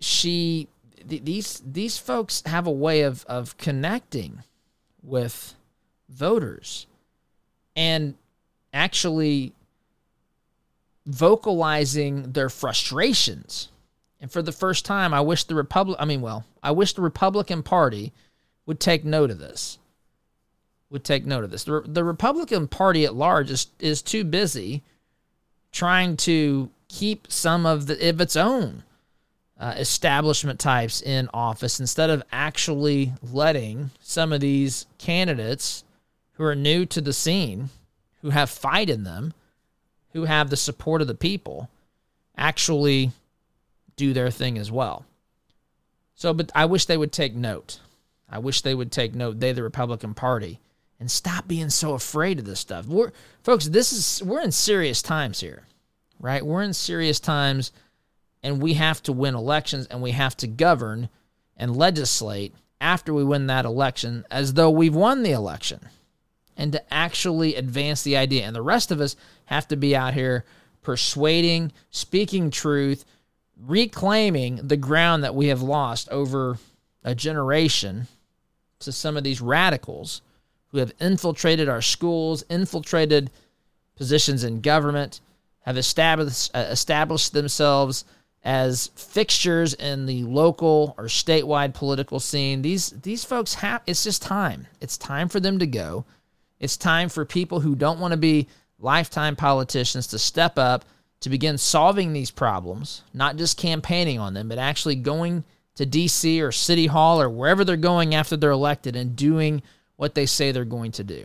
she, 0.01 0.69
th- 1.09 1.23
these 1.23 1.63
these 1.65 1.99
folks 1.99 2.43
have 2.47 2.67
a 2.67 2.73
way 2.73 3.03
of 3.03 3.25
of 3.27 3.57
connecting 3.59 4.43
with 5.03 5.55
voters 6.09 6.87
and 7.75 8.15
actually 8.73 9.53
vocalizing 11.07 12.33
their 12.33 12.49
frustrations. 12.49 13.69
And 14.21 14.31
for 14.31 14.43
the 14.43 14.53
first 14.53 14.85
time, 14.85 15.13
I 15.13 15.21
wish 15.21 15.45
the 15.45 15.55
Republic 15.55 15.97
I 16.01 16.05
mean, 16.05 16.21
well, 16.21 16.45
I 16.63 16.71
wish 16.71 16.93
the 16.93 17.03
Republican 17.03 17.63
Party 17.63 18.13
would 18.67 18.79
take 18.79 19.05
note 19.05 19.31
of 19.31 19.39
this. 19.39 19.79
Would 20.91 21.05
take 21.05 21.27
note 21.27 21.43
of 21.43 21.51
this. 21.51 21.65
The, 21.65 21.83
the 21.87 22.05
Republican 22.05 22.69
Party 22.69 23.05
at 23.05 23.15
large 23.15 23.51
is 23.51 23.69
is 23.79 24.03
too 24.03 24.25
busy 24.25 24.83
trying 25.73 26.17
to 26.19 26.71
keep 26.89 27.33
some 27.33 27.65
of 27.67 27.87
the 27.87 28.09
of 28.09 28.21
its 28.21 28.37
own 28.37 28.85
uh, 29.63 29.75
establishment 29.79 30.59
types 30.59 31.01
in 31.01 31.29
office 31.33 31.79
instead 31.79 32.11
of 32.11 32.21
actually 32.33 33.13
letting 33.23 33.93
some 34.01 34.33
of 34.33 34.41
these 34.41 34.87
candidates 34.99 35.85
who 36.33 36.43
are 36.43 36.57
new 36.57 36.85
to 36.85 37.01
the 37.01 37.13
scene, 37.13 37.71
who 38.23 38.31
have 38.31 38.51
fight 38.51 38.91
in 38.91 39.05
them, 39.05 39.33
who 40.15 40.25
have 40.25 40.51
the 40.51 40.57
support 40.57 41.01
of 41.01 41.07
the 41.07 41.15
people, 41.15 41.71
actually 42.37 43.13
do 43.95 44.13
their 44.13 44.33
thing 44.33 44.59
as 44.59 44.73
well. 44.73 45.05
So, 46.17 46.35
but 46.35 46.51
I 46.57 46.65
wish 46.65 46.87
they 46.87 46.97
would 46.97 47.13
take 47.13 47.37
note. 47.37 47.79
I 48.29 48.41
wish 48.41 48.63
they 48.63 48.75
would 48.75 48.91
take 48.91 49.15
note. 49.15 49.39
They, 49.39 49.53
the 49.53 49.63
Republican 49.63 50.13
Party, 50.13 50.59
and 50.99 51.09
stop 51.09 51.47
being 51.47 51.71
so 51.71 51.95
afraid 51.95 52.41
of 52.41 52.47
this 52.47 52.59
stuff. 52.59 52.87
We're, 52.87 53.13
folks, 53.45 53.67
this 53.67 53.93
is 53.93 54.27
we're 54.27 54.43
in 54.43 54.51
serious 54.51 55.03
times 55.03 55.39
here, 55.39 55.63
right? 56.19 56.45
We're 56.45 56.63
in 56.63 56.73
serious 56.73 57.21
times 57.21 57.71
and 58.43 58.61
we 58.61 58.75
have 58.75 59.03
to 59.05 59.13
win 59.13 59.35
elections 59.35 59.87
and 59.87 60.03
we 60.03 60.13
have 60.13 60.37
to 60.39 60.47
govern 60.47 61.09
and 61.57 61.77
legislate 61.77 62.55
after 62.81 63.15
we 63.15 63.23
win 63.23 63.47
that 63.47 63.65
election 63.65 64.25
as 64.31 64.55
though 64.55 64.71
we've 64.71 64.95
won 64.95 65.23
the 65.23 65.31
election 65.31 65.81
and 66.57 66.73
to 66.73 66.95
actually 66.95 67.55
advance 67.55 68.03
the 68.03 68.17
idea. 68.17 68.45
And 68.45 68.55
the 68.55 68.63
rest 68.63 68.91
of 68.91 69.01
us 69.01 69.17
have 69.47 69.69
to 69.69 69.77
be 69.77 69.95
out 69.95 70.15
here 70.15 70.45
persuading, 70.83 71.73
speaking 71.91 72.51
truth, 72.51 73.05
reclaiming 73.57 74.57
the 74.57 74.77
ground 74.77 75.23
that 75.23 75.35
we 75.35 75.47
have 75.47 75.63
lost 75.63 76.09
over 76.11 76.59
a 77.05 77.15
generation 77.15 78.09
to 78.81 78.93
some 78.93 79.17
of 79.17 79.25
these 79.25 79.41
radicals 79.41 80.23
who 80.69 80.79
have 80.79 80.93
infiltrated 81.01 81.69
our 81.69 81.83
schools, 81.83 82.43
infiltrated 82.51 83.31
positions 83.95 84.43
in 84.43 84.61
government, 84.61 85.21
have 85.61 85.77
established, 85.77 86.51
uh, 86.55 86.67
established 86.71 87.33
themselves 87.33 88.05
as 88.45 88.91
fixtures 88.97 89.75
in 89.75 90.07
the 90.07 90.25
local 90.25 90.95
or 90.99 91.05
statewide 91.05 91.75
political 91.75 92.19
scene. 92.19 92.63
These 92.63 92.91
these 92.91 93.25
folks 93.25 93.55
have 93.55 93.83
it's 93.87 94.05
just 94.05 94.23
time. 94.23 94.67
It's 94.81 94.99
time 94.99 95.29
for 95.29 95.41
them 95.41 95.59
to 95.59 95.67
go. 95.67 96.05
It's 96.59 96.77
time 96.77 97.09
for 97.09 97.25
people 97.25 97.61
who 97.61 97.75
don't 97.75 98.01
want 98.01 98.13
to 98.13 98.19
be 98.19 98.49
lifetime 98.79 99.37
politicians 99.37 100.09
to 100.09 100.19
step 100.19 100.59
up 100.59 100.85
to 101.21 101.31
begin 101.31 101.57
solving 101.57 102.13
these 102.13 102.33
problems, 102.33 103.03
not 103.15 103.37
just 103.37 103.57
campaigning 103.57 104.19
on 104.19 104.35
them, 104.35 104.49
but 104.49 104.59
actually 104.59 104.97
going 104.97 105.45
to 105.77 105.87
DC 105.87 106.43
or 106.43 106.53
City 106.53 106.87
Hall 106.87 107.21
or 107.21 107.31
wherever 107.31 107.65
they're 107.65 107.77
going 107.77 108.15
after 108.15 108.37
they're 108.37 108.51
elected 108.51 108.97
and 108.97 109.17
doing 109.17 109.63
what 109.97 110.15
they 110.15 110.27
say 110.27 110.51
they're 110.51 110.65
going 110.65 110.93
to 110.93 111.05
do. 111.05 111.25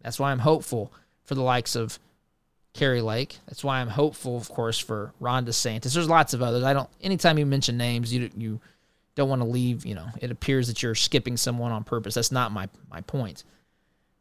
That's 0.00 0.20
why 0.20 0.30
I'm 0.30 0.38
hopeful 0.38 0.92
for 1.24 1.34
the 1.34 1.42
likes 1.42 1.74
of 1.74 1.98
Kari 2.76 3.00
Lake. 3.00 3.38
That's 3.46 3.64
why 3.64 3.80
I'm 3.80 3.88
hopeful, 3.88 4.36
of 4.36 4.48
course, 4.48 4.78
for 4.78 5.12
Ron 5.20 5.46
DeSantis. 5.46 5.94
There's 5.94 6.08
lots 6.08 6.34
of 6.34 6.42
others. 6.42 6.64
I 6.64 6.72
don't. 6.72 6.88
Anytime 7.00 7.38
you 7.38 7.46
mention 7.46 7.76
names, 7.76 8.12
you 8.12 8.30
you 8.36 8.60
don't 9.14 9.28
want 9.28 9.42
to 9.42 9.48
leave. 9.48 9.84
You 9.84 9.94
know, 9.94 10.06
it 10.20 10.30
appears 10.30 10.68
that 10.68 10.82
you're 10.82 10.94
skipping 10.94 11.36
someone 11.36 11.72
on 11.72 11.84
purpose. 11.84 12.14
That's 12.14 12.32
not 12.32 12.52
my 12.52 12.68
my 12.90 13.00
point 13.02 13.44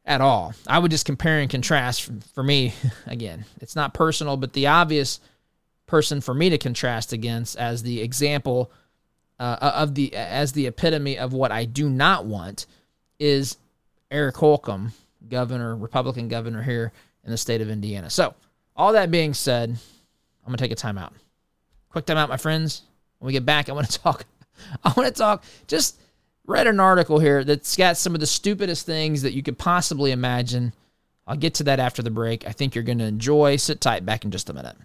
at 0.05 0.21
all. 0.21 0.53
I 0.67 0.79
would 0.79 0.91
just 0.91 1.05
compare 1.05 1.39
and 1.39 1.49
contrast 1.49 2.03
for, 2.03 2.13
for 2.33 2.43
me. 2.43 2.73
Again, 3.07 3.45
it's 3.61 3.75
not 3.75 3.93
personal, 3.93 4.37
but 4.37 4.53
the 4.53 4.67
obvious 4.67 5.19
person 5.87 6.21
for 6.21 6.33
me 6.33 6.49
to 6.49 6.57
contrast 6.57 7.13
against 7.13 7.57
as 7.57 7.83
the 7.83 8.01
example 8.01 8.71
uh, 9.39 9.57
of 9.75 9.95
the 9.95 10.15
as 10.15 10.53
the 10.53 10.67
epitome 10.67 11.17
of 11.17 11.33
what 11.33 11.51
I 11.51 11.65
do 11.65 11.89
not 11.89 12.25
want 12.25 12.65
is 13.19 13.57
Eric 14.11 14.37
Holcomb, 14.37 14.93
governor, 15.27 15.75
Republican 15.75 16.27
governor 16.27 16.61
here 16.61 16.91
in 17.23 17.31
the 17.31 17.37
state 17.37 17.61
of 17.61 17.69
Indiana. 17.69 18.09
So, 18.09 18.33
all 18.75 18.93
that 18.93 19.11
being 19.11 19.33
said, 19.33 19.69
I'm 19.69 20.47
gonna 20.47 20.57
take 20.57 20.71
a 20.71 20.75
timeout. 20.75 21.13
Quick 21.89 22.05
timeout, 22.05 22.29
my 22.29 22.37
friends. 22.37 22.83
When 23.19 23.27
we 23.27 23.33
get 23.33 23.45
back, 23.45 23.69
I 23.69 23.73
want 23.73 23.89
to 23.89 23.99
talk. 24.03 24.25
I 24.83 24.93
want 24.95 25.07
to 25.07 25.17
talk 25.17 25.43
just 25.67 25.99
read 26.47 26.67
an 26.67 26.79
article 26.79 27.19
here 27.19 27.43
that's 27.43 27.75
got 27.75 27.97
some 27.97 28.13
of 28.13 28.19
the 28.19 28.27
stupidest 28.27 28.85
things 28.85 29.21
that 29.21 29.33
you 29.33 29.43
could 29.43 29.57
possibly 29.57 30.11
imagine. 30.11 30.73
I'll 31.27 31.35
get 31.35 31.55
to 31.55 31.63
that 31.63 31.79
after 31.79 32.03
the 32.03 32.11
break. 32.11 32.47
I 32.47 32.51
think 32.51 32.75
you're 32.75 32.83
going 32.83 32.99
to 32.99 33.05
enjoy. 33.05 33.55
Sit 33.55 33.81
tight, 33.81 34.05
back 34.05 34.23
in 34.23 34.31
just 34.31 34.49
a 34.49 34.53
minute. 34.53 34.77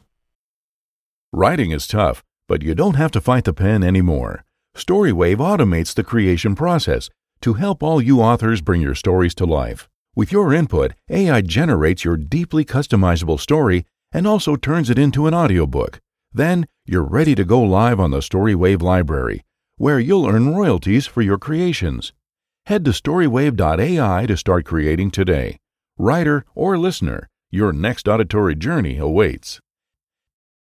Writing 1.32 1.70
is 1.70 1.86
tough, 1.86 2.24
but 2.48 2.62
you 2.62 2.74
don't 2.74 2.96
have 2.96 3.10
to 3.12 3.20
fight 3.20 3.44
the 3.44 3.52
pen 3.52 3.82
anymore. 3.82 4.44
Storywave 4.74 5.36
automates 5.36 5.94
the 5.94 6.04
creation 6.04 6.54
process 6.54 7.10
to 7.42 7.54
help 7.54 7.82
all 7.82 8.00
you 8.00 8.20
authors 8.20 8.60
bring 8.60 8.80
your 8.80 8.94
stories 8.94 9.34
to 9.34 9.44
life. 9.44 9.88
With 10.16 10.32
your 10.32 10.52
input, 10.52 10.92
AI 11.08 11.40
generates 11.40 12.04
your 12.04 12.16
deeply 12.16 12.64
customizable 12.64 13.38
story 13.38 13.84
and 14.12 14.26
also 14.26 14.56
turns 14.56 14.90
it 14.90 14.98
into 14.98 15.26
an 15.26 15.34
audiobook. 15.34 16.00
Then 16.32 16.66
you're 16.84 17.04
ready 17.04 17.34
to 17.34 17.44
go 17.44 17.60
live 17.60 18.00
on 18.00 18.10
the 18.10 18.18
Storywave 18.18 18.82
library 18.82 19.42
where 19.80 19.98
you'll 19.98 20.26
earn 20.26 20.54
royalties 20.54 21.06
for 21.06 21.22
your 21.22 21.38
creations. 21.38 22.12
Head 22.66 22.84
to 22.84 22.90
storywave.ai 22.90 24.26
to 24.26 24.36
start 24.36 24.66
creating 24.66 25.10
today. 25.10 25.56
Writer 25.96 26.44
or 26.54 26.76
listener, 26.76 27.30
your 27.50 27.72
next 27.72 28.06
auditory 28.06 28.54
journey 28.54 28.98
awaits. 28.98 29.58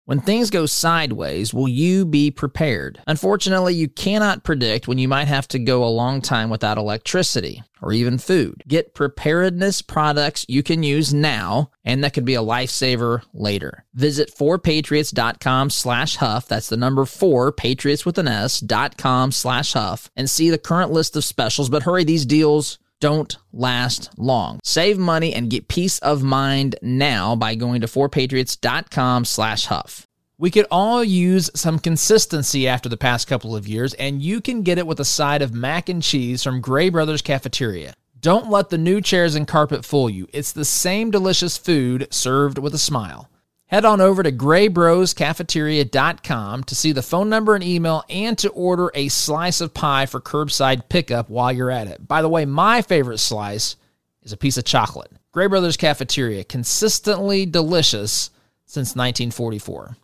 When 0.05 0.19
things 0.19 0.51
go 0.51 0.67
sideways, 0.67 1.51
will 1.51 1.67
you 1.67 2.05
be 2.05 2.29
prepared? 2.29 3.01
Unfortunately, 3.07 3.73
you 3.73 3.87
cannot 3.87 4.43
predict 4.43 4.87
when 4.87 4.99
you 4.99 5.07
might 5.07 5.27
have 5.27 5.47
to 5.47 5.57
go 5.57 5.83
a 5.83 5.87
long 5.89 6.21
time 6.21 6.51
without 6.51 6.77
electricity 6.77 7.63
or 7.81 7.91
even 7.91 8.19
food. 8.19 8.61
Get 8.67 8.93
preparedness 8.93 9.81
products 9.81 10.45
you 10.47 10.61
can 10.61 10.83
use 10.83 11.11
now 11.11 11.71
and 11.83 12.03
that 12.03 12.13
could 12.13 12.23
be 12.23 12.35
a 12.35 12.43
lifesaver 12.43 13.23
later. 13.33 13.83
Visit 13.95 14.31
4patriots.com 14.35 15.71
slash 15.71 16.17
huff. 16.17 16.47
That's 16.47 16.69
the 16.69 16.77
number 16.77 17.05
4, 17.05 17.51
patriots 17.51 18.05
with 18.05 18.19
an 18.19 18.27
S, 18.27 18.59
dot 18.59 18.97
com 18.97 19.31
slash 19.31 19.73
huff 19.73 20.11
and 20.15 20.29
see 20.29 20.51
the 20.51 20.59
current 20.59 20.91
list 20.91 21.15
of 21.15 21.23
specials. 21.23 21.69
But 21.69 21.81
hurry, 21.81 22.03
these 22.03 22.27
deals 22.27 22.77
don't 22.99 23.37
last 23.51 24.09
long. 24.17 24.59
Save 24.63 24.97
money 24.97 25.33
and 25.33 25.49
get 25.49 25.67
peace 25.67 25.99
of 25.99 26.23
mind 26.23 26.75
now 26.81 27.35
by 27.35 27.55
going 27.55 27.81
to 27.81 27.87
4patriots.com 27.87 29.25
slash 29.25 29.65
huff. 29.65 30.05
We 30.37 30.51
could 30.51 30.67
all 30.69 31.03
use 31.03 31.49
some 31.55 31.79
consistency 31.79 32.67
after 32.67 32.89
the 32.89 32.97
past 32.97 33.27
couple 33.27 33.55
of 33.55 33.67
years, 33.67 33.93
and 33.93 34.21
you 34.21 34.41
can 34.41 34.63
get 34.63 34.77
it 34.77 34.85
with 34.85 34.99
a 34.99 35.05
side 35.05 35.41
of 35.41 35.53
mac 35.53 35.87
and 35.87 36.03
cheese 36.03 36.43
from 36.43 36.59
Gray 36.59 36.89
Brothers 36.89 37.21
Cafeteria. 37.21 37.93
Don't 38.19 38.49
let 38.49 38.69
the 38.69 38.77
new 38.77 39.01
chairs 39.01 39.35
and 39.35 39.47
carpet 39.47 39.85
fool 39.85 40.09
you. 40.09 40.27
It's 40.33 40.51
the 40.51 40.65
same 40.65 41.11
delicious 41.11 41.57
food 41.57 42.07
served 42.11 42.57
with 42.57 42.73
a 42.73 42.79
smile. 42.79 43.29
Head 43.67 43.83
on 43.83 43.99
over 43.99 44.21
to 44.21 44.31
graybroscafeteria.com 44.31 46.63
to 46.65 46.75
see 46.75 46.91
the 46.91 47.01
phone 47.01 47.29
number 47.29 47.55
and 47.55 47.63
email 47.63 48.03
and 48.09 48.37
to 48.37 48.49
order 48.49 48.91
a 48.93 49.07
slice 49.07 49.59
of 49.59 49.73
pie 49.73 50.05
for 50.05 50.21
curbside 50.21 50.87
pickup 50.87 51.31
while 51.31 51.51
you're 51.51 51.71
at 51.71 51.87
it. 51.87 52.07
By 52.07 52.21
the 52.21 52.29
way, 52.29 52.45
my 52.45 52.83
favorite 52.83 53.17
slice 53.17 53.75
is 54.21 54.31
a 54.31 54.37
piece 54.37 54.57
of 54.57 54.65
chocolate. 54.65 55.11
Gray 55.31 55.47
Brothers 55.47 55.77
Cafeteria, 55.77 56.43
consistently 56.43 57.47
delicious 57.47 58.29
since 58.67 58.95
1944. 58.95 59.97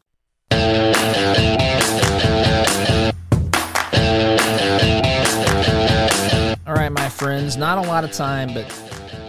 All 6.65 6.73
right, 6.73 6.91
my 6.91 7.09
friends, 7.09 7.57
not 7.57 7.77
a 7.77 7.81
lot 7.81 8.03
of 8.03 8.11
time, 8.11 8.55
but 8.55 8.65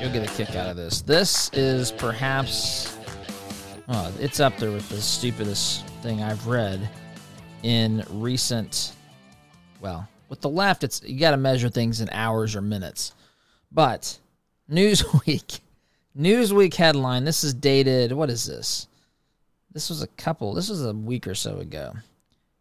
you'll 0.01 0.11
get 0.11 0.26
a 0.26 0.35
kick 0.35 0.57
out 0.57 0.70
of 0.70 0.76
this. 0.76 1.03
This 1.03 1.51
is 1.53 1.93
perhaps 1.93 2.97
Oh, 3.89 4.12
it's 4.20 4.39
up 4.39 4.57
there 4.59 4.70
with 4.70 4.89
the 4.89 5.01
stupidest 5.01 5.85
thing 6.03 6.22
I've 6.22 6.47
read 6.47 6.89
in 7.64 8.05
recent. 8.11 8.93
Well, 9.80 10.09
with 10.28 10.41
the 10.41 10.49
left, 10.49 10.85
it's 10.85 11.03
you 11.03 11.18
got 11.18 11.33
to 11.33 11.37
measure 11.37 11.68
things 11.68 12.01
in 12.01 12.09
hours 12.11 12.55
or 12.55 12.61
minutes. 12.61 13.12
But 13.72 14.18
Newsweek, 14.70 15.61
Newsweek 16.18 16.74
headline. 16.74 17.24
This 17.24 17.43
is 17.43 17.55
dated. 17.55 18.12
What 18.12 18.30
is 18.30 18.47
this? 18.47 18.87
This 19.72 19.89
was 19.89 20.03
a 20.03 20.09
couple. 20.09 20.55
This 20.55 20.68
was 20.68 20.85
a 20.85 20.93
week 20.93 21.26
or 21.26 21.35
so 21.35 21.59
ago. 21.59 21.95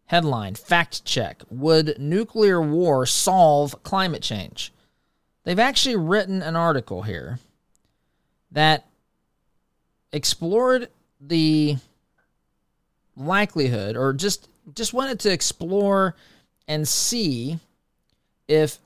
Headline: 0.06 0.56
Fact 0.56 1.04
check: 1.04 1.42
Would 1.50 2.00
nuclear 2.00 2.60
war 2.60 3.06
solve 3.06 3.80
climate 3.84 4.22
change? 4.22 4.72
They've 5.44 5.58
actually 5.58 5.96
written 5.96 6.42
an 6.42 6.56
article 6.56 7.02
here 7.02 7.38
that 8.50 8.86
explored 10.12 10.88
the 11.26 11.76
likelihood 13.16 13.96
or 13.96 14.12
just 14.12 14.48
just 14.74 14.92
wanted 14.92 15.20
to 15.20 15.32
explore 15.32 16.14
and 16.68 16.86
see 16.86 17.58
if 18.48 18.78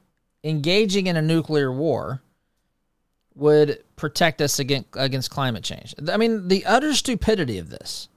engaging 0.42 1.06
in 1.06 1.16
a 1.16 1.22
nuclear 1.22 1.72
war 1.72 2.22
would 3.34 3.82
protect 3.96 4.40
us 4.40 4.58
against 4.58 4.88
against 4.94 5.30
climate 5.30 5.62
change. 5.62 5.94
I 6.08 6.16
mean, 6.16 6.48
the 6.48 6.64
utter 6.64 6.94
stupidity 6.94 7.58
of 7.58 7.70
this. 7.70 8.08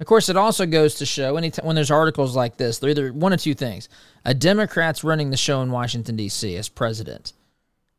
Of 0.00 0.06
course, 0.06 0.28
it 0.28 0.36
also 0.36 0.66
goes 0.66 0.96
to 0.96 1.06
show 1.06 1.36
anytime 1.36 1.64
when 1.64 1.76
there's 1.76 1.90
articles 1.90 2.34
like 2.34 2.56
this, 2.56 2.78
they're 2.78 2.90
either 2.90 3.12
one 3.12 3.32
of 3.32 3.40
two 3.40 3.54
things: 3.54 3.88
a 4.24 4.34
Democrat's 4.34 5.04
running 5.04 5.30
the 5.30 5.36
show 5.36 5.62
in 5.62 5.70
Washington 5.70 6.16
D.C. 6.16 6.56
as 6.56 6.68
president, 6.68 7.32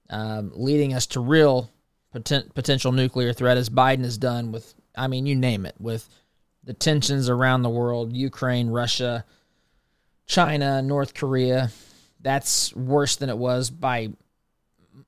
um, 0.09 0.51
leading 0.53 0.93
us 0.93 1.07
to 1.07 1.21
real 1.21 1.69
poten- 2.13 2.53
potential 2.53 2.91
nuclear 2.91 3.31
threat, 3.31 3.57
as 3.57 3.69
Biden 3.69 4.03
has 4.03 4.17
done 4.17 4.51
with 4.51 4.73
I 4.95 5.07
mean, 5.07 5.25
you 5.25 5.35
name 5.35 5.65
it, 5.65 5.75
with 5.79 6.07
the 6.63 6.73
tensions 6.73 7.29
around 7.29 7.61
the 7.61 7.69
world 7.69 8.13
Ukraine, 8.13 8.69
Russia, 8.69 9.25
China, 10.25 10.81
North 10.81 11.13
Korea. 11.13 11.71
That's 12.21 12.73
worse 12.75 13.17
than 13.17 13.29
it 13.29 13.37
was 13.37 13.69
by 13.69 14.09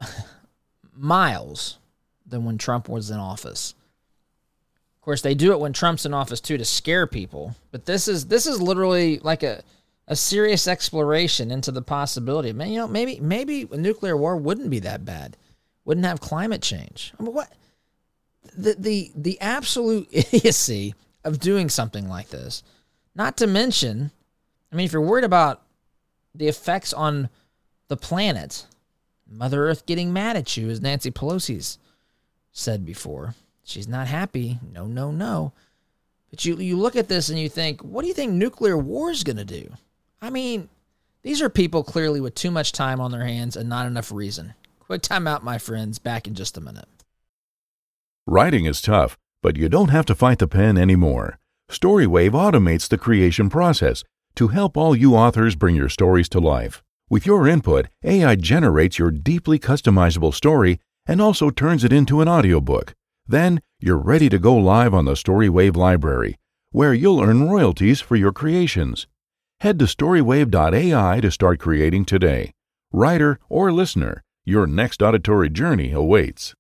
miles 0.94 1.78
than 2.26 2.46
when 2.46 2.58
Trump 2.58 2.90
was 2.90 3.10
in 3.10 3.18
office. 3.18 3.74
Of 4.96 5.02
course, 5.02 5.22
they 5.22 5.36
do 5.36 5.52
it 5.52 5.60
when 5.60 5.74
Trump's 5.74 6.06
in 6.06 6.14
office 6.14 6.42
too 6.42 6.58
to 6.58 6.66
scare 6.66 7.08
people. 7.08 7.56
But 7.72 7.86
this 7.86 8.08
is 8.08 8.26
this 8.26 8.48
is 8.48 8.62
literally 8.62 9.20
like 9.20 9.44
a 9.44 9.64
a 10.08 10.16
serious 10.16 10.68
exploration 10.68 11.52
into 11.52 11.72
the 11.72 11.82
possibility. 11.82 12.54
Man, 12.54 12.70
you 12.70 12.80
know, 12.80 12.88
maybe 12.88 13.20
maybe 13.20 13.68
a 13.72 13.78
nuclear 13.78 14.18
war 14.18 14.36
wouldn't 14.36 14.70
be 14.70 14.80
that 14.80 15.06
bad. 15.06 15.38
Wouldn't 15.84 16.06
have 16.06 16.20
climate 16.20 16.62
change. 16.62 17.14
I 17.20 17.24
mean, 17.24 17.34
what? 17.34 17.52
The 18.58 18.76
the 18.78 19.12
the 19.16 19.42
absolute 19.42 20.08
idiocy 20.12 20.96
of 21.24 21.40
doing 21.40 21.70
something 21.70 22.08
like 22.08 22.30
this. 22.30 22.64
Not 23.16 23.38
to 23.38 23.48
mention, 23.48 24.12
I 24.72 24.76
mean, 24.76 24.86
if 24.86 24.94
you're 24.94 25.02
worried 25.02 25.24
about 25.24 25.62
the 26.34 26.48
effects 26.48 26.94
on 26.94 27.30
the 27.88 27.98
planet, 27.98 28.66
Mother 29.28 29.68
Earth 29.68 29.86
getting 29.86 30.12
mad 30.12 30.36
at 30.36 30.58
you, 30.58 30.70
as 30.70 30.82
Nancy 30.82 31.12
Pelosi's 31.12 31.80
said 32.52 32.86
before. 32.86 33.36
She's 33.64 33.88
not 33.88 34.08
happy. 34.08 34.60
No, 34.72 34.86
no, 34.86 35.12
no. 35.12 35.54
But 36.30 36.46
you 36.46 36.58
you 36.58 36.78
look 36.78 36.96
at 36.96 37.08
this 37.08 37.30
and 37.30 37.40
you 37.40 37.50
think, 37.50 37.82
what 37.82 38.02
do 38.02 38.08
you 38.08 38.14
think 38.14 38.34
nuclear 38.34 38.78
war 38.78 39.12
is 39.12 39.24
going 39.24 39.38
to 39.38 39.46
do? 39.46 39.72
I 40.22 40.30
mean, 40.30 40.70
these 41.24 41.42
are 41.42 41.50
people 41.50 41.84
clearly 41.84 42.22
with 42.22 42.36
too 42.36 42.52
much 42.52 42.72
time 42.72 43.02
on 43.02 43.12
their 43.12 43.26
hands 43.26 43.56
and 43.56 43.68
not 43.68 43.88
enough 43.88 44.12
reason. 44.12 44.54
Quick 44.80 45.02
time 45.02 45.28
out, 45.28 45.44
my 45.44 45.58
friends. 45.58 45.98
Back 45.98 46.28
in 46.28 46.36
just 46.36 46.58
a 46.58 46.62
minute. 46.62 46.88
Writing 48.28 48.66
is 48.66 48.82
tough, 48.82 49.20
but 49.44 49.56
you 49.56 49.70
don't 49.70 49.92
have 49.92 50.06
to 50.08 50.16
fight 50.16 50.40
the 50.40 50.48
pen 50.48 50.80
anymore. 50.80 51.38
Storywave 51.72 52.32
automates 52.32 52.90
the 52.90 52.98
creation 52.98 53.52
process 53.52 54.04
to 54.34 54.48
help 54.48 54.76
all 54.76 54.96
you 54.96 55.16
authors 55.16 55.56
bring 55.56 55.76
your 55.76 55.90
stories 55.90 56.28
to 56.30 56.40
life. 56.40 56.82
With 57.08 57.28
your 57.28 57.48
input, 57.48 57.86
AI 58.04 58.36
generates 58.36 58.98
your 58.98 59.12
deeply 59.12 59.60
customizable 59.60 60.34
story 60.34 60.80
and 61.06 61.22
also 61.22 61.52
turns 61.52 61.84
it 61.84 61.94
into 61.94 62.22
an 62.22 62.28
audiobook. 62.28 62.96
Then 63.28 63.62
you're 63.80 64.00
ready 64.00 64.28
to 64.30 64.40
go 64.40 64.56
live 64.56 64.96
on 64.96 65.06
the 65.06 65.14
Storywave 65.14 65.76
library, 65.76 66.36
where 66.72 66.96
you'll 66.96 67.22
earn 67.22 67.48
royalties 67.48 68.02
for 68.02 68.16
your 68.16 68.32
creations. 68.32 69.06
Head 69.60 69.78
to 69.78 69.86
storywave.ai 69.86 71.20
to 71.22 71.30
start 71.30 71.60
creating 71.60 72.06
today. 72.06 72.54
Writer 72.92 73.40
or 73.50 73.72
listener, 73.72 74.24
your 74.46 74.66
next 74.66 75.04
auditory 75.04 75.52
journey 75.52 75.92
awaits. 75.92 76.56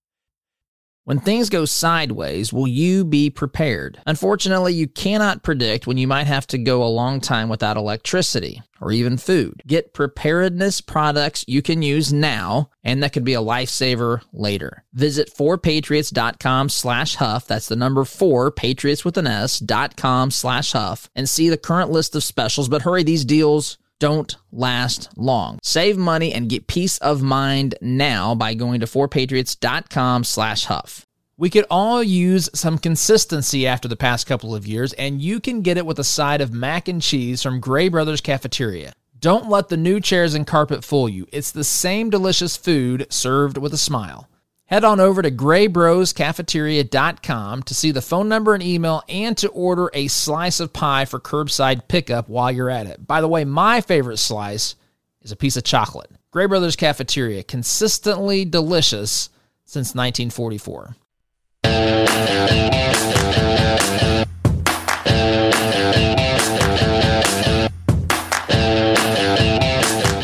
When 1.06 1.20
things 1.20 1.52
go 1.52 1.66
sideways, 1.66 2.52
will 2.52 2.68
you 2.68 3.06
be 3.06 3.30
prepared? 3.30 4.02
Unfortunately, 4.08 4.74
you 4.74 4.88
cannot 4.88 5.44
predict 5.44 5.86
when 5.86 5.98
you 5.98 6.08
might 6.08 6.26
have 6.26 6.48
to 6.48 6.58
go 6.58 6.84
a 6.84 6.90
long 6.90 7.22
time 7.22 7.48
without 7.48 7.78
electricity 7.78 8.64
or 8.82 8.92
even 8.92 9.18
food. 9.18 9.62
Get 9.68 9.94
preparedness 9.94 10.82
products 10.82 11.46
you 11.48 11.62
can 11.62 11.84
use 11.84 12.12
now 12.12 12.72
and 12.84 13.04
that 13.04 13.14
could 13.14 13.24
be 13.24 13.36
a 13.36 13.40
lifesaver 13.40 14.22
later. 14.34 14.84
Visit 14.94 15.32
4patriots.com 15.32 16.70
slash 16.70 17.18
huff. 17.18 17.46
That's 17.46 17.68
the 17.68 17.76
number 17.76 18.04
4, 18.04 18.50
patriots 18.50 19.06
with 19.06 19.20
an 19.20 19.28
S, 19.28 19.60
dot 19.60 19.96
com 19.96 20.32
slash 20.32 20.72
huff 20.72 21.08
and 21.16 21.30
see 21.30 21.50
the 21.50 21.58
current 21.58 21.92
list 21.92 22.16
of 22.16 22.24
specials. 22.24 22.68
But 22.68 22.82
hurry, 22.82 23.04
these 23.04 23.26
deals 23.26 23.78
don't 24.00 24.36
last 24.52 25.10
long. 25.18 25.60
Save 25.64 25.98
money 25.98 26.34
and 26.34 26.50
get 26.50 26.68
peace 26.68 26.98
of 27.00 27.22
mind 27.22 27.76
now 27.82 28.36
by 28.36 28.54
going 28.54 28.80
to 28.80 28.86
4patriots.com 28.86 30.24
slash 30.24 30.66
huff. 30.66 31.06
We 31.38 31.50
could 31.50 31.66
all 31.70 32.02
use 32.02 32.50
some 32.54 32.78
consistency 32.78 33.68
after 33.68 33.88
the 33.88 33.98
past 33.98 34.26
couple 34.26 34.56
of 34.56 34.66
years, 34.66 34.94
and 34.94 35.22
you 35.22 35.42
can 35.42 35.62
get 35.62 35.78
it 35.78 35.86
with 35.86 36.00
a 36.00 36.04
side 36.04 36.40
of 36.40 36.54
mac 36.54 36.88
and 36.88 37.02
cheese 37.02 37.44
from 37.44 37.60
Gray 37.60 37.90
Brothers 37.90 38.22
Cafeteria. 38.22 38.94
Don't 39.20 39.50
let 39.50 39.70
the 39.70 39.76
new 39.76 40.00
chairs 40.00 40.34
and 40.34 40.48
carpet 40.48 40.84
fool 40.84 41.10
you. 41.10 41.28
It's 41.34 41.52
the 41.52 41.64
same 41.64 42.10
delicious 42.10 42.56
food 42.56 43.08
served 43.10 43.58
with 43.58 43.74
a 43.74 43.78
smile. 43.78 44.30
Head 44.68 44.84
on 44.84 45.00
over 45.00 45.22
to 45.22 45.30
graybroscafeteria.com 45.30 47.64
to 47.64 47.74
see 47.76 47.92
the 47.92 48.02
phone 48.02 48.28
number 48.28 48.56
and 48.56 48.64
email 48.64 49.04
and 49.08 49.38
to 49.38 49.48
order 49.50 49.92
a 49.94 50.08
slice 50.08 50.60
of 50.60 50.74
pie 50.74 51.06
for 51.06 51.20
curbside 51.20 51.88
pickup 51.88 52.30
while 52.30 52.52
you're 52.52 52.72
at 52.72 52.88
it. 52.88 53.06
By 53.06 53.22
the 53.22 53.28
way, 53.28 53.46
my 53.46 53.82
favorite 53.82 54.18
slice 54.18 54.76
is 55.22 55.32
a 55.32 55.36
piece 55.36 55.56
of 55.56 55.64
chocolate. 55.64 56.10
Gray 56.32 56.48
Brothers 56.48 56.76
Cafeteria, 56.76 57.44
consistently 57.44 58.44
delicious 58.44 59.30
since 59.66 59.94
1944. 59.94 60.96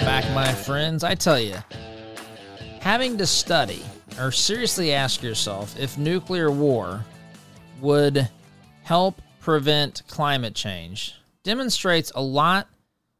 Back, 0.03 0.33
my 0.33 0.51
friends, 0.51 1.03
I 1.03 1.13
tell 1.13 1.39
you, 1.39 1.57
having 2.79 3.19
to 3.19 3.27
study 3.27 3.83
or 4.19 4.31
seriously 4.31 4.93
ask 4.93 5.21
yourself 5.23 5.77
if 5.79 5.97
nuclear 5.97 6.51
war 6.51 7.05
would 7.79 8.29
help 8.83 9.21
prevent 9.39 10.03
climate 10.07 10.53
change 10.53 11.15
demonstrates 11.43 12.11
a 12.15 12.21
lot 12.21 12.67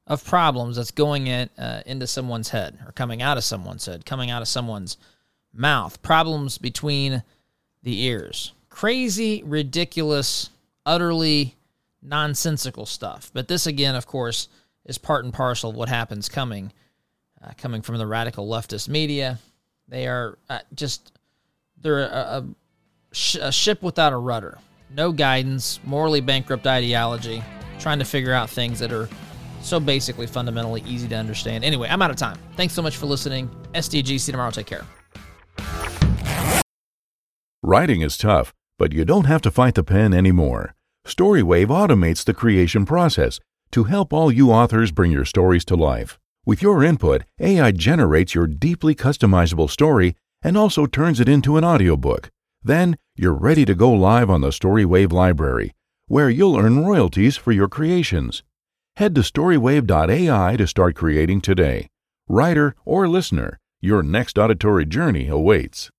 of 0.08 0.24
problems 0.24 0.76
that's 0.76 0.92
going 0.92 1.28
in, 1.28 1.50
uh, 1.58 1.82
into 1.86 2.06
someone's 2.06 2.50
head 2.50 2.78
or 2.86 2.92
coming 2.92 3.22
out 3.22 3.38
of 3.38 3.44
someone's 3.44 3.86
head, 3.86 4.06
coming 4.06 4.30
out 4.30 4.42
of 4.42 4.48
someone's 4.48 4.98
mouth, 5.54 6.02
problems 6.02 6.58
between 6.58 7.24
the 7.84 8.04
ears. 8.04 8.54
Crazy, 8.70 9.44
ridiculous, 9.44 10.50
utterly 10.86 11.56
nonsensical 12.02 12.86
stuff. 12.86 13.32
But 13.34 13.48
this, 13.48 13.68
again, 13.68 13.96
of 13.96 14.08
course, 14.08 14.48
is 14.86 14.98
part 14.98 15.24
and 15.24 15.34
parcel 15.34 15.70
of 15.70 15.76
what 15.76 15.90
happens 15.90 16.30
coming, 16.30 16.72
uh, 17.44 17.52
coming 17.58 17.82
from 17.82 17.98
the 17.98 18.08
radical 18.08 18.48
leftist 18.48 18.90
media, 18.90 19.40
they 19.88 20.08
are 20.08 20.38
uh, 20.50 20.60
just 20.74 21.12
they're 21.82 22.00
a, 22.00 22.06
a, 22.06 22.46
sh- 23.12 23.38
a 23.42 23.52
ship 23.52 23.82
without 23.82 24.14
a 24.14 24.18
rudder, 24.18 24.58
no 24.96 25.12
guidance, 25.12 25.80
morally 25.84 26.22
bankrupt 26.22 26.68
ideology, 26.68 27.44
trying 27.80 28.00
to 28.00 28.06
figure 28.06 28.34
out 28.34 28.50
things 28.50 28.80
that 28.80 28.92
are 28.92 29.10
so 29.62 29.80
basically 29.80 30.28
fundamentally 30.28 30.84
easy 30.88 31.08
to 31.08 31.16
understand. 31.16 31.64
Anyway, 31.64 31.88
I'm 31.90 32.02
out 32.02 32.10
of 32.10 32.16
time. 32.16 32.38
Thanks 32.56 32.74
so 32.74 32.82
much 32.82 32.98
for 32.98 33.06
listening. 33.06 33.50
SDG. 33.74 34.20
See 34.20 34.32
you 34.32 34.34
tomorrow. 34.34 34.52
Take 34.52 34.68
care. 34.68 34.86
Writing 37.64 38.02
is 38.02 38.18
tough, 38.18 38.54
but 38.80 38.92
you 38.92 39.06
don't 39.06 39.26
have 39.26 39.42
to 39.44 39.52
fight 39.52 39.76
the 39.76 39.84
pen 39.84 40.14
anymore. 40.14 40.74
Storywave 41.06 41.68
automates 41.68 42.24
the 42.24 42.34
creation 42.34 42.86
process 42.86 43.40
to 43.72 43.86
help 43.86 44.12
all 44.12 44.32
you 44.32 44.52
authors 44.52 44.92
bring 44.92 45.12
your 45.12 45.26
stories 45.26 45.64
to 45.66 45.76
life. 45.76 46.20
With 46.44 46.64
your 46.64 46.84
input, 46.84 47.24
AI 47.40 47.72
generates 47.72 48.34
your 48.34 48.48
deeply 48.48 48.96
customizable 48.96 49.70
story 49.70 50.16
and 50.42 50.58
also 50.58 50.88
turns 50.88 51.20
it 51.20 51.30
into 51.30 51.56
an 51.58 51.64
audiobook. 51.64 52.32
Then 52.64 52.98
you're 53.16 53.36
ready 53.36 53.64
to 53.66 53.76
go 53.76 53.92
live 53.92 54.28
on 54.28 54.42
the 54.42 54.50
Storywave 54.50 55.12
library, 55.12 55.72
where 56.08 56.32
you'll 56.32 56.58
earn 56.58 56.84
royalties 56.84 57.38
for 57.38 57.52
your 57.52 57.68
creations. 57.68 58.42
Head 58.96 59.14
to 59.16 59.22
storywave.ai 59.22 60.56
to 60.58 60.68
start 60.68 60.96
creating 60.96 61.42
today. 61.42 61.90
Writer 62.28 62.76
or 62.86 63.08
listener, 63.08 63.60
your 63.80 64.02
next 64.02 64.40
auditory 64.40 64.86
journey 64.88 65.28
awaits. 65.28 65.92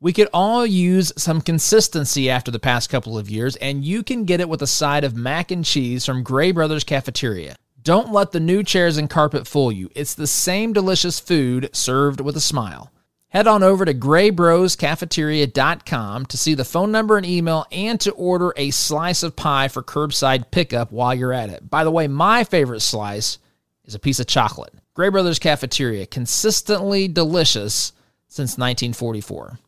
We 0.00 0.14
could 0.14 0.28
all 0.32 0.66
use 0.66 1.12
some 1.18 1.42
consistency 1.42 2.30
after 2.30 2.50
the 2.50 2.58
past 2.58 2.88
couple 2.88 3.18
of 3.18 3.28
years, 3.28 3.56
and 3.56 3.84
you 3.84 4.02
can 4.02 4.24
get 4.24 4.40
it 4.40 4.48
with 4.48 4.62
a 4.62 4.66
side 4.66 5.04
of 5.04 5.14
mac 5.14 5.50
and 5.50 5.64
cheese 5.64 6.06
from 6.06 6.22
Gray 6.22 6.50
Brothers 6.50 6.84
Cafeteria. 6.84 7.56
Don't 7.84 8.12
let 8.12 8.32
the 8.32 8.40
new 8.40 8.62
chairs 8.62 8.96
and 8.96 9.10
carpet 9.10 9.46
fool 9.46 9.70
you. 9.70 9.90
It's 9.94 10.14
the 10.14 10.26
same 10.26 10.72
delicious 10.72 11.20
food 11.20 11.68
served 11.74 12.18
with 12.18 12.34
a 12.34 12.40
smile. 12.40 12.90
Head 13.28 13.46
on 13.46 13.62
over 13.62 13.84
to 13.84 13.92
graybroscafeteria.com 13.92 16.26
to 16.26 16.36
see 16.38 16.54
the 16.54 16.64
phone 16.64 16.90
number 16.90 17.18
and 17.18 17.26
email 17.26 17.66
and 17.70 18.00
to 18.00 18.12
order 18.12 18.54
a 18.56 18.70
slice 18.70 19.22
of 19.22 19.36
pie 19.36 19.68
for 19.68 19.82
curbside 19.82 20.50
pickup 20.50 20.92
while 20.92 21.14
you're 21.14 21.34
at 21.34 21.50
it. 21.50 21.68
By 21.68 21.84
the 21.84 21.90
way, 21.90 22.08
my 22.08 22.42
favorite 22.44 22.80
slice 22.80 23.36
is 23.84 23.94
a 23.94 23.98
piece 23.98 24.18
of 24.18 24.26
chocolate. 24.26 24.72
Gray 24.94 25.10
Brothers 25.10 25.38
Cafeteria, 25.38 26.06
consistently 26.06 27.06
delicious 27.06 27.92
since 28.28 28.52
1944. 28.52 29.58